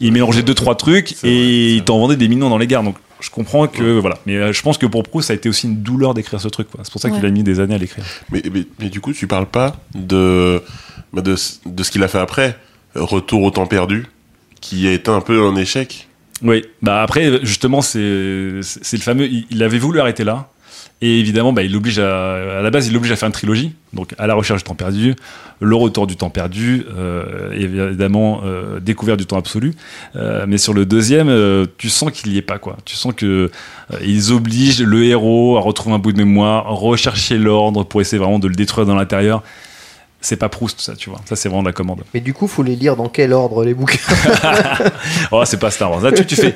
[0.00, 2.82] il mélangeait deux trois trucs et il t'en vendait des millions dans les gares.
[2.82, 5.48] Donc je comprends que voilà, mais euh, je pense que pour Proust ça a été
[5.50, 6.68] aussi une douleur d'écrire ce truc.
[6.70, 6.80] quoi.
[6.84, 7.28] C'est pour ça qu'il Ouais.
[7.28, 8.04] a mis des années à l'écrire.
[8.32, 10.62] Mais, mais, mais du coup, tu parles pas de,
[11.12, 12.56] bah, de, de ce qu'il a fait après,
[12.94, 14.06] Retour au temps perdu,
[14.62, 16.08] qui a été un peu un échec.
[16.42, 19.26] Oui, bah après justement c'est c'est c'est le fameux.
[19.26, 20.48] Il, il avait voulu arrêter là.
[21.02, 23.72] Et évidemment, bah, il l'oblige à, à la base, il l'oblige à faire une trilogie.
[23.94, 25.14] Donc, à la recherche du temps perdu,
[25.60, 29.74] le retour du temps perdu, euh, évidemment, euh, découverte du temps absolu.
[30.14, 32.76] Euh, mais sur le deuxième, euh, tu sens qu'il y est pas, quoi.
[32.84, 33.50] Tu sens que
[33.92, 38.18] euh, ils obligent le héros à retrouver un bout de mémoire, rechercher l'ordre pour essayer
[38.18, 39.42] vraiment de le détruire dans l'intérieur.
[40.22, 41.20] C'est pas Proust, ça, tu vois.
[41.24, 42.02] Ça, c'est vraiment de la commande.
[42.12, 43.98] Mais du coup, faut les lire dans quel ordre les bouquins
[45.32, 46.00] Oh, c'est pas Star Wars.
[46.02, 46.54] Là, tu, tu fais.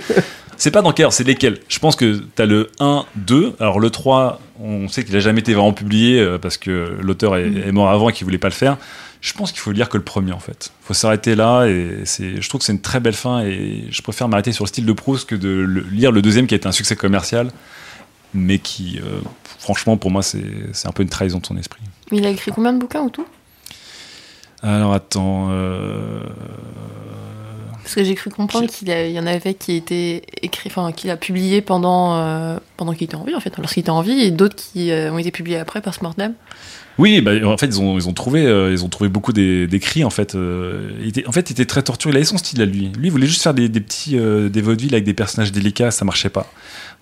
[0.57, 1.59] C'est pas dans quel ordre, c'est lesquels.
[1.69, 3.57] Je pense que t'as le 1, 2.
[3.61, 7.37] Alors, le 3, on sait qu'il a jamais été vraiment publié euh, parce que l'auteur
[7.37, 8.77] est, est mort avant et qu'il voulait pas le faire.
[9.21, 10.71] Je pense qu'il faut lire que le premier, en fait.
[10.83, 14.03] faut s'arrêter là et c'est, je trouve que c'est une très belle fin et je
[14.03, 16.59] préfère m'arrêter sur le style de Proust que de le- lire le deuxième qui a
[16.59, 17.51] été un succès commercial,
[18.35, 19.21] mais qui, euh,
[19.59, 20.45] franchement, pour moi, c'est,
[20.75, 21.81] c'est un peu une trahison de son esprit.
[22.13, 23.25] Il a écrit combien de bouquins au tout?
[24.65, 25.49] Alors, attends.
[25.51, 26.21] euh,
[27.83, 31.17] Parce que j'ai cru comprendre qu'il y en avait qui étaient écrits, enfin qu'il a
[31.19, 34.31] publié pendant euh, pendant qu'il était en vie en fait, lorsqu'il était en vie, et
[34.31, 36.33] d'autres qui euh, ont été publiés après par Smartname.
[36.97, 39.67] Oui, bah, en fait, ils ont, ils ont trouvé, euh, ils ont trouvé beaucoup des-
[39.67, 40.05] d'écrits.
[40.05, 42.13] En fait, euh, il était, en fait, il était très torturé.
[42.13, 42.91] Il avait son style à lui.
[42.97, 45.91] Lui, il voulait juste faire des, des petits, euh, des vaudevilles avec des personnages délicats.
[45.91, 46.47] Ça marchait pas.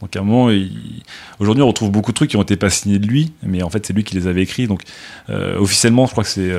[0.01, 1.03] Donc, à un moment, il-
[1.41, 3.69] aujourd'hui, on retrouve beaucoup de trucs qui ont été pas signés de lui, mais en
[3.71, 4.67] fait, c'est lui qui les avait écrits.
[4.67, 4.83] Donc,
[5.29, 6.51] euh, officiellement, je crois que c'est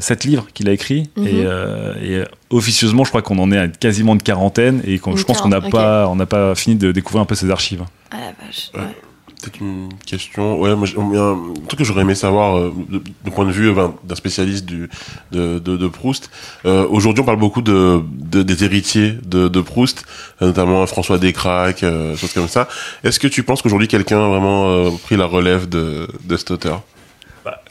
[0.00, 1.26] sept livres qu'il a écrits, Mhm.
[1.26, 5.40] et, et, officieusement, je crois qu'on en est à quasiment une quarantaine, et je pense
[5.40, 7.84] qu'on n'a pas, on n'a pas fini de découvrir un peu ses archives.
[8.10, 8.70] Ah la vache.
[8.74, 8.80] Ouais.
[9.44, 10.58] Peut-être une question.
[10.58, 11.38] Ouais, moi, un
[11.68, 14.88] truc que j'aurais aimé savoir euh, de- point de vue euh, ben, d'un spécialiste du,
[15.32, 16.30] de, de, de Proust.
[16.64, 20.04] Euh, Aujourd'hui, on parle beaucoup de, de- des héritiers de, de Proust,
[20.40, 22.68] euh, notamment François Descraques, euh, choses comme ça.
[23.02, 26.80] Est-ce que tu penses qu'aujourd'hui, quelqu'un a vraiment pris la relève de, de cet auteur?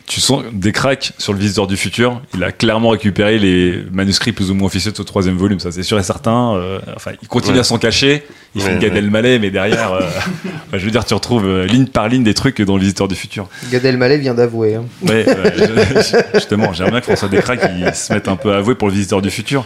[0.06, 2.22] Tu sens des cracks sur le visiteur du futur.
[2.34, 5.72] Il a clairement récupéré les manuscrits plus ou moins officieux de ce troisième volume, ça
[5.72, 6.56] c'est sûr et certain.
[6.56, 7.60] Euh, enfin, il continue Ouais.
[7.62, 8.24] à s'en cacher.
[8.54, 8.96] Il fait Ouais, une Gad.
[8.98, 10.02] Elmaleh, mais derrière, euh,
[10.46, 13.08] enfin, je veux dire, tu retrouves euh, ligne par ligne des trucs dans le visiteur
[13.08, 13.48] du futur.
[13.72, 14.76] Gad Elmaleh vient d'avouer.
[14.76, 14.84] hein.
[15.08, 15.26] Ouais,
[16.34, 18.94] justement, j'aimerais bien que François Descraques il se mette un peu à avouer pour le
[18.94, 19.66] visiteur du futur.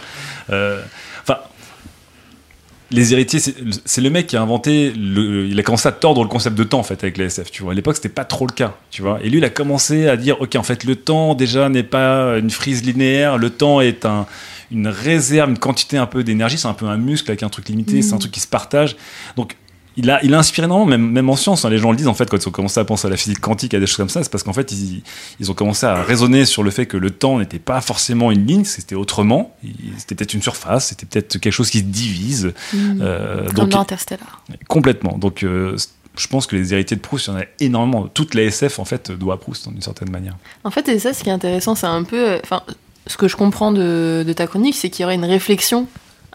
[2.90, 3.38] Les héritiers,
[3.84, 6.64] c'est le mec qui a inventé, le, il a commencé à tordre le concept de
[6.64, 7.50] temps en fait avec la SF.
[7.50, 8.76] Tu vois, à l'époque c'était pas trop le cas.
[8.90, 11.68] Tu vois, et lui il a commencé à dire, ok, en fait le temps déjà
[11.68, 13.36] n'est pas une frise linéaire.
[13.36, 14.26] Le temps est un,
[14.70, 16.56] une réserve, une quantité un peu d'énergie.
[16.56, 18.00] C'est un peu un muscle avec un truc limité.
[18.00, 18.96] C'est un truc qui se partage.
[19.36, 19.56] Donc
[19.98, 21.64] il a, il a inspiré énormément, même, même en science.
[21.64, 23.16] hein, les gens le disent en fait quand ils ont commencé à penser à la
[23.18, 25.02] physique quantique, à des choses comme ça, c'est parce qu'en fait ils,
[25.40, 28.46] ils ont commencé à raisonner sur le fait que le temps n'était pas forcément une
[28.46, 29.54] ligne, c'était autrement.
[29.98, 32.52] C'était peut-être une surface, c'était peut-être quelque chose qui se divise.
[32.72, 33.00] Mhm.
[33.02, 34.42] Euh, Comme donc Interstellar.
[34.68, 35.18] complètement.
[35.18, 35.76] Donc euh,
[36.16, 38.08] je pense que les héritiers de Proust, il y en a énormément.
[38.08, 40.36] Toute la SF en fait doit à Proust d'une certaine manière.
[40.64, 42.30] En fait, et ça, ce qui est intéressant, c'est un peu.
[42.30, 42.62] euh, Enfin,
[43.06, 45.86] ce que je comprends de, de ta chronique, c'est qu'il y aurait une réflexion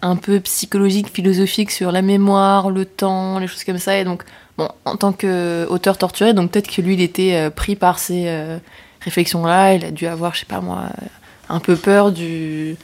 [0.04, 3.98] un peu psychologique, philosophique sur la mémoire, le temps, les choses comme ça.
[3.98, 4.24] Et donc,
[4.58, 8.26] bon, en tant qu'auteur torturé, donc peut-être que lui, il était euh, pris par ces
[8.28, 8.58] euh,
[9.02, 9.76] réflexions-là.
[9.76, 11.06] Il a dû avoir, je sais pas moi, euh,
[11.50, 12.76] un peu peur du.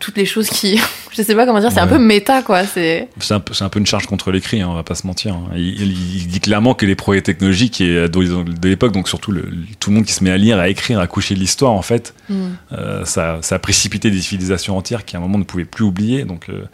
[0.00, 0.80] Toutes les choses qui.
[1.12, 2.64] je sais pas comment dire, c'est un peu méta, quoi.
[2.64, 3.08] C'est.
[3.30, 5.34] Un, un peu une charge contre l'écrit, hein, on va pas se mentir.
[5.34, 5.48] hein.
[5.56, 9.48] Il, dit clairement que les progrès technologiques et de, de l'époque, donc surtout le,
[9.80, 11.82] tout le monde qui se met à lire, à écrire, à coucher de l'histoire, en
[11.82, 12.50] fait, Hmm.
[12.72, 15.84] euh, ça, ça a précipité des civilisations entières qui à un moment ne pouvaient plus
[15.84, 16.24] oublier.
[16.24, 16.64] Donc euh,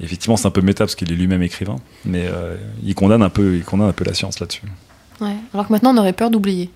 [0.00, 3.28] effectivement, c'est un peu méta parce qu'il est lui-même écrivain, mais euh, il condamne un
[3.30, 4.62] peu, il condamne un peu la science là-dessus.
[5.20, 5.34] Ouais.
[5.54, 6.70] Alors que maintenant, on aurait peur d'oublier.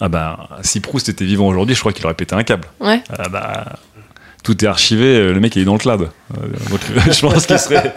[0.00, 2.66] Ah bah, si Proust était vivant aujourd'hui, je crois qu'il aurait pété un câble.
[2.80, 3.02] Ouais.
[3.16, 3.78] Ah bah,
[4.42, 6.02] tout est archivé, euh, le mec il est dans le cloud.
[6.02, 6.80] Euh, donc,
[7.12, 7.92] je pense qu'il serait,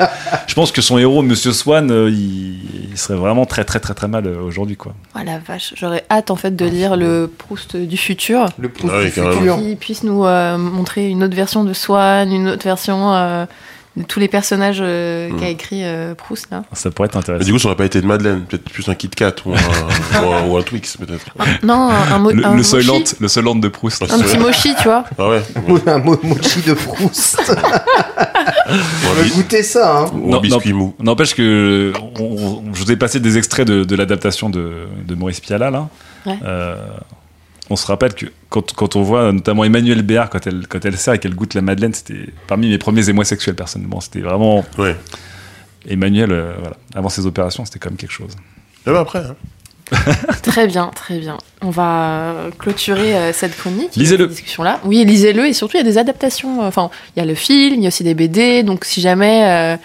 [0.47, 3.93] je pense que son héros, Monsieur Swan, euh, il, il serait vraiment très très très
[3.93, 4.93] très mal aujourd'hui quoi.
[5.15, 8.45] Oh la vache, j'aurais hâte en fait de lire le Proust du futur.
[8.57, 9.37] Le pouce Ah oui, du carrément.
[9.39, 9.57] futur.
[9.57, 13.45] Qui puisse nous euh, montrer une autre version de Swan, une autre version euh,
[13.95, 15.39] de tous les personnages euh, Mm.
[15.39, 16.63] qu'a écrit euh, Proust là.
[16.73, 17.45] Ça pourrait être Mais intéressant.
[17.45, 19.57] du coup, ça aurait pas été de Madeleine, peut-être plus un Kit Kat ou un,
[20.23, 21.25] ou un, ou un Twix, peut-être.
[21.63, 22.69] Non, un, mo- Le, un le mochi.
[22.69, 24.01] Soylent, le Soylent de Proust.
[24.03, 25.03] Un petit mochi, tu vois.
[25.19, 27.39] Ah ouais Ou un mo- mochi de Proust.
[28.69, 30.05] On va goûter ça, hein.
[30.13, 30.95] ou un Non, biscuit mou.
[30.99, 35.15] N'empêche que on- on- je vous ai passé des extraits de, de l'adaptation de, de
[35.15, 35.87] Maurice Pialat là.
[36.25, 36.37] Ouais.
[36.43, 36.75] Euh,
[37.69, 40.97] on se rappelle que quand, quand on voit notamment Emmanuelle Béard quand elle quand elle
[40.97, 44.01] sert et qu'elle goûte la madeleine, c'était parmi mes premiers émois sexuels personnellement.
[44.01, 44.95] C'était vraiment Ouais.
[45.87, 46.31] Emmanuel.
[46.31, 46.77] euh, voilà.
[46.95, 48.35] Avant ses opérations, c'était quand même quelque chose.
[48.85, 49.35] Et ben après, hein.
[50.43, 51.37] Très bien, très bien.
[51.61, 53.95] On va euh, clôturer euh, cette chronique.
[53.95, 54.27] Lisez-le.
[54.27, 54.79] discussion-là.
[54.85, 56.63] Oui, lisez-le et surtout il y a des adaptations.
[56.63, 58.63] euh, Enfin, il y a le film, il y a aussi des BD.
[58.63, 59.77] Donc si jamais euh,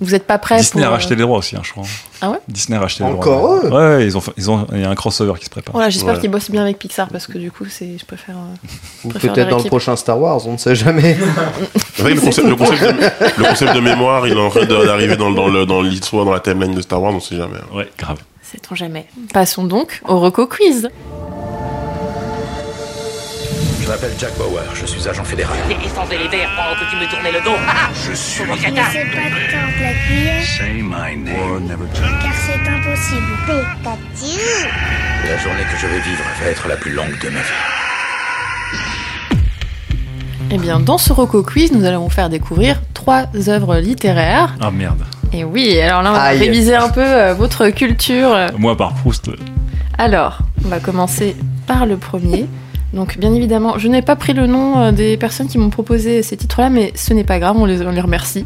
[0.00, 1.84] vous n'êtes pas prêt Disney pour, a euh, racheté les droits aussi, hein, je crois.
[2.20, 3.60] Ah ouais Disney a racheté les Encore droits.
[3.64, 5.72] eux Ouais, ouais, ils ont, ils ont, il y a un crossover qui se prépare.
[5.72, 8.36] Voilà, j'espère qu'ils bossent bien avec Pixar parce que du coup, c'est, je préfère.
[8.36, 11.14] euh, Ou peut-être dans le prochain Star Wars, on ne sait jamais.
[11.98, 15.16] Vrai le concept, le, concept de, le concept de mémoire, il est en train d'arriver
[15.16, 17.56] dans, le- dans, le- dans l'histoire, dans la timeline de Star Wars, on sait jamais.
[17.58, 17.76] hein.
[17.76, 18.18] Ouais, grave.
[18.42, 19.06] Sait-on jamais.
[19.32, 20.88] Passons donc au Roco Quiz.
[23.86, 25.56] Je m'appelle Jack Bauer, je suis agent fédéral.
[25.70, 27.54] Et sans élitaire pendant que tu me tournais le dos.
[27.68, 28.44] Ah, Je suis.
[28.44, 28.82] Mon sais pas quand
[29.80, 31.86] la cuire, Say my name.
[31.94, 33.32] car c'est impossible.
[33.46, 34.68] Pikachu
[35.28, 37.46] La journée que je vais vivre va être la plus longue de ma vie.
[40.50, 44.54] Eh bien, dans ce Roco Quiz, nous allons vous faire découvrir trois œuvres littéraires.
[44.60, 45.04] Ah merde.
[45.32, 46.38] Et oui, alors là, on va Aïe.
[46.40, 48.36] réviser un peu euh, votre culture.
[48.58, 49.30] Moi par Proust.
[49.96, 51.36] Alors, on va commencer
[51.68, 52.46] par le premier.
[52.96, 56.22] Donc, bien évidemment, je n'ai pas pris le nom euh, des personnes qui m'ont proposé
[56.24, 58.44] ces titres-là, mais ce n'est pas grave, on les, on les remercie.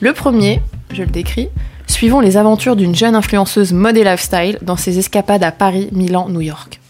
[0.00, 0.60] Le premier,
[0.92, 1.48] je le décris.
[1.86, 6.28] Suivons les aventures d'une jeune influenceuse mode et lifestyle dans ses escapades à Paris, Milan,
[6.28, 6.80] New York.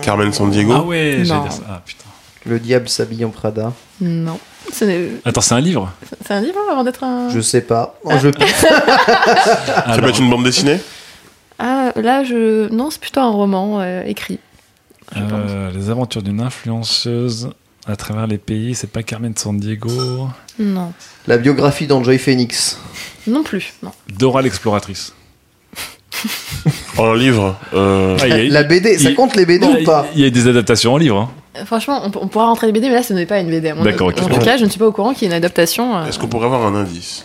[0.00, 0.72] Carmen San Diego.
[0.74, 1.42] Ah ouais, j'allais Non.
[1.42, 1.62] dire ça.
[1.68, 2.04] Ah putain.
[2.46, 3.72] Le diable s'habille en Prada.
[4.00, 4.38] Non.
[4.72, 5.92] Ce n'est- Attends, c'est un livre
[6.24, 7.28] C'est un livre avant d'être un.
[7.30, 7.96] Je sais pas.
[8.04, 8.28] Oh, je...
[8.66, 10.78] Ça peut être une bande dessinée?
[11.58, 12.68] Ah, là, je.
[12.72, 14.38] Non, c'est plutôt un roman euh, écrit.
[15.14, 15.30] Je pense.
[15.32, 17.50] Euh, les aventures d'une influenceuse
[17.86, 20.28] à travers les pays, c'est pas Carmen San Diego.
[20.58, 20.92] Non.
[21.26, 22.78] La biographie d'Enjoy Phoenix.
[23.26, 23.92] Non plus, non.
[24.18, 25.12] Dora l'exploratrice.
[26.96, 27.56] En livre.
[27.74, 30.30] Euh, Ah, a- La BD, ça compte les BD il- ou pas Il y a
[30.30, 31.18] des adaptations en livre.
[31.18, 31.30] hein.
[31.58, 33.68] Euh, Franchement, on, on pourra rentrer les BD, mais là, ce n'est pas une BD.
[33.68, 34.20] à mon D'accord, avis.
[34.20, 34.30] ok.
[34.32, 35.96] En tout cas, je ne suis pas au courant qu'il y ait une adaptation.
[35.98, 37.24] euh, Est-ce qu'on pourrait avoir un indice?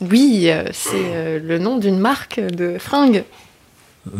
[0.00, 3.24] Oui, c'est euh, le nom d'une marque de fringues.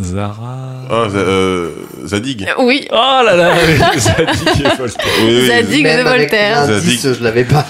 [0.01, 0.57] Zara.
[0.89, 1.71] Ah, euh,
[2.07, 2.47] Zadig.
[2.61, 2.95] Oui, Oh
[3.27, 3.53] là là
[3.99, 5.07] Zadig et Voltaire.
[5.25, 6.67] Oui, oui, Zadig de Voltaire.
[6.71, 7.67] l'indice, je l'avais pas.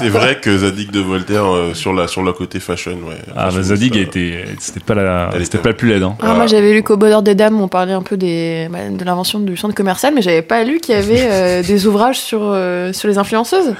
[0.00, 3.18] C'est vrai que Zadig de Voltaire euh, sur la sur le côté fashion, ouais.
[3.36, 4.46] Ah, bah Zadig été.
[4.58, 5.28] C'était pas la.
[5.32, 6.02] C'était était- pas le plus laid.
[6.02, 6.16] Hein.
[6.22, 9.04] Ah, moi j'avais lu qu'au bonheur des dames, on parlait un peu des, bah, de
[9.04, 12.40] l'invention du centre commercial, mais j'avais pas lu qu'il y avait euh, des ouvrages sur,
[12.42, 13.74] euh, sur les influenceuses.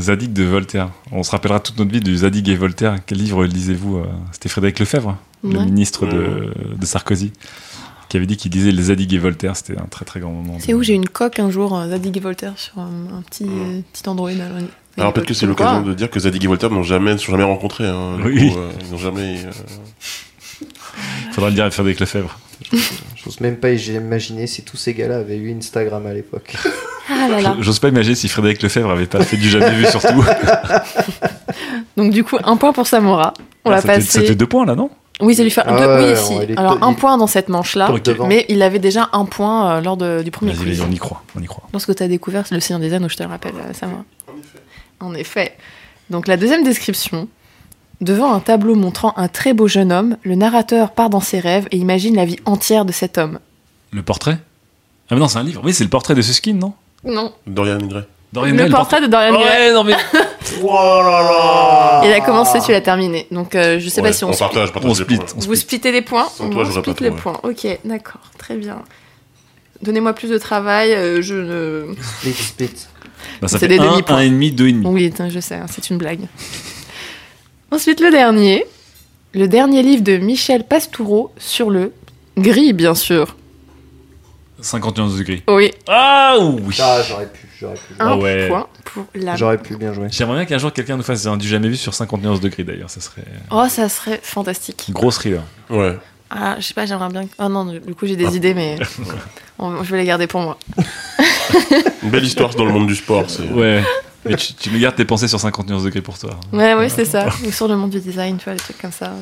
[0.00, 0.90] Zadig de Voltaire.
[1.10, 2.98] On se rappellera toute notre vie du Zadig et Voltaire.
[3.06, 5.64] Quel livre lisez-vous euh C'était Frédéric Lefebvre, le Ouais.
[5.64, 7.32] ministre de, de Sarkozy,
[8.08, 9.56] qui avait dit qu'il lisait les Zadig et Voltaire.
[9.56, 10.56] C'était un très très grand moment.
[10.60, 13.22] C'est où j'ai eu une coque un jour, euh, Zadig et Voltaire, sur un, un
[13.22, 14.30] petit, euh, petit Android.
[14.98, 17.32] alors, peut-être que c'est l'occasion de dire que Zadig et Voltaire n'ont jamais, ne sont
[17.32, 17.86] jamais rencontrés.
[17.88, 18.50] Hein, Oui.
[18.50, 19.44] coup, euh, ils n'ont jamais.
[19.44, 19.50] euh,
[21.32, 22.38] Faudra le dire à Frédéric Lefebvre.
[23.24, 26.54] J'ose même pas imaginer si tous ces gars-là avaient eu Instagram à l'époque.
[27.10, 27.56] Ah là là.
[27.60, 30.24] J'ose pas imaginer si Frédéric Lefebvre avait pas fait du jamais vu surtout.
[31.96, 33.34] Donc du coup, un point pour Samora.
[33.64, 34.90] On Ah, fait deux points là, non?
[35.20, 35.86] Oui, ça lui fait Ah deux.
[35.86, 36.34] ouais, oui, si.
[36.42, 37.92] il est- Alors un il- point dans cette manche-là,
[38.26, 40.80] mais il avait déjà un point euh, lors de- du premier quiz.
[40.80, 41.22] on y croit.
[41.36, 41.62] On y croit.
[41.72, 44.04] Lorsque tu as découvert le Seigneur des Anneaux, je te le rappelle, euh, Samora.
[45.00, 45.56] En effet.
[46.10, 47.28] Donc la deuxième description.
[48.02, 51.66] Devant un tableau montrant un très beau jeune homme, le narrateur part dans ses rêves
[51.70, 53.38] et imagine la vie entière de cet homme.
[53.92, 54.38] Le portrait?
[55.08, 55.62] Ah, mais non, c'est un livre.
[55.64, 56.74] Oui, c'est le portrait de Suskin, non?
[57.04, 57.32] Non.
[57.46, 58.02] Dorian Gray.
[58.32, 59.44] Dorian le Gray, portrait de Dorian Gray.
[59.68, 59.94] Ouais, non mais.
[62.04, 63.26] Il a commencé, tu l'as terminé.
[63.30, 64.46] Donc euh, je sais Ouais, pas si on, on split.
[64.48, 65.16] partage, partage On les split.
[65.18, 65.26] points.
[65.30, 65.56] on Vous split.
[65.58, 67.22] splittez les points Sans On toi, j'aurais split pas les trouvé.
[67.40, 67.50] points.
[67.50, 68.78] Ok, d'accord, très bien.
[69.82, 71.94] Donnez-moi plus de travail, euh, je ne...
[72.02, 72.70] Split, split.
[73.40, 74.16] Bah, ça C'est fait des un, demi-points.
[74.16, 74.86] un et demi, deux et demi.
[74.86, 76.20] Oui, attends, je sais, hein, c'est une blague.
[77.72, 78.64] Ensuite, le dernier.
[79.34, 81.92] Le dernier livre de Michel Pastoureau sur le
[82.36, 83.34] gris, bien sûr.
[84.60, 85.42] 51 degrés.
[85.48, 87.94] Oui, Ah oui Ah, j'aurais pu, j'aurais pu.
[87.98, 88.46] un Ah ouais.
[88.48, 89.34] point pour la...
[89.34, 90.06] J'aurais pu, bien joué.
[90.10, 92.90] J'aimerais bien qu'un jour quelqu'un nous fasse un du jamais vu sur 51 degrés d'ailleurs.
[92.90, 94.84] Ça serait Oh, ça serait fantastique.
[94.88, 95.42] une grosse thriller.
[95.70, 95.96] Ouais.
[96.30, 97.24] Ah, je sais pas, j'aimerais bien.
[97.38, 98.76] Oh non, du coup, j'ai des idées, mais
[99.58, 100.58] on- je vais les garder pour moi.
[102.02, 103.28] Une belle histoire dans le monde du sport.
[103.28, 103.82] c'est- Ouais.
[104.24, 106.38] Mais tu, tu me gardes tes pensées sur 50 nuances degrés pour toi.
[106.52, 107.26] Ouais, ouais, c'est ça.
[107.46, 109.12] Ou sur le monde du design, tu vois, des trucs comme ça.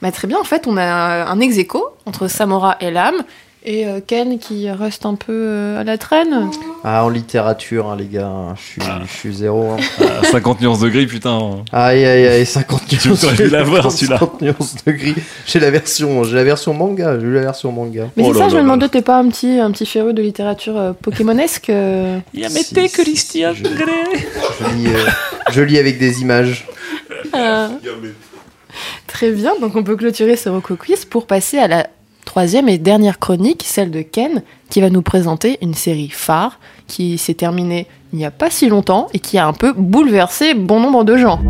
[0.00, 3.24] Bah, très bien, en fait, on a un ex aequo entre Samora et Lame.
[3.66, 6.50] Et euh, Ken qui reste un peu euh, à la traîne.
[6.84, 9.70] Ah, en littérature, hein, les gars, hein, je suis, je suis zéro.
[9.70, 9.76] hein.
[10.00, 11.64] Ah, 50 nuances degrés, putain.
[11.72, 14.18] Aïe, aïe, aïe, 50 Tu aurais dû l'avoir, celui-là.
[14.18, 15.14] 50 nuances de gris.
[15.46, 18.08] J'ai la version, j'ai la version manga, j'ai eu la version manga.
[18.18, 19.86] Mais Oh c'est là ça, je là me demandais, t'es pas un petit, un petit
[19.86, 22.64] féru de littérature euh, pokémonesque euh Si,
[23.16, 23.62] si, je, je
[24.76, 25.06] lis, euh,
[25.52, 26.66] je lis avec des images.
[27.34, 27.68] Euh,
[29.06, 31.86] Très bien, donc on peut clôturer ce Roco Quiz pour passer à la
[32.24, 37.18] troisième et dernière chronique, celle de Ken, qui va nous présenter une série phare qui
[37.18, 40.78] s'est terminée il n'y a pas si longtemps et qui a un peu bouleversé bon
[40.78, 41.40] nombre de gens.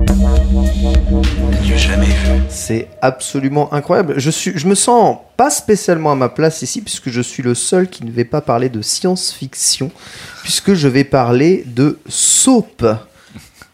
[2.48, 4.14] C'est absolument incroyable.
[4.16, 7.54] Je, suis, je me sens pas spécialement à ma place ici, puisque je suis le
[7.54, 9.90] seul qui ne vais pas parler de science-fiction,
[10.42, 12.86] puisque je vais parler de soap.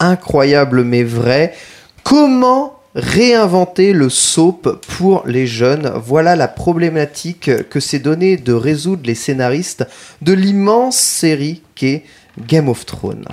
[0.01, 1.55] Incroyable mais vrai.
[2.03, 9.03] Comment réinventer le soap pour les jeunes Voilà la problématique que s'est donné de résoudre
[9.05, 9.87] les scénaristes
[10.23, 12.05] de l'immense série qu'est
[12.47, 13.27] Game of Thrones.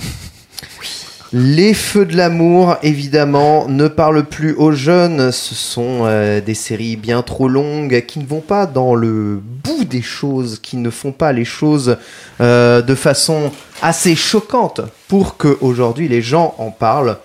[1.33, 5.33] Les feux de l'amour, évidemment, ne parlent plus aux jeunes.
[5.33, 9.83] Ce sont euh, des séries bien trop longues qui ne vont pas dans le bout
[9.83, 11.97] des choses, qui ne font pas les choses
[12.39, 13.51] euh, de façon
[13.81, 14.79] assez choquante
[15.09, 17.17] pour que aujourd'hui les gens en parlent.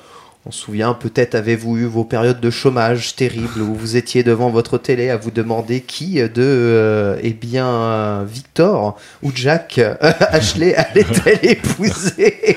[0.44, 4.50] On se souvient, peut-être avez-vous eu vos périodes de chômage terribles où vous étiez devant
[4.50, 10.74] votre télé à vous demander qui de, euh, eh bien, Victor ou Jack euh, Ashley
[10.74, 12.56] allait-elle épouser?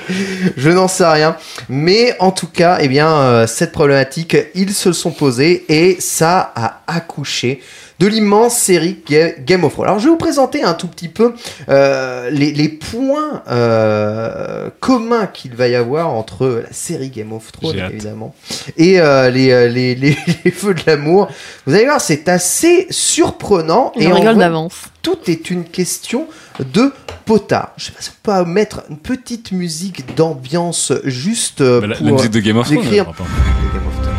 [0.56, 1.36] Je n'en sais rien.
[1.68, 6.52] Mais en tout cas, eh bien, euh, cette problématique, ils se sont posés et ça
[6.56, 7.60] a accouché
[7.98, 9.86] de l'immense série Ga- Game of Thrones.
[9.86, 11.32] Alors, je vais vous présenter un tout petit peu
[11.70, 17.50] euh, les, les points euh, communs qu'il va y avoir entre la série Game of
[17.52, 18.34] Thrones, évidemment,
[18.76, 21.28] et euh, les, les, les, les feux de l'amour.
[21.66, 23.92] Vous allez voir, c'est assez surprenant.
[23.96, 24.74] Et et rigole d'avance.
[25.02, 26.26] tout est une question
[26.74, 26.92] de
[27.24, 27.72] potard.
[27.78, 32.12] Je sais pas si on peut mettre une petite musique d'ambiance juste Bah, pour la
[32.12, 32.82] musique de Game of Thrones.
[32.82, 33.32] décrire- alors, pardon.
[33.72, 34.14] Game of Thrones.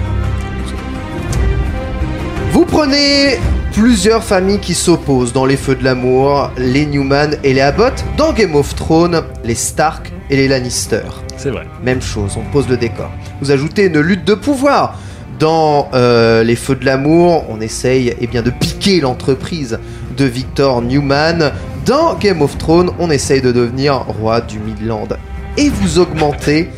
[2.51, 3.37] Vous prenez
[3.73, 8.33] plusieurs familles qui s'opposent dans les feux de l'amour, les Newman et les Abbott, dans
[8.33, 11.03] Game of Thrones, les Stark et les Lannister.
[11.37, 11.67] C'est vrai.
[11.83, 13.11] Même chose, on pose le décor.
[13.41, 14.99] Vous ajoutez une lutte de pouvoir.
[15.39, 19.77] Dans euh, Les Feux de l'amour, on essaye eh bien, de piquer l'entreprise
[20.17, 21.51] de Victor Newman.
[21.85, 25.09] Dans Game of Thrones, on essaye de devenir roi du Midland.
[25.57, 26.69] Et vous augmentez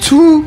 [0.00, 0.44] tout,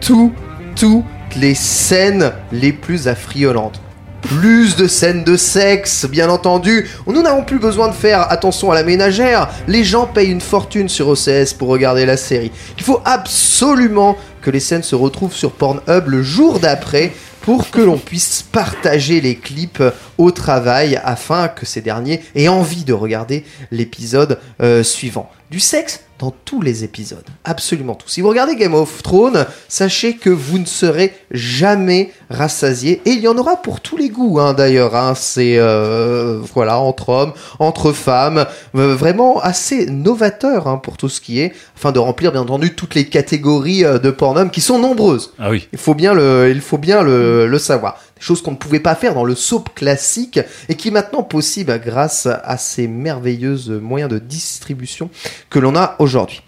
[0.00, 0.32] tout,
[0.76, 1.04] toutes
[1.36, 3.80] les scènes les plus affriolantes.
[4.22, 6.88] Plus de scènes de sexe, bien entendu.
[7.06, 9.48] Nous n'avons plus besoin de faire attention à la ménagère.
[9.66, 12.52] Les gens payent une fortune sur OCS pour regarder la série.
[12.78, 17.12] Il faut absolument que les scènes se retrouvent sur Pornhub le jour d'après
[17.42, 19.82] pour que l'on puisse partager les clips
[20.18, 25.30] au travail afin que ces derniers aient envie de regarder l'épisode euh, suivant.
[25.50, 28.08] Du sexe dans tous les épisodes, absolument tous.
[28.10, 33.20] Si vous regardez Game of Thrones, sachez que vous ne serez jamais rassasié et il
[33.20, 34.94] y en aura pour tous les goûts hein, d'ailleurs.
[34.94, 35.14] hein.
[35.16, 38.46] C'est euh, voilà entre hommes, entre femmes,
[38.76, 42.74] euh, vraiment assez novateur hein, pour tout ce qui est, afin de remplir bien entendu
[42.76, 45.32] toutes les catégories euh, de Pornhub qui sont nombreuses.
[45.40, 45.68] Ah oui.
[45.72, 47.98] Il faut bien le, il faut bien le, le savoir.
[48.20, 51.22] Des choses qu'on ne pouvait pas faire dans le soap classique et qui est maintenant
[51.22, 55.08] possible grâce à ces merveilleuses moyens de distribution
[55.48, 56.42] que l'on a aujourd'hui.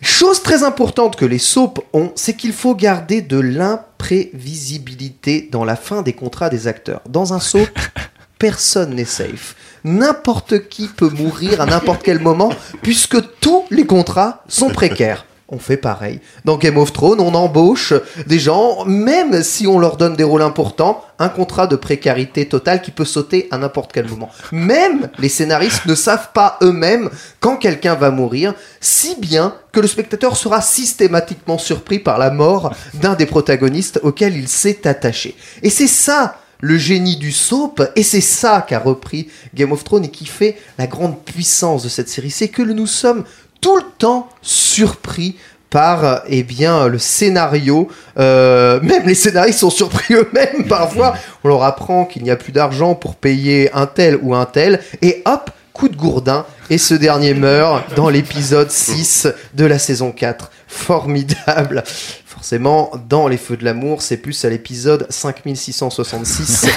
[0.00, 5.76] Chose très importante que les soaps ont, c'est qu'il faut garder de l'imprévisibilité dans la
[5.76, 7.00] fin des contrats des acteurs.
[7.08, 7.68] Dans un soap,
[8.38, 9.56] personne n'est safe.
[9.84, 12.50] N'importe qui peut mourir à n'importe quel moment
[12.82, 15.26] puisque tous les contrats sont précaires.
[15.48, 16.20] On fait pareil.
[16.46, 17.92] Dans Game of Thrones, on embauche
[18.26, 22.80] des gens, même si on leur donne des rôles importants, un contrat de précarité totale
[22.80, 24.30] qui peut sauter à n'importe quel moment.
[24.52, 29.86] Même les scénaristes ne savent pas eux-mêmes quand quelqu'un va mourir, si bien que le
[29.86, 35.36] spectateur sera systématiquement surpris par la mort d'un des protagonistes auquel il s'est attaché.
[35.62, 40.06] Et c'est ça le génie du soap, et c'est ça qu'a repris Game of Thrones
[40.06, 43.24] et qui fait la grande puissance de cette série, c'est que nous sommes
[43.64, 45.36] tout le temps surpris
[45.70, 47.88] par euh, eh bien le scénario.
[48.18, 51.14] Euh, même les scénaristes sont surpris eux-mêmes parfois.
[51.42, 54.80] On leur apprend qu'il n'y a plus d'argent pour payer un tel ou un tel,
[55.00, 60.12] et hop, coup de gourdin, et ce dernier meurt dans l'épisode 6 de la saison
[60.12, 60.50] 4.
[60.74, 61.84] Formidable.
[62.26, 66.66] Forcément, dans Les Feux de l'amour, c'est plus à l'épisode 5666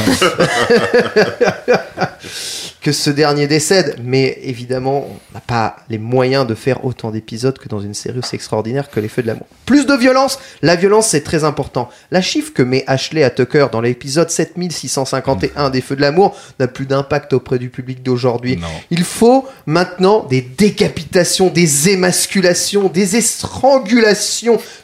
[2.81, 3.97] que ce dernier décède.
[4.03, 8.19] Mais évidemment, on n'a pas les moyens de faire autant d'épisodes que dans une série
[8.19, 9.47] aussi extraordinaire que Les Feux de l'amour.
[9.65, 10.39] Plus de violence.
[10.61, 11.89] La violence, c'est très important.
[12.11, 16.67] La chiffre que met Ashley à Tucker dans l'épisode 7651 des Feux de l'amour n'a
[16.67, 18.59] plus d'impact auprès du public d'aujourd'hui.
[18.91, 23.86] Il faut maintenant des décapitations, des émasculations, des estrangulations,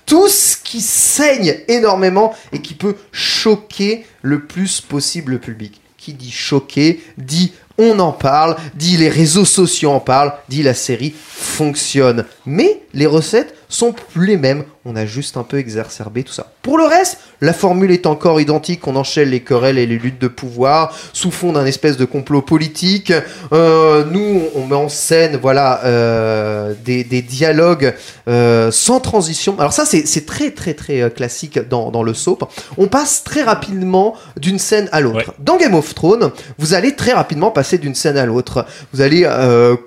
[0.06, 5.82] tout ce qui saigne énormément et qui peut choquer le plus possible le public.
[5.98, 10.74] Qui dit choquer, dit on en parle, dit les réseaux sociaux en parlent, dit la
[10.74, 12.26] série fonctionne.
[12.46, 16.52] Mais les recettes sont plus les mêmes, on a juste un peu exacerbé tout ça.
[16.62, 20.20] Pour le reste, la formule est encore identique, on enchaîne les querelles et les luttes
[20.20, 23.14] de pouvoir sous fond d'un espèce de complot politique.
[23.52, 27.94] Euh, nous, on met en scène, voilà, euh, des, des dialogues
[28.28, 29.56] euh, sans transition.
[29.60, 32.50] Alors ça, c'est très très très classique dans, dans le soap.
[32.78, 35.30] On passe très rapidement d'une scène à l'autre.
[35.30, 35.36] Ouais.
[35.40, 38.66] Dans Game of Thrones, vous allez très rapidement passer d'une scène à l'autre.
[38.94, 39.28] Vous allez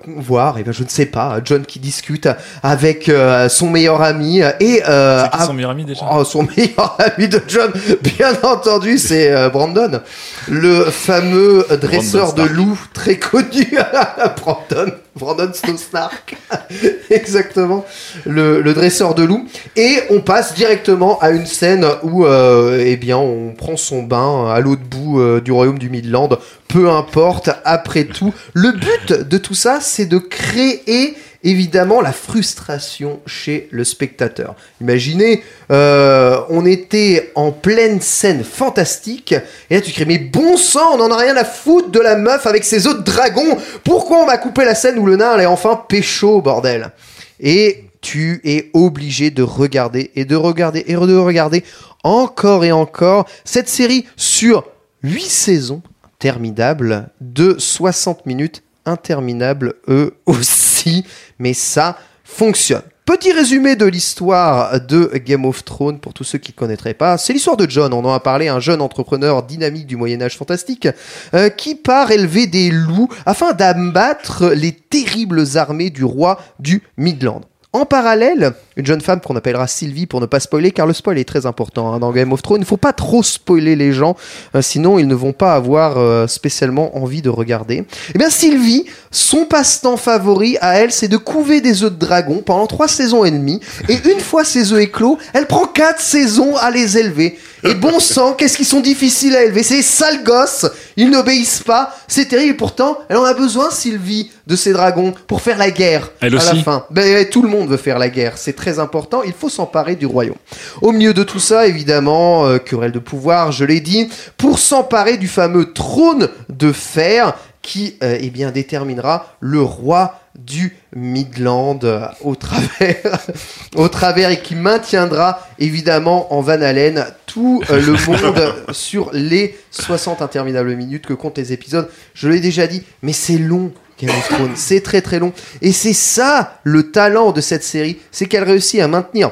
[0.05, 2.27] voir, et ben, je ne sais pas, John qui discute
[2.63, 3.11] avec
[3.49, 7.41] son meilleur ami et euh, qui son meilleur ami déjà Oh, son meilleur ami de
[7.47, 7.71] John,
[8.01, 10.01] bien entendu, c'est euh, Brandon,
[10.47, 13.77] le fameux dresseur de loups très connu.
[14.41, 16.37] Brandon, Brandon Snow Stark,
[17.09, 17.85] exactement,
[18.25, 19.47] le, le dresseur de loups.
[19.75, 24.49] Et on passe directement à une scène où, euh, eh bien, on prend son bain
[24.49, 26.29] à l'autre bout du royaume du Midland.
[26.67, 27.49] Peu importe.
[27.63, 31.15] Après tout, le but de tout ça, c'est de créer
[31.47, 34.55] évidemment la frustration chez le spectateur.
[34.81, 39.33] Imaginez, euh, on était en pleine scène fantastique,
[39.69, 42.17] et là tu cries, mais bon sang, on en a rien à foutre de la
[42.17, 45.45] meuf avec ses autres dragons, pourquoi on m'a coupé la scène où le nain allait
[45.45, 46.91] enfin pécho, bordel?
[47.39, 51.63] Et tu es obligé de regarder, et de regarder, et de regarder
[52.03, 54.65] encore et encore cette série sur
[55.03, 61.05] 8 saisons interminables de 60 minutes interminables eux aussi,
[61.39, 62.83] mais ça fonctionne.
[63.07, 67.17] Petit résumé de l'histoire de Game of Thrones pour tous ceux qui ne connaîtraient pas.
[67.17, 70.35] C'est l'histoire de John, on en a parlé, un jeune entrepreneur dynamique du Moyen Âge
[70.35, 70.89] fantastique
[71.33, 77.43] euh, qui part élever des loups afin d'abattre les terribles armées du roi du Midland.
[77.77, 81.19] En parallèle, une jeune femme qu'on appellera Sylvie pour ne pas spoiler, car le spoil
[81.19, 82.57] est très important hein, dans Game of Thrones.
[82.57, 84.15] Il ne faut pas trop spoiler les gens,
[84.55, 87.85] euh, sinon ils ne vont pas avoir euh, spécialement envie de regarder.
[88.15, 92.41] Eh bien, Sylvie, son passe-temps favori à elle, c'est de couver des œufs de dragon
[92.43, 93.59] pendant trois saisons et demie.
[93.89, 97.37] Et une fois ces œufs éclos, elle prend quatre saisons à les élever.
[97.63, 101.95] Et bon sang, qu'est-ce qu'ils sont difficiles à élever Ces sales gosses, ils n'obéissent pas.
[102.07, 102.51] C'est terrible.
[102.51, 106.11] Et pourtant, elle en a besoin, Sylvie, de ces dragons pour faire la guerre.
[106.21, 106.85] Elle à la fin.
[106.89, 108.37] Ben, tout le monde veut faire la guerre.
[108.37, 109.23] C'est très important.
[109.23, 110.37] Il faut s'emparer du royaume.
[110.81, 115.17] Au milieu de tout ça, évidemment, euh, querelle de pouvoir, je l'ai dit, pour s'emparer
[115.17, 117.37] du fameux trône de fer
[117.67, 123.19] qui, euh, eh bien, déterminera le roi du Midland euh, au travers,
[123.75, 129.57] au travers et qui maintiendra évidemment en Van Halen tout euh, le monde sur les
[129.71, 131.89] 60 interminables minutes que comptent les épisodes.
[132.13, 133.73] Je l'ai déjà dit, mais c'est long.
[133.99, 135.33] Game of Thrones, c'est très très long.
[135.61, 139.31] Et c'est ça le talent de cette série, c'est qu'elle réussit à maintenir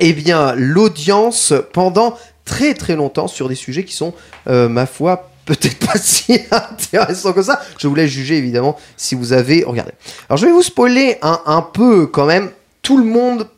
[0.00, 4.12] eh bien, l'audience pendant très très longtemps sur des sujets qui sont,
[4.48, 7.60] euh, ma foi, peut-être pas si intéressants que ça.
[7.78, 9.92] Je vous laisse juger évidemment si vous avez regardé.
[10.28, 12.50] Alors je vais vous spoiler un, un peu quand même.
[12.82, 13.48] Tout le monde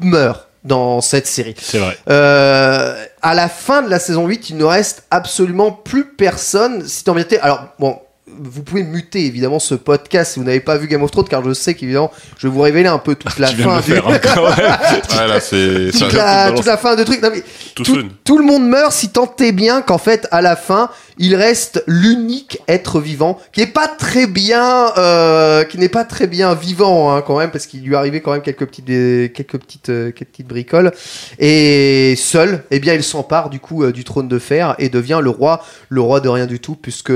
[0.00, 1.54] meurt dans cette série.
[1.60, 1.96] C'est vrai.
[2.08, 6.86] Euh, à la fin de la saison 8, il ne reste absolument plus personne.
[6.86, 10.76] Si t'en vérité, alors bon, vous pouvez muter évidemment ce podcast si vous n'avez pas
[10.78, 13.38] vu Game of Thrones, car je sais qu'évidemment, je vais vous révéler un peu toute
[13.38, 14.16] la tu viens de fin le du- faire hein.
[14.16, 14.44] encore.
[15.20, 15.28] ouais.
[15.28, 15.90] Là, c'est.
[15.92, 17.22] toute, ça- la, balance toute la fin de truc.
[17.22, 17.42] Non, mais
[17.74, 20.88] tout tout le monde meurt si tant est bien qu'en fait, à la fin,
[21.18, 26.26] il reste l'unique être vivant qui est pas très bien, euh, qui n'est pas très
[26.26, 29.58] bien vivant hein, quand même, parce qu'il lui arrivait quand même quelques petites, des- quelques
[29.58, 30.92] petites, euh, quelques petites bricoles.
[31.38, 35.20] Et seul, eh bien, il s'empare du coup euh, du trône de fer et devient
[35.22, 37.12] le roi, le roi de rien du tout, puisque,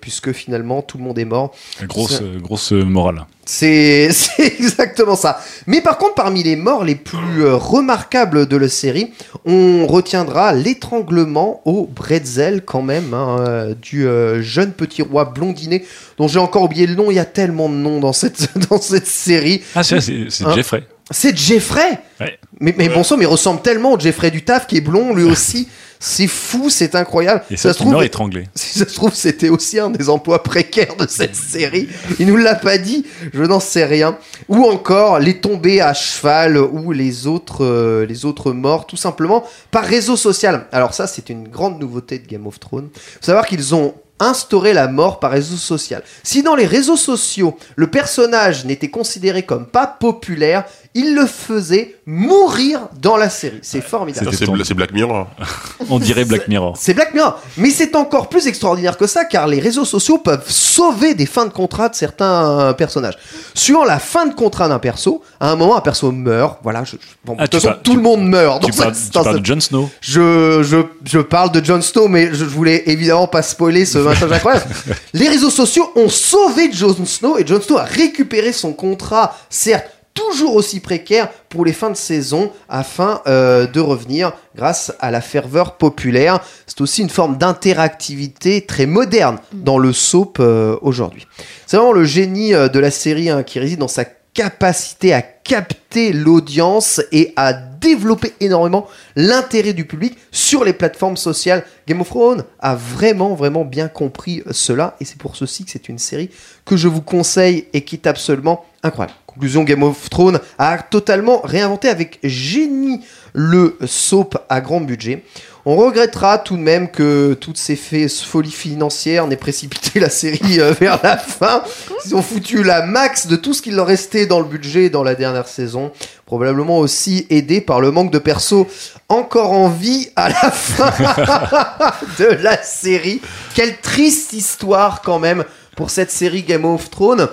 [0.00, 1.54] puisque finalement tout le monde est mort.
[1.84, 3.26] Grosse, euh, grosse euh, morale.
[3.48, 5.40] C'est exactement ça.
[5.68, 9.12] Mais par contre, parmi les morts les plus euh, remarquables de la série,
[9.44, 15.84] on retiendra l'étranglement au bretzel quand même hein, euh, du euh, jeune petit roi blondinet
[16.18, 17.12] dont j'ai encore oublié le nom.
[17.12, 19.62] Il y a tellement de noms dans cette dans cette série.
[19.76, 20.00] Ah, c'est
[20.44, 20.82] Hein Jeffrey.
[21.10, 22.00] C'est Jeffrey.
[22.20, 22.38] Ouais.
[22.60, 25.14] Mais, mais bon sang, mais il ressemble tellement au Jeffrey du taf qui est blond
[25.14, 25.68] lui aussi.
[25.98, 27.42] C'est fou, c'est incroyable.
[27.50, 28.48] Et ça, se trouve, étranglé.
[28.54, 31.88] si ça se trouve, c'était aussi un des emplois précaires de cette série.
[32.18, 34.18] Il nous l'a pas dit, je n'en sais rien.
[34.48, 39.44] Ou encore les tombées à cheval ou les autres, euh, les autres morts, tout simplement
[39.70, 40.66] par réseau social.
[40.70, 42.90] Alors ça, c'est une grande nouveauté de Game of Thrones.
[42.92, 46.02] Faut savoir qu'ils ont instauré la mort par réseau social.
[46.22, 50.64] Si dans les réseaux sociaux, le personnage n'était considéré comme pas populaire,
[50.98, 53.58] il le faisait mourir dans la série.
[53.62, 54.30] C'est formidable.
[54.32, 55.28] C'est ton- Black Mirror.
[55.90, 56.74] On dirait Black Mirror.
[56.78, 57.38] C'est Black Mirror.
[57.58, 61.44] Mais c'est encore plus extraordinaire que ça, car les réseaux sociaux peuvent sauver des fins
[61.46, 63.14] de contrat de certains euh, personnages.
[63.54, 66.58] Suivant la fin de contrat d'un perso, à un moment, un perso meurt.
[66.62, 68.62] Voilà, je, je- bon, de Ah, toute façon, tout tu- le monde meurt.
[68.64, 71.52] Tu dans parles, cette- tu dans parles cette- de Jon Snow je, je, je parle
[71.52, 74.66] de Jon Snow, mais je, je voulais évidemment pas spoiler ce message incroyable.
[75.12, 79.86] Les réseaux sociaux ont sauvé Jon Snow et Jon Snow a récupéré son contrat, certes
[80.16, 85.20] toujours aussi précaire pour les fins de saison afin euh, de revenir grâce à la
[85.20, 86.40] ferveur populaire.
[86.66, 91.28] C'est aussi une forme d'interactivité très moderne dans le soap euh, aujourd'hui.
[91.66, 94.04] C'est vraiment le génie euh, de la série hein, qui réside dans sa
[94.34, 101.64] capacité à capter l'audience et à développer énormément l'intérêt du public sur les plateformes sociales.
[101.86, 105.88] Game of Thrones a vraiment, vraiment bien compris cela et c'est pour ceci que c'est
[105.88, 106.30] une série
[106.66, 109.14] que je vous conseille et qui est absolument incroyable.
[109.36, 113.02] Conclusion, Game of Thrones a totalement réinventé avec génie
[113.34, 115.24] le soap à grand budget.
[115.66, 120.72] On regrettera tout de même que toutes ces folies financières n'aient précipité la série euh,
[120.80, 121.62] vers la fin.
[122.06, 125.02] Ils ont foutu la max de tout ce qu'il leur restait dans le budget dans
[125.02, 125.92] la dernière saison.
[126.24, 128.64] Probablement aussi aidé par le manque de persos
[129.10, 130.94] encore en vie à la fin
[132.18, 133.20] de la série.
[133.54, 135.44] Quelle triste histoire quand même
[135.76, 137.28] pour cette série Game of Thrones.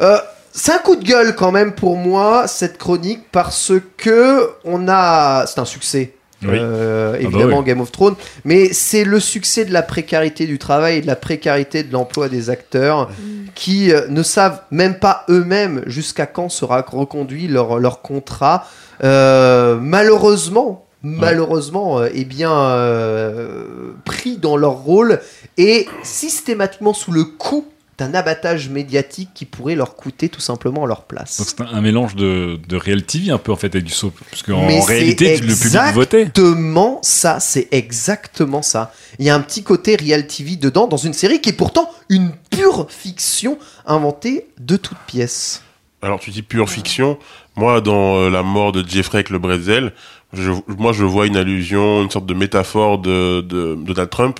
[0.00, 0.18] Euh,
[0.58, 5.44] c'est un coup de gueule quand même pour moi cette chronique parce que on a
[5.46, 6.50] c'est un succès Oui.
[6.58, 7.64] euh, bah évidemment oui.
[7.66, 11.16] Game of Thrones mais c'est le succès de la précarité du travail et de la
[11.16, 13.10] précarité de l'emploi des acteurs
[13.54, 18.64] qui euh, ne savent même pas eux-mêmes jusqu'à quand sera reconduit leur, leur contrat
[19.04, 25.20] Euh, malheureusement malheureusement euh, eh bien euh, pris dans leur rôle
[25.58, 27.66] et systématiquement sous le coup
[27.98, 31.38] d'un abattage médiatique qui pourrait leur coûter tout simplement leur place.
[31.38, 33.92] Donc c'est un, un mélange de, de real TV un peu en fait avec du
[33.92, 34.14] soap.
[34.30, 36.20] Parce qu'en Mais réalité, le public votait.
[36.22, 38.92] Exactement ça, c'est exactement ça.
[39.18, 41.90] Il y a un petit côté real TV dedans dans une série qui est pourtant
[42.08, 45.62] une pure fiction inventée de toutes pièces.
[46.02, 47.18] Alors tu dis pure fiction.
[47.56, 49.94] Moi, dans euh, la mort de Jeffrey avec le bretzel,
[50.34, 54.38] je, moi je vois une allusion, une sorte de métaphore de, de Donald Trump.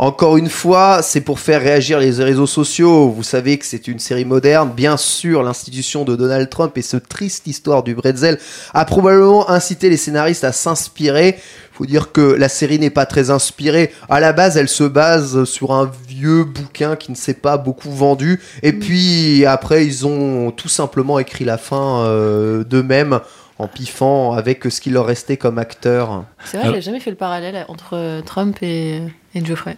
[0.00, 3.08] Encore une fois, c'est pour faire réagir les réseaux sociaux.
[3.08, 4.70] Vous savez que c'est une série moderne.
[4.72, 8.38] Bien sûr, l'institution de Donald Trump et ce triste histoire du bretzel
[8.74, 11.36] a probablement incité les scénaristes à s'inspirer.
[11.72, 13.92] Faut dire que la série n'est pas très inspirée.
[14.08, 17.90] À la base, elle se base sur un vieux bouquin qui ne s'est pas beaucoup
[17.90, 18.40] vendu.
[18.62, 23.18] Et puis après, ils ont tout simplement écrit la fin euh, d'eux-mêmes
[23.58, 26.22] en piffant avec ce qu'il leur restait comme acteur.
[26.44, 29.02] C'est vrai, j'ai jamais fait le parallèle entre euh, Trump et,
[29.34, 29.76] et Geoffrey.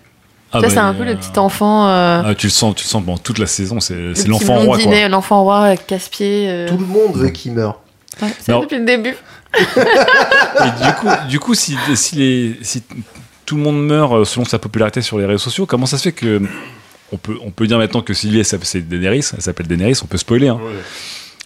[0.52, 1.86] Ah ça, bah, c'est un peu a- le petit enfant.
[1.88, 3.78] euh, Ah, tu le sens, tu le sens pendant toute la saison.
[3.80, 4.76] C'est le l'enfant roi quoi.
[4.76, 6.46] blondinet, L'enfant roi, casse-pied.
[6.48, 7.80] euh, Tout le monde veut qu'il meure.
[8.22, 9.16] ouais, c'est depuis le début.
[9.56, 12.82] Et du coup, du coup, si, si, les, si
[13.46, 16.04] tout le monde meurt euh, selon sa popularité sur les réseaux sociaux, comment ça se
[16.04, 16.40] fait que
[17.12, 20.18] on peut, on peut dire maintenant que Sylvie, c'est Daenerys, elle s'appelle Daenerys, on peut
[20.18, 20.48] spoiler.
[20.48, 20.60] Hein.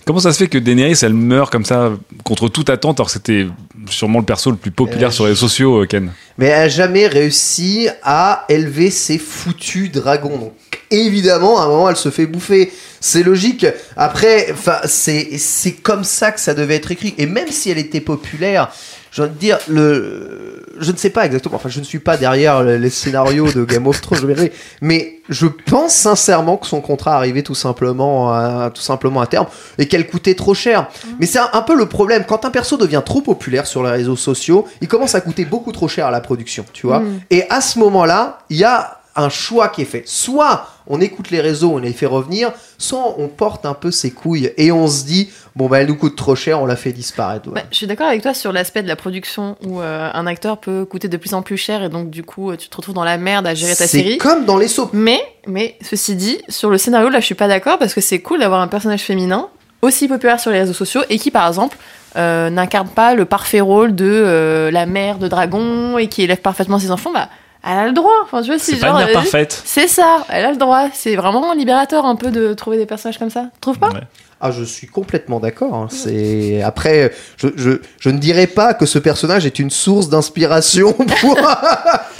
[0.07, 1.93] Comment ça se fait que Daenerys, elle meurt comme ça
[2.25, 3.47] contre toute attente, alors que c'était
[3.89, 6.65] sûrement le perso le plus populaire Euh, sur les réseaux sociaux, euh, Ken mais elle
[6.65, 10.37] a jamais réussi à élever ses foutus dragons.
[10.37, 10.53] Donc,
[10.91, 12.73] évidemment, à un moment, elle se fait bouffer.
[13.01, 13.67] C'est logique.
[13.97, 14.55] Après,
[14.87, 17.15] c'est comme ça que ça devait être écrit.
[17.19, 18.73] Et même si elle était populaire,
[19.15, 21.55] j'ai envie de dire, le, je ne sais pas exactement.
[21.55, 24.53] Enfin, je ne suis pas derrière le- les scénarios de Game of Thrones, je verrai.
[24.81, 29.47] Mais je pense sincèrement que son contrat arrivait tout simplement, à, tout simplement à terme
[29.79, 30.89] et qu'elle coûtait trop cher.
[31.21, 32.25] Mais c'est un, un peu le problème.
[32.27, 35.71] Quand un perso devient trop populaire sur les réseaux sociaux, il commence à coûter beaucoup
[35.71, 36.99] trop cher à la production, tu vois.
[36.99, 37.21] Mm.
[37.31, 40.03] Et à ce moment-là, il y a un choix qui est fait.
[40.07, 44.11] Soit on écoute les réseaux, on les fait revenir, soit on porte un peu ses
[44.11, 46.93] couilles et on se dit, bon, bah, elle nous coûte trop cher, on la fait
[46.93, 47.49] disparaître.
[47.49, 47.55] ouais.
[47.55, 50.59] Bah, je suis d'accord avec toi sur l'aspect de la production où euh, un acteur
[50.59, 52.95] peut coûter de plus en plus cher et donc du coup euh, tu te retrouves
[52.95, 54.19] dans la merde à gérer ta c'est série.
[54.19, 54.93] comme dans les soaps.
[54.93, 58.21] Mais, mais ceci dit, sur le scénario là je suis pas d'accord parce que c'est
[58.21, 59.49] cool d'avoir un personnage féminin
[59.81, 61.77] aussi populaire sur les réseaux sociaux et qui par exemple
[62.17, 66.41] euh, n'incarne pas le parfait rôle de euh, la mère de dragon et qui élève
[66.41, 67.11] parfaitement ses enfants.
[67.12, 67.29] Bah,
[67.67, 68.12] Elle a le droit.
[68.25, 68.99] Enfin, tu vois, C'est c'est pas genre.
[69.01, 69.62] une mère parfaite.
[69.65, 70.89] C'est ça, elle a le droit.
[70.93, 73.47] C'est vraiment libérateur un peu de trouver des personnages comme ça.
[73.55, 73.89] Tu trouves pas?
[73.89, 74.01] Ouais.
[74.41, 75.75] Ah, je suis complètement d'accord.
[75.75, 75.87] hein.
[75.91, 80.93] C'est après, je, je, je ne dirais pas que ce personnage est une source d'inspiration
[81.21, 81.39] pour,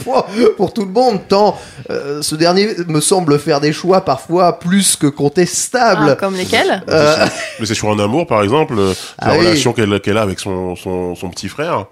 [0.05, 0.27] pour,
[0.57, 1.21] pour tout le monde.
[1.29, 1.59] Tant
[1.91, 6.11] euh, ce dernier me semble faire des choix parfois plus que contestables.
[6.13, 6.83] Ah, Comme lesquels?
[6.89, 7.27] Euh,
[7.61, 8.75] Mais c'est sur un amour, par exemple,
[9.19, 9.45] Ah la oui.
[9.47, 11.85] relation qu'elle qu'elle a avec son, son, son petit frère.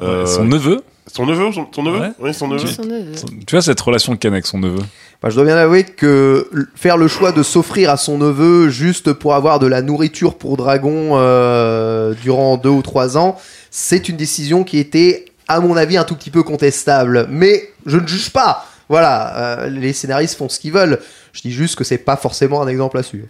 [0.00, 0.82] Euh, Son neveu.
[1.06, 2.10] Son neveu, son, son neveu Ouais.
[2.20, 2.66] Oui, son neveu.
[2.66, 3.12] Son neveu.
[3.46, 4.82] Tu vois cette relation qu'elle a avec son neveu.
[5.22, 9.12] bah, je dois bien avouer que faire le choix de s'offrir à son neveu juste
[9.12, 13.36] pour avoir de la nourriture pour dragon euh, durant deux ou trois ans,
[13.70, 17.26] c'est une décision qui était, à mon avis, un tout petit peu contestable.
[17.30, 18.66] Mais je ne juge pas.
[18.88, 20.98] Voilà, euh, les scénaristes font ce qu'ils veulent.
[21.32, 23.26] Je dis juste que c'est pas forcément un exemple à suivre.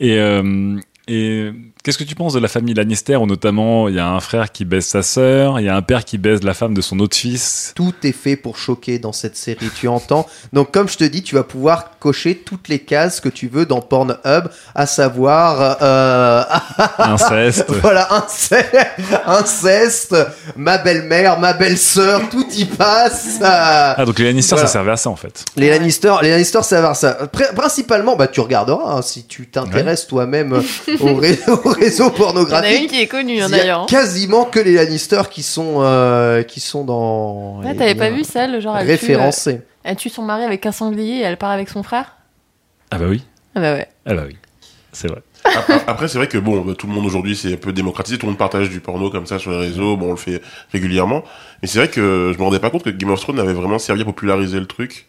[0.00, 0.76] Et, euh,
[1.08, 1.50] et
[1.86, 4.50] qu'est-ce que tu penses de la famille Lannister où notamment il y a un frère
[4.50, 6.98] qui baise sa sœur, il y a un père qui baise la femme de son
[6.98, 7.70] autre fils?
[7.76, 11.22] Tout est fait pour choquer dans cette série, tu entends Donc comme je te dis,
[11.22, 15.76] tu vas pouvoir cocher toutes les cases que tu veux dans Pornhub, à savoir...
[15.80, 16.42] euh,
[16.98, 17.66] Inceste.
[17.82, 18.74] Voilà, inceste,
[19.26, 20.16] inceste,
[20.56, 23.38] ma belle-mère, ma belle-sœur, tout y passe.
[23.42, 24.66] Ah donc les Lannister Voilà.
[24.66, 25.44] ça servait à ça en fait.
[25.56, 27.16] Les Lannister, les Lannister, ça va ça.
[27.32, 30.52] Pr- principalement, bah tu regarderas hein, si tu t'intéresses toi-même
[31.00, 31.38] au, ré-
[31.76, 32.90] au réseau Il y en a une pornographique.
[32.90, 33.86] qui est connue Il hein, y a d'ailleurs.
[33.86, 37.60] quasiment que les Lannister qui sont euh, qui sont dans.
[37.62, 39.54] Ouais, t'avais pas vu celle, genre elle tue, référencés.
[39.54, 42.16] euh, elle tue son mari avec un sanglier et elle part avec son frère?
[42.90, 43.22] Ah bah oui.
[43.54, 43.88] Ah bah ouais.
[44.06, 44.36] Ah bah oui.
[44.92, 45.20] C'est vrai.
[45.44, 48.26] Après, après, c'est vrai que bon, tout le monde aujourd'hui c'est un peu démocratisé, tout
[48.26, 51.22] le monde partage du porno comme ça sur les réseaux, bon, on le fait régulièrement.
[51.62, 53.78] Mais c'est vrai que je me rendais pas compte que Game of Thrones avait vraiment
[53.78, 55.06] servi à populariser le truc.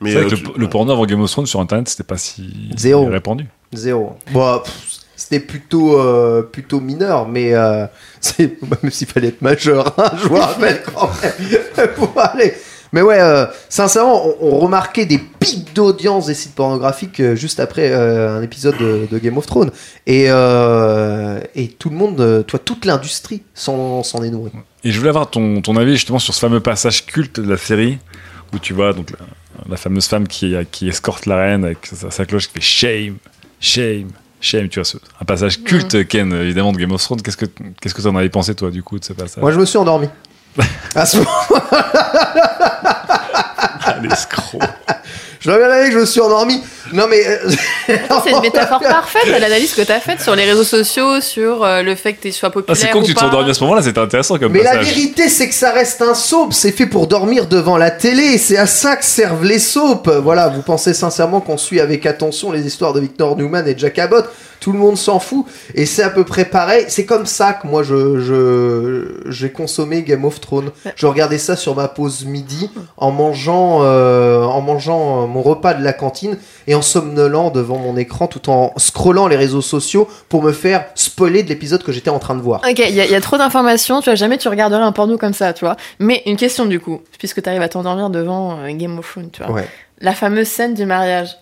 [0.00, 1.88] Mais C'est vrai euh, que tu- le, le porno avant Game of Thrones sur internet
[1.88, 3.06] c'était pas si Zéro.
[3.06, 3.46] répandu.
[3.74, 4.16] Zéro.
[4.32, 7.86] Bon, pff, c'était plutôt euh, plutôt mineur, mais euh,
[8.38, 12.52] même s'il fallait être majeur, hein, je vous rappelle quand même pour aller.
[12.92, 18.40] Mais ouais, euh, sincèrement, on, remarquait des pics d'audience des sites pornographiques juste après un
[18.40, 19.72] épisode de, Game of Thrones,
[20.06, 24.52] et et tout le monde, toi, toute l'industrie s'en est nourrie.
[24.84, 27.56] Et je voulais avoir ton, ton avis justement sur ce fameux passage culte de la
[27.56, 27.98] série
[28.54, 29.10] où tu vois donc
[29.68, 33.16] la, fameuse femme qui, escorte la reine avec sa cloche qui fait shame,
[33.60, 34.08] shame,
[34.44, 34.68] shame.
[34.68, 37.20] Tu vois, ce, un passage culte, Ken, évidemment, de Game of Thrones.
[37.22, 37.46] Qu'est-ce que
[37.80, 39.78] qu'est-ce que t'en avais pensé toi du coup de ce passage Moi, je me suis
[39.78, 40.08] endormi.
[40.94, 41.30] À ce moment,
[43.86, 44.58] Ah, l'escroc.
[45.44, 46.62] Je dois bien avouer que je me suis endormi.
[46.92, 47.50] Non mais euh,
[48.24, 51.82] C'est une métaphore parfaite à l'analyse que t'as faite sur les réseaux sociaux, sur euh,
[51.82, 52.76] le fait que tu sois Ah, populaire.
[52.80, 53.26] c'est con que tu te pas.
[53.26, 56.00] sois endormi à ce moment-là, c'était intéressant comme Mais la vérité, c'est que ça reste
[56.00, 56.54] un soap.
[56.54, 58.38] C'est fait pour dormir devant la télé.
[58.38, 60.08] C'est à ça que servent les soaps.
[60.22, 63.98] Voilà, vous pensez sincèrement qu'on suit avec attention les histoires de Victor Newman et Jack
[63.98, 64.26] Abbott
[64.64, 65.44] Tout le monde s'en fout.
[65.74, 66.86] Et c'est à peu près pareil.
[66.88, 70.70] C'est comme ça que moi, je, je, j'ai consommé Game of Thrones.
[70.96, 75.74] Je regardais ça sur ma pause midi en mangeant, euh, en mangeant euh, mon repas
[75.74, 80.08] de la cantine et en somnolant devant mon écran tout en scrollant les réseaux sociaux
[80.30, 82.62] pour me faire spoiler de l'épisode que j'étais en train de voir.
[82.66, 85.34] Ok, il y, y a trop d'informations, tu vois, jamais tu regarderais un porno comme
[85.34, 85.76] ça, tu vois.
[85.98, 89.28] Mais une question du coup, puisque tu arrives à t'endormir devant euh, Game of Thrones,
[89.30, 89.52] tu vois.
[89.52, 89.68] Ouais.
[90.00, 91.36] La fameuse scène du mariage.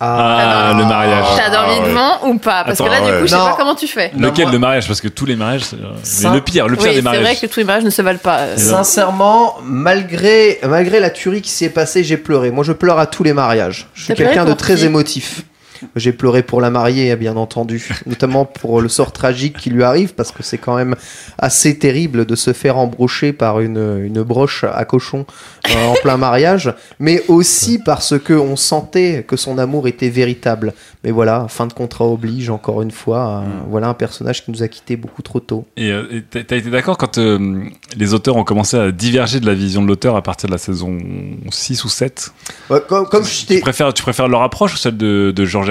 [0.00, 1.24] Ah, le mariage.
[1.36, 1.88] T'as dormi Ah, ouais.
[1.88, 3.20] devant ou pas Parce Attends, que là, du ouais.
[3.20, 3.44] coup, je sais Non.
[3.46, 4.10] pas comment tu fais.
[4.16, 6.40] Non, Lequel moi- le mariage Parce que tous les mariages, c'est euh, Ça- mais le
[6.42, 7.22] pire, le pire Oui, des c'est mariages.
[7.22, 8.38] vrai que tous les mariages ne se valent pas.
[8.40, 12.50] euh, Sincèrement, malgré, malgré la tuerie qui s'est passée, j'ai pleuré.
[12.50, 13.86] Moi, je pleure à tous les mariages.
[13.94, 15.42] Je suis T'as pleuré quelqu'un de pour très émotif.
[15.96, 17.88] J'ai pleuré pour la mariée, bien entendu.
[18.06, 20.94] Notamment pour le sort tragique qui lui arrive, parce que c'est quand même
[21.38, 25.26] assez terrible de se faire embrocher par une, une broche à cochon
[25.70, 26.72] euh, en plein mariage.
[26.98, 30.72] Mais aussi parce que on sentait que son amour était véritable.
[31.02, 33.42] Mais voilà, fin de contrat oblige, encore une fois.
[33.44, 35.66] euh, Voilà un personnage qui nous a quittés beaucoup trop tôt.
[35.76, 37.64] Et euh, t'as été d'accord quand euh,
[37.96, 40.58] les auteurs ont commencé à diverger de la vision de l'auteur à partir de la
[40.58, 40.98] saison
[41.50, 42.32] 6 ou 7
[42.70, 45.63] Ouais, comme, comme tu préfères, tu préfères leur approche ou celle de, de George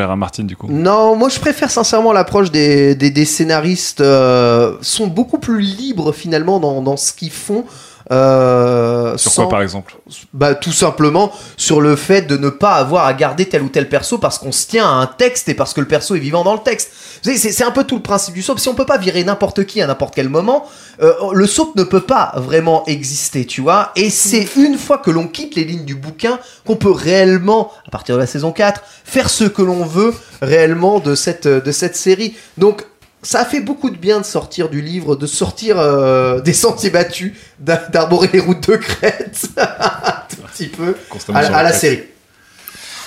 [0.70, 6.98] Non, moi je préfère sincèrement l'approche des, scénaristes euh, sont beaucoup plus libres finalement dans
[6.98, 7.66] ce qu'ils font.
[8.12, 9.96] Euh, Sur sans- quoi par exemple
[10.34, 13.88] bah, tout simplement sur le fait de ne pas avoir à garder tel ou tel
[13.88, 16.44] perso parce qu'on se tient à un texte et parce que le perso est vivant
[16.44, 16.90] dans le texte.
[16.92, 18.60] Vous savez, C'est c'est un peu tout le principe du soap.
[18.60, 20.66] Si on peut pas virer n'importe qui à n'importe quel moment,
[21.02, 23.92] euh, le soap ne peut pas vraiment exister, tu vois.
[23.96, 27.92] Et c'est une fois que l'on quitte les lignes du bouquin qu'on peut réellement, à
[27.92, 31.96] partir de la saison 4, faire ce que l'on veut réellement de cette, de cette
[31.96, 32.36] série.
[32.58, 32.86] Donc,
[33.24, 36.90] ça a fait beaucoup de bien de sortir du livre, de sortir euh, des sentiers
[36.90, 40.96] battus, d'a- d'arborer les routes de crête, un tout petit peu,
[41.34, 42.04] à, la série.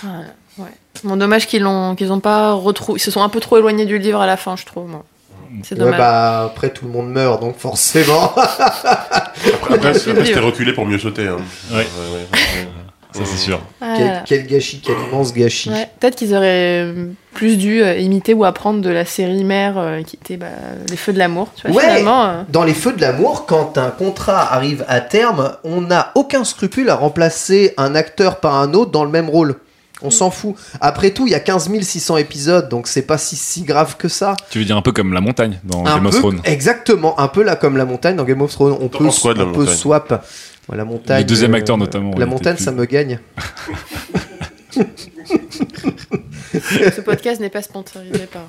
[0.03, 0.25] Voilà,
[0.59, 0.71] ouais.
[1.05, 2.99] Bon, dommage qu'ils l'ont, qu'ils ont pas retrouvé.
[2.99, 4.89] Ils se sont un peu trop éloignés du livre à la fin, je trouve.
[4.89, 5.05] Moi.
[5.63, 5.99] C'est Ouais, dommage.
[5.99, 8.33] bah, après, tout le monde meurt, donc forcément.
[8.37, 11.29] Après, après, c'était reculé pour mieux sauter.
[11.29, 11.37] Hein.
[11.73, 11.87] Ouais.
[13.17, 13.61] Ça, c'est sûr.
[13.81, 15.71] Ah, quel, gâchis, quel immense gâchis.
[15.71, 16.87] Ouais, Peut-être qu'ils auraient
[17.33, 20.47] plus dû euh, imiter ou apprendre de la série mère euh, qui était bah,
[20.91, 21.49] Les Feux de l'amour.
[21.67, 21.83] Ouais.
[21.83, 22.25] finalement.
[22.27, 26.45] euh, Dans les feux de l'amour, quand un contrat arrive à terme, on n'a aucun
[26.45, 29.57] scrupule à remplacer un acteur par un autre dans le même rôle.
[30.03, 30.55] On s'en fout.
[30.83, 34.09] Après tout, il y a 15 600 épisodes, donc c'est pas si, si grave que
[34.09, 34.37] ça.
[34.51, 36.41] Tu veux dire un peu comme la montagne dans un Game of Thrones.
[36.45, 38.77] exactement, un peu là comme la montagne dans Game of Thrones.
[38.79, 39.75] On peut, on peut montagne?
[39.75, 40.23] swap.
[40.75, 41.19] La montagne.
[41.21, 43.19] Le deuxième euh, acteur, notamment, La montagne, plus- ça me gagne.
[46.95, 48.43] Ce podcast n'est pas sponsorisé par,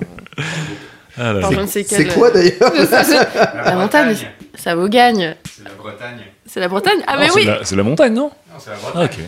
[1.16, 1.34] Ah
[1.66, 2.12] C'est quel.
[2.14, 2.72] quoi d'ailleurs
[3.64, 4.16] La montagne,
[4.54, 5.34] ça vous gagne.
[5.56, 6.18] C'est la Bretagne.
[6.46, 8.90] C'est la Bretagne Ah, Non, mais oui C'est la montagne, non Non, c'est la Ah,
[8.92, 9.04] Bretagne.
[9.04, 9.18] ok.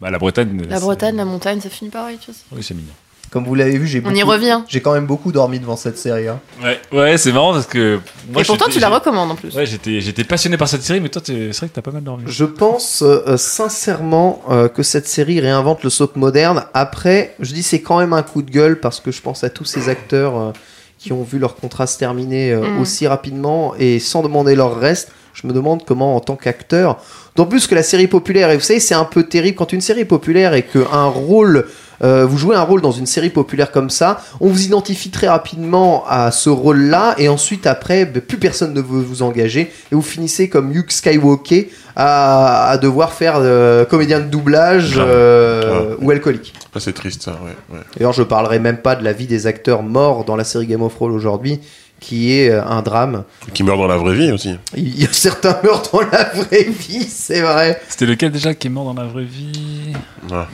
[0.00, 0.62] Bah, la Bretagne.
[0.68, 2.40] La c'est- Bretagne, la montagne, ça finit pareil, tu sais.
[2.52, 2.92] Oui, c'est mignon.
[3.34, 4.60] Comme vous l'avez vu, j'ai On y beaucoup- revient.
[4.68, 6.28] J'ai quand même beaucoup dormi devant cette série.
[6.28, 6.38] hein.
[6.62, 7.98] Ouais, ouais c'est marrant parce que.
[8.30, 9.52] moi, Et pourtant, j'étais- tu la j'ai- recommandes en plus.
[9.56, 11.90] Ouais, j'étais j'étais passionné par cette série, mais toi, t'es- c'est vrai que t'as pas
[11.90, 12.22] mal dormi.
[12.28, 16.64] Je pense euh, sincèrement euh, que cette série réinvente le soap moderne.
[16.74, 19.50] Après, je dis c'est quand même un coup de gueule parce que je pense à
[19.50, 20.52] tous ces acteurs euh,
[20.98, 22.80] qui ont vu leur contrat se terminer euh, Mm.
[22.80, 25.10] aussi rapidement et sans demander leur reste.
[25.34, 26.98] Je me demande comment, en tant qu'acteur,
[27.34, 29.80] d'autant plus que la série populaire, et vous savez, c'est un peu terrible quand une
[29.80, 31.66] série est populaire et qu'un rôle,
[32.02, 35.28] euh, vous jouez un rôle dans une série populaire comme ça, on vous identifie très
[35.28, 39.94] rapidement à ce rôle-là, et ensuite, après, ben, plus personne ne veut vous engager, et
[39.94, 46.10] vous finissez comme Luke Skywalker à, à devoir faire euh, comédien de doublage euh, ou
[46.10, 46.52] alcoolique.
[46.74, 47.76] Ah, c'est triste, ça, ouais.
[47.76, 47.82] ouais.
[47.96, 50.82] D'ailleurs, je parlerai même pas de la vie des acteurs morts dans la série Game
[50.82, 51.60] of Thrones aujourd'hui,
[52.00, 53.24] qui est un drame.
[53.54, 54.56] Qui meurt dans la vraie vie aussi.
[54.76, 57.80] Il y a certains meurtres dans la vraie vie, c'est vrai.
[57.88, 59.92] C'était lequel déjà qui est mort dans la vraie vie?
[60.30, 60.44] Ouais.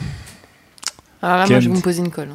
[1.23, 2.31] Alors là, moi, je vais me poser une colle.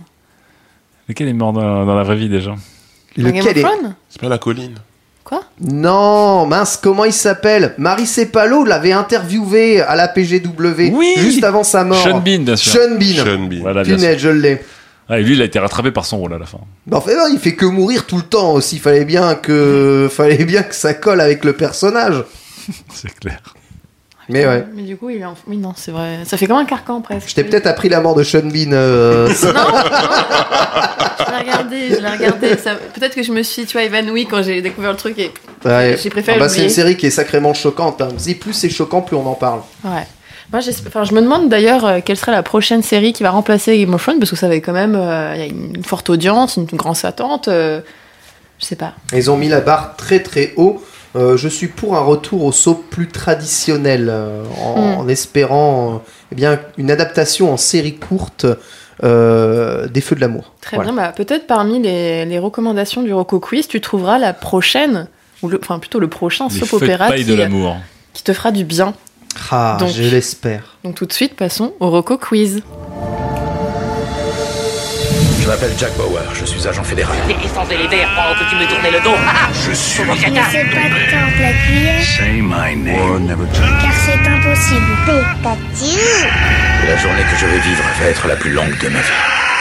[1.07, 3.61] Lequel est mort dans, dans la vraie vie déjà Dans Game of Lequel est...
[3.61, 4.75] Thrones C'est pas la colline.
[5.23, 7.73] Quoi Non, mince, comment il s'appelle?
[7.79, 11.97] Marie Cepalo l'avait interviewé à la PGW Oui juste avant sa mort.
[11.97, 12.73] Sean Bean, bien sûr.
[12.73, 13.25] Sean Bean.
[13.25, 13.61] Sean Bean.
[13.61, 14.19] Voilà, bien sûr.
[14.19, 14.61] Je l'ai.
[15.09, 16.59] Ah, et lui, il a été rattrapé par son rôle à la fin.
[16.87, 18.77] Mais en fait, non, il fait que mourir tout le temps aussi.
[18.79, 22.23] Fallait bien que, fallait bien que ça colle avec le personnage.
[22.93, 23.41] C'est clair.
[24.29, 24.65] Mais ouais.
[24.73, 25.35] Mais du coup, il est en...
[25.47, 26.19] Oui, non, c'est vrai.
[26.25, 27.29] Ça fait comme un carcan presque.
[27.29, 28.71] Je t'ai peut-être appris la mort de Sean Bean.
[28.71, 29.61] euh, Non, non.
[31.19, 32.57] je l'ai regardé, je l'ai regardé.
[32.57, 35.31] Ça- Peut-être que je me suis, tu vois, évanouie quand j'ai découvert le truc et
[35.65, 35.97] ouais.
[36.01, 38.01] j'ai préféré Ah bah, c'est une série qui est sacrément choquante.
[38.01, 38.09] hein.
[38.17, 39.61] Si plus c'est choquant, plus on en parle.
[39.83, 40.07] Ouais.
[40.51, 43.77] Moi, enfin, je me demande d'ailleurs euh, quelle serait la prochaine série qui va remplacer
[43.79, 46.09] Game of Thrones parce que ça avait quand même euh, il y a une forte
[46.09, 47.47] audience, une grande attente.
[47.47, 47.81] euh,
[48.59, 48.93] je sais pas.
[49.13, 50.81] Ils ont mis la barre très très haut.
[51.15, 54.99] Euh, je suis pour un retour au soap plus traditionnel, euh, en, Mm.
[54.99, 55.97] en espérant euh,
[56.31, 58.45] eh bien une adaptation en série courte
[59.03, 60.53] euh, des Feux de l'amour.
[60.61, 60.91] Très Voilà.
[60.91, 61.01] bien.
[61.03, 65.07] Bah, Peut-être parmi les, les recommandations du Rocco Quiz, tu trouveras la prochaine,
[65.41, 67.77] ou le, enfin plutôt le prochain Les soap opéra qui, de l'amour.
[68.13, 68.93] qui te fera du bien.
[69.51, 70.77] Ah, Donc- je l'espère.
[70.83, 72.61] Donc tout de suite, passons au Rocco Quiz.
[75.45, 77.15] Je m'appelle Jack Bauer, je suis agent fédéral.
[77.27, 79.13] Descendez les verres pendant que tu me tournais le dos.
[79.27, 80.01] Ah, Je suis.
[80.01, 80.89] Ne caca sais pas
[81.39, 82.95] la cuire, Say my name.
[82.97, 84.81] War never car c'est impossible.
[85.05, 86.01] Pikachu
[86.87, 89.54] La journée que je vais vivre va être la plus longue de ma vie.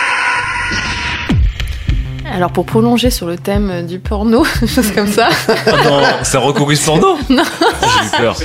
[2.34, 6.76] Alors pour prolonger sur le thème du porno, chose comme ça, Ah non, c'est recouru
[6.76, 7.44] porno Non.
[7.80, 8.36] J'ai eu peur.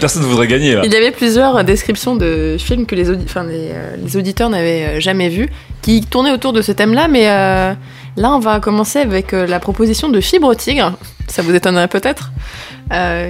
[0.00, 0.82] Personne ne voudrait gagner là.
[0.84, 4.50] il y avait plusieurs descriptions de films que les, audi- enfin, les, euh, les auditeurs
[4.50, 5.48] n'avaient euh, jamais vus,
[5.80, 7.72] qui tournaient autour de ce thème-là, mais euh,
[8.16, 10.94] là on va commencer avec euh, la proposition de Fibre Tigre,
[11.28, 12.32] ça vous étonnerait peut-être,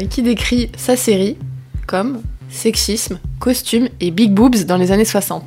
[0.09, 1.37] qui décrit sa série
[1.87, 5.43] comme sexisme, costume et big boobs dans les années 60.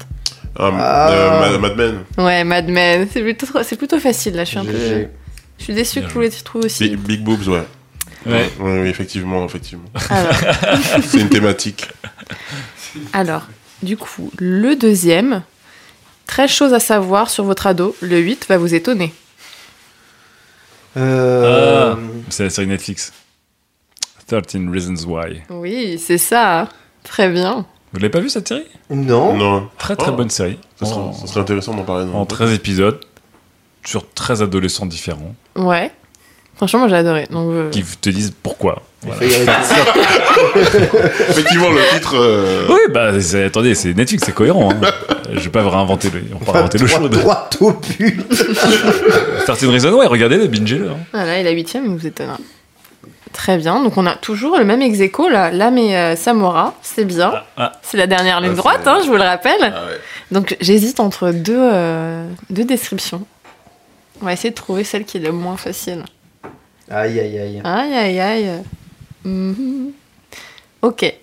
[0.58, 1.12] Ah, Ah.
[1.12, 2.04] euh, Mad- Mad Men.
[2.18, 5.08] Ouais, Mad Men, c'est plutôt, c'est plutôt facile là, je suis un peu...
[5.58, 6.90] Je suis déçue que vous les trouviez aussi.
[6.90, 7.64] Big, Big Boobs, ouais.
[8.26, 8.50] Ouais.
[8.60, 9.86] Oui, oui, effectivement, effectivement.
[10.10, 10.34] Alors,
[11.04, 11.88] C'est une thématique.
[13.14, 13.48] Alors,
[13.84, 15.44] du coup, le deuxième,
[16.28, 19.14] 13 choses à savoir sur votre ado, le 8 va vous étonner.
[20.98, 22.00] Euh, Ah.
[22.30, 23.14] C'est la série Netflix.
[24.28, 25.42] 13 Reasons Why.
[25.50, 26.70] Oui, c'est ça.
[27.04, 27.66] Très bien.
[27.94, 28.64] Vous l'avez pas vu cette série?
[28.90, 29.36] Non.
[29.36, 29.68] Non.
[29.78, 30.16] Très très Oh.
[30.16, 30.58] bonne série.
[30.80, 32.06] Ça serait, En, ça serait intéressant d'en parler.
[32.14, 33.00] en 13 épisodes
[33.84, 35.92] sur 13 adolescents différents Ouais.
[36.56, 37.28] Franchement, moi j'ai adoré.
[37.32, 38.84] Donc, euh, qui te disent pourquoi.
[39.02, 39.26] Voilà.
[39.26, 39.50] Y.
[41.30, 42.16] Effectivement, le titre.
[42.16, 44.70] euh, Oui, bah c'est- attendez, c'est Netflix, c'est cohérent.
[44.72, 44.80] Hein.
[45.34, 48.22] Je vais pas réinventer le, on va pas réinventer le droit au but.
[49.46, 50.90] 13 Reasons Why, regardez-le, bingez-le.
[50.92, 50.98] hein.
[51.14, 52.38] voilà, et la huitième, il vous étonnera.
[53.34, 53.82] Très bien.
[53.82, 55.52] Donc, on a toujours le même ex aequo, là.
[55.52, 56.74] Et euh, Samora.
[56.82, 57.34] C'est bien.
[57.58, 57.72] ah.
[57.82, 59.62] C'est la dernière ligne Ah, droite, hein, je vous le rappelle.
[59.62, 60.00] Ah ouais.
[60.32, 63.26] Donc, j'hésite entre deux, euh, deux descriptions.
[64.22, 66.04] On va essayer de trouver celle qui est le moins facile.
[66.90, 67.62] Aïe, aïe, aïe.
[67.64, 68.64] Aïe, aïe, aïe.
[69.24, 69.92] Mhm.
[70.82, 71.14] Ok.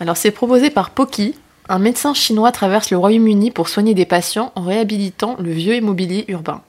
[0.00, 1.34] Alors, c'est proposé par Poki.
[1.68, 6.24] Un médecin chinois traverse le Royaume-Uni pour soigner des patients en réhabilitant le vieux immobilier
[6.28, 6.60] urbain.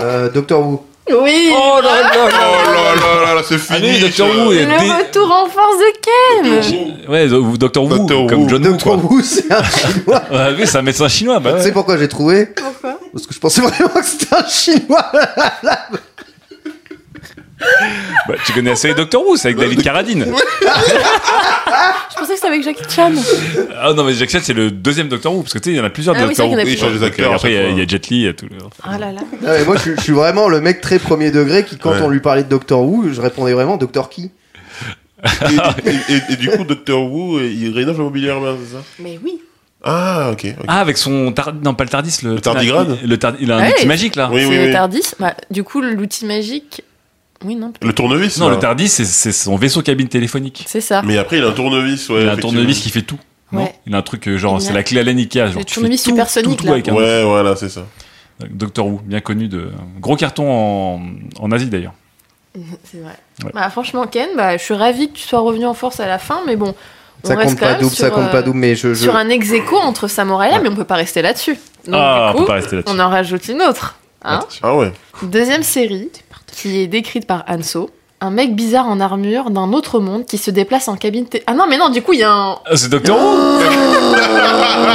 [0.00, 0.84] Euh, Doctor Who.
[1.10, 3.76] Oui Oh là là Oh là là là là, c'est fini.
[3.90, 4.28] Allez, Doctor.
[4.28, 8.48] Who Le dé- retour en force de Ken Ouais, ou Doctor Who, Doctor comme.
[8.48, 9.04] John Woo, Doctor.
[9.10, 10.22] Who, c'est un chinois.
[10.32, 12.46] Ah oui, c'est un médecin chinois, bah Tu sais pourquoi j'ai trouvé?
[12.46, 12.98] Pourquoi?
[13.12, 15.10] Parce que je pensais vraiment que c'était un chinois.
[18.28, 20.24] Bah, tu connais la série Doctor Who, c'est avec David Carradine.
[20.24, 23.10] Je pensais que c'était avec Jackie Chan.
[23.80, 25.78] Ah non, mais Jack Chan, c'est le deuxième Doctor Who, parce que tu sais, il
[25.78, 26.66] y en a plusieurs Ah oui, Doctor c'est vrai Who.
[26.66, 27.32] qu'il y en a Oui, il change des Donc, acteurs.
[27.32, 27.88] à Après, il y, a- chaque il y a fois.
[27.90, 28.46] Jet Li et tout.
[28.46, 29.20] le- Ah là là.
[29.44, 32.00] Ah, mais moi, je, je suis vraiment le mec très premier degré qui, quand Ouais.
[32.02, 34.30] on lui parlait de Doctor Who, je répondais vraiment Doctor qui?
[35.24, 38.82] Et, et- et- et du coup, Doctor Who, il rénove le mobilier urbain, c'est ça?
[39.00, 39.40] Mais oui.
[39.84, 40.46] Ah, ok.
[40.60, 40.64] ok.
[40.68, 41.32] Ah, avec son.
[41.32, 42.34] tar- Non, pas le Tardis, le.
[42.36, 42.98] Le tardigrade?
[43.02, 43.72] Il, le tar- il a un Ouais.
[43.72, 44.30] outil magique, là.
[44.32, 44.72] Oui, c'est oui, le oui.
[44.72, 45.02] Tardis.
[45.18, 46.84] Bah, du coup, l'outil magique.
[47.44, 47.68] Oui, non.
[47.72, 47.84] peut-être.
[47.84, 48.54] Le tournevis Non, là.
[48.54, 50.64] le Tardis, c'est- son vaisseau cabine téléphonique.
[50.66, 51.02] C'est ça.
[51.02, 52.22] Mais après, il a un tournevis, ouais.
[52.22, 53.18] il a un tournevis qui fait tout.
[53.52, 53.74] Non Ouais.
[53.86, 55.04] il a un truc euh, genre, c'est la clé à.
[55.04, 56.72] Genre, Le tu tournevis fais tout, supersonique, tout, tout là.
[56.72, 57.82] avec un- Ouais, voilà, c'est ça.
[58.50, 59.70] Doctor Who, bien connu de.
[60.00, 61.02] Gros carton en,
[61.38, 61.92] en Asie d'ailleurs.
[62.84, 63.12] C'est vrai.
[63.44, 63.50] Ouais.
[63.54, 66.18] Bah, franchement, Ken, bah, je suis ravie que tu sois revenu en force à la
[66.18, 66.74] fin, mais bon.
[67.24, 68.94] on Ça reste compte quand même double, ça compte pas euh, double, mais je.
[68.94, 71.58] je- Sur un ex aequo entre Samurai là, mais on peut pas rester là-dessus.
[71.86, 72.94] Donc, ah, du on peut pas rester là-dessus.
[72.96, 73.98] on en rajoute une autre.
[74.24, 74.40] hein.
[74.62, 74.92] Ah ouais.
[75.22, 76.08] Deuxième série,
[76.52, 77.90] qui est décrite par Anso.
[78.20, 81.26] Un mec bizarre en armure d'un autre monde qui se déplace en cabine.
[81.48, 82.52] Ah non, mais non, du coup, il y a un.
[82.66, 83.58] Ah, c'est Doctor Who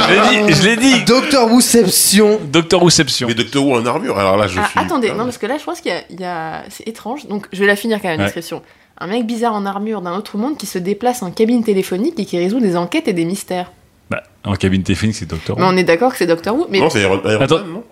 [0.08, 3.28] Je l'ai dit, je l'ai dit Doctor Whoception Doctor Whoception.
[3.28, 4.80] Mais Doctor Who en armure, alors là, je Ah, suis.
[4.80, 6.00] attendez, Ah, non, parce que là, je pense qu'il y a.
[6.10, 8.28] il y a- C'est étrange, donc je vais la finir quand même, la Ouais.
[8.28, 8.62] description.
[9.00, 12.24] Un mec bizarre en armure d'un autre monde qui se déplace en cabine téléphonique et
[12.24, 13.70] qui résout des enquêtes et des mystères.
[14.10, 15.70] Bah, en cabine téléphonique, c'est Doctor Mais Who.
[15.70, 17.58] on est d'accord que c'est Doctor Who, mais Non, c'est Iron, Iron Attends.
[17.58, 17.84] Man, non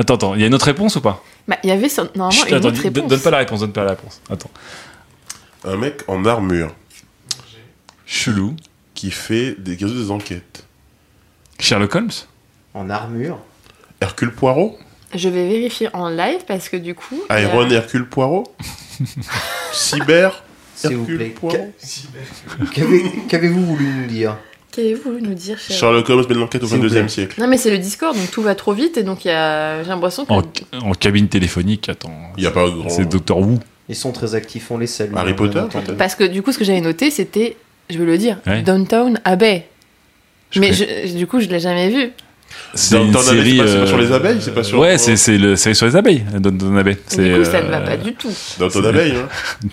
[0.00, 2.04] Attends, attends, il y a une autre réponse ou pas bah, il y avait sur-
[2.16, 3.08] normalement Chut, une attends, autre dis- réponse.
[3.08, 4.20] donne pas la réponse, donne pas la réponse.
[4.30, 4.50] Attends.
[5.64, 6.74] Un mec en armure
[8.06, 8.56] Chelou.
[8.94, 10.64] qui fait des, qui résout des enquêtes.
[11.58, 12.10] Sherlock Holmes
[12.74, 13.38] en armure.
[14.00, 14.78] Hercule Poirot
[15.14, 17.20] Je vais vérifier en live parce que du coup.
[17.28, 18.44] il y a- Iron Hercule Poirot
[19.72, 20.42] Cyber
[20.76, 21.28] S'il vous Hercule plaît.
[21.30, 21.74] Poirot
[22.72, 24.36] Qu'avez- Qu'avez-vous voulu nous dire?
[24.80, 27.08] Qu'avez-vous voulu nous dire, cher Sherlock Holmes mène l'enquête au S'il vous 22e plaît.
[27.08, 27.40] siècle.
[27.40, 29.82] Non, mais c'est le Discord, donc tout va trop vite et donc il y a...
[29.82, 30.32] j'ai l'impression que.
[30.32, 30.42] en,
[30.82, 32.12] en cabine téléphonique, attends.
[32.36, 32.88] Il n'y a pas grand.
[32.88, 33.58] C'est Doctor Who.
[33.88, 35.14] Ils sont très actifs, on les salue.
[35.16, 37.56] Harry Potter, peut-être Parce que du coup, ce que j'avais noté, c'était,
[37.90, 38.62] je veux le dire, Ouais.
[38.62, 39.66] Downtown Abbey.
[40.52, 42.10] Je mais je- du coup, je l'ai jamais vu.
[42.74, 43.58] C'est une série.
[43.58, 45.86] c'est pas- euh, sur les abeilles, c'est pas sur- Ouais, c'est c'est le série sur
[45.86, 46.24] les abeilles.
[46.40, 46.94] Don Abbey.
[46.94, 48.30] Du coup, ça ne euh, va pas du tout.
[48.32, 49.28] C'est- abeille, hein.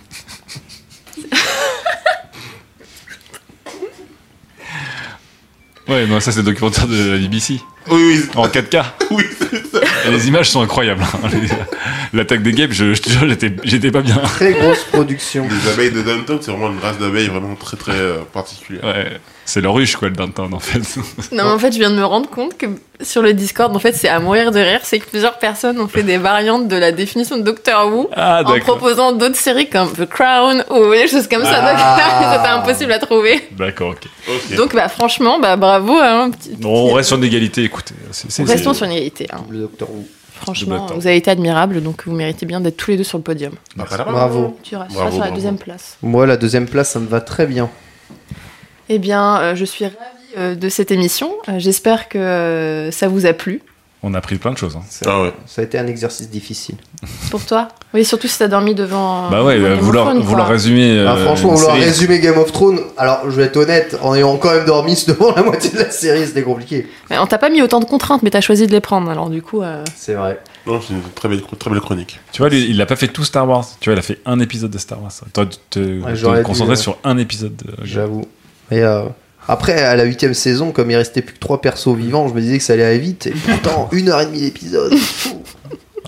[5.88, 7.59] Ouais, non, ça c'est le documentaire de la BBC.
[7.89, 8.84] Oui, oui, En 4K.
[9.11, 9.80] oui, c'est ça.
[10.05, 11.01] Et les images sont incroyables.
[11.03, 11.30] hein.
[11.31, 11.47] Les-
[12.18, 14.15] L'attaque des guêpes, je, je te jure, j'étais- j'étais pas bien.
[14.18, 15.47] Très grosse production.
[15.49, 18.84] Les abeilles de Downton, c'est vraiment une race d'abeilles vraiment très très euh, particulière.
[18.84, 19.19] Ouais,
[19.49, 20.80] c'est le ruche, quoi, le downtown, en fait.
[21.32, 22.65] Non, mais en fait, je viens de me rendre compte que
[23.02, 25.88] sur le Discord, en fait, c'est à mourir de rire, c'est que plusieurs personnes ont
[25.88, 28.10] fait des variantes de la définition de Doctor Who.
[28.15, 31.61] Ah, en proposant d'autres séries comme The Crown ou des choses comme ça.
[31.61, 32.34] Donc, Ah.
[32.38, 33.48] c'était impossible à trouver.
[33.52, 34.07] D'accord, ok.
[34.30, 34.56] Ok.
[34.57, 35.98] Donc, bah, franchement, bah, bravo.
[35.98, 37.95] Hein, petit- on reste sur une égalité, écoutez.
[38.45, 39.28] Restons sur une égalité.
[39.32, 39.41] hein.
[39.49, 40.06] Le Doctor Who.
[40.41, 43.24] Franchement, vous avez été admirables, donc vous méritez bien d'être tous les deux sur le
[43.24, 43.53] podium.
[43.76, 43.86] Là.
[44.06, 44.56] Bravo.
[44.61, 45.36] Tu resteras Bravo, sur la bravo.
[45.36, 45.98] deuxième place.
[46.03, 47.69] Moi, la deuxième place, ça me va très bien.
[48.89, 49.95] Eh bien, euh, je suis ravie
[50.38, 51.31] euh, de cette émission.
[51.49, 53.61] Euh, J'espère que ça vous a plu.
[54.03, 54.76] On a appris plein de choses.
[54.76, 54.84] hein.
[54.88, 55.34] Ça, Ah ouais.
[55.47, 56.76] ça a été un exercice difficile.
[57.31, 57.68] Pour toi?
[57.95, 59.27] Oui, surtout si t'as dormi devant.
[59.30, 61.03] Bah ouais, devant Game of vouloir, Thrones, vouloir résumer.
[61.03, 62.80] Bah, euh, franchement, série- résumé Game of Thrones.
[62.95, 65.89] Alors, je vais être honnête, en ayant quand même dormi devant la moitié de la
[65.89, 66.85] série, c'était compliqué.
[67.09, 69.09] Mais on t'a pas mis autant de contraintes, mais t'as choisi de les prendre.
[69.09, 70.39] Alors du coup, euh, C'est vrai.
[70.68, 72.19] Non, c'est une très belle, très belle chronique.
[72.31, 73.65] Tu vois, lui, il a pas fait tout Star Wars.
[73.80, 75.11] Tu vois, il a fait un épisode de Star Wars.
[75.34, 77.55] T'aurais dû te, dû, concentrer euh, sur un épisode.
[77.55, 77.73] De...
[77.84, 78.26] J'avoue.
[78.72, 79.03] Et euh,
[79.48, 82.41] après, à la huitième saison, comme il restait plus que trois persos vivants, je me
[82.41, 83.27] disais que ça allait aller vite.
[83.27, 84.94] Et pourtant, une heure et demie d'épisode.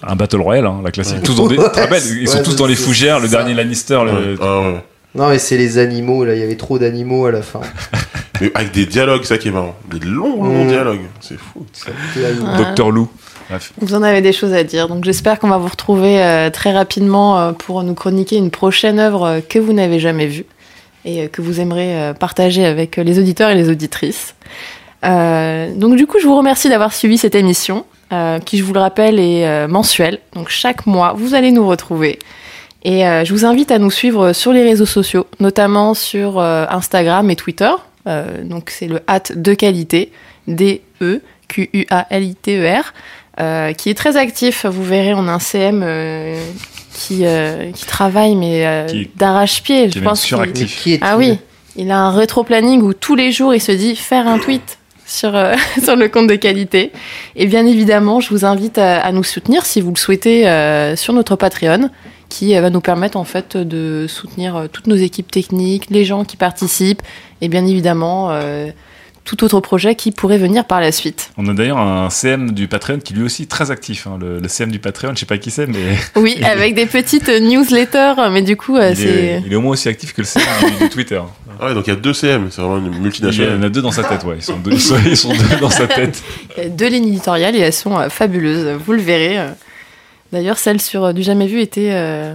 [0.03, 1.17] Un Battle Royale, hein, la classique.
[1.17, 1.23] Ouais.
[1.23, 1.55] Tous dans des...
[1.57, 3.19] tu te rappelles, ils sont Ouais, tous dans les c'est fougères.
[3.19, 3.37] Le ça.
[3.37, 4.37] dernier Lannister, le...
[4.41, 4.83] Ah ouais.
[5.15, 6.35] Non, mais c'est les animaux, là.
[6.35, 7.61] Il y avait trop d'animaux à la fin.
[8.41, 9.75] Mais avec des dialogues, ça qui est marrant.
[9.91, 10.67] Des longs, longs Mm.
[10.69, 11.01] dialogues.
[11.19, 11.65] C'est fou.
[12.57, 13.09] Docteur Lou.
[13.49, 13.73] Bref.
[13.81, 14.87] vous en avez des choses à dire.
[14.87, 18.99] Donc j'espère qu'on va vous retrouver euh, très rapidement euh, pour nous chroniquer une prochaine
[18.99, 20.45] œuvre euh, que vous n'avez jamais vue
[21.05, 24.35] et euh, que vous aimerez euh, partager avec euh, les auditeurs et les auditrices.
[25.01, 27.85] Donc du coup, je vous remercie d'avoir suivi cette émission,
[28.45, 30.19] qui, je vous le rappelle, est mensuelle.
[30.33, 32.19] Donc chaque mois, vous allez nous retrouver.
[32.83, 37.37] Et je vous invite à nous suivre sur les réseaux sociaux, notamment sur Instagram et
[37.37, 37.71] Twitter.
[38.43, 40.11] Donc c'est le hâte de qualité,
[40.49, 41.33] D-E-Q-U-A-L-I-T-E-R,
[43.77, 44.65] qui est très actif.
[44.65, 45.81] Vous verrez, on a un CM
[46.99, 49.87] qui, euh, qui travaille mais euh, Qui- d'arrache-pied.
[49.87, 50.81] qui Je est pense suractif.
[50.83, 51.37] qui Ah oui,
[51.75, 55.35] il a un rétro-planning où tous les jours il se dit faire un tweet sur,
[55.35, 56.91] euh, sur le compte de qualité.
[57.35, 60.95] Et bien évidemment, je vous invite à, à nous soutenir si vous le souhaitez euh,
[60.95, 61.89] sur notre Patreon
[62.27, 66.05] qui euh, va nous permettre en fait de soutenir euh, toutes nos équipes techniques, les
[66.05, 67.01] gens qui participent
[67.41, 68.67] et bien évidemment euh,
[69.29, 71.31] tout autre projet qui pourrait venir par la suite.
[71.37, 74.07] On a d'ailleurs un CM du Patreon qui lui aussi est très actif.
[74.07, 74.17] hein.
[74.19, 75.77] Le, le CM du Patreon, je sais pas qui c'est, mais
[76.15, 79.43] Oui, avec des petites newsletters, mais du coup, euh, il, est, c'est...
[79.45, 80.43] il est au moins aussi actif que le CM
[80.77, 81.21] du, du Twitter.
[81.61, 83.63] Ah ouais, donc il y a deux CM, c'est vraiment une Il y en multinationale.
[83.63, 84.35] a deux dans sa tête, ouais.
[84.37, 86.23] Ils sont deux, ils sont, ils sont deux dans sa tête.
[86.57, 89.37] Il y a deux lignes éditoriales et elles sont euh, fabuleuses, vous le verrez.
[89.39, 89.49] euh.
[90.31, 92.33] D'ailleurs, celle sur Du Jamais Vu était, euh,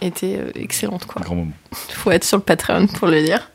[0.00, 1.04] était excellente.
[1.06, 1.22] Quoi.
[1.22, 1.52] Grand moment.
[1.94, 3.50] faut être sur le Patreon pour le dire.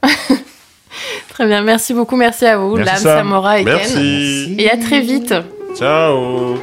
[1.30, 2.98] Très bien, merci beaucoup, merci à vous, Sam.
[2.98, 3.74] Samora et Ken.
[3.76, 4.56] Merci.
[4.58, 5.34] Et à très vite.
[5.78, 6.56] Ciao.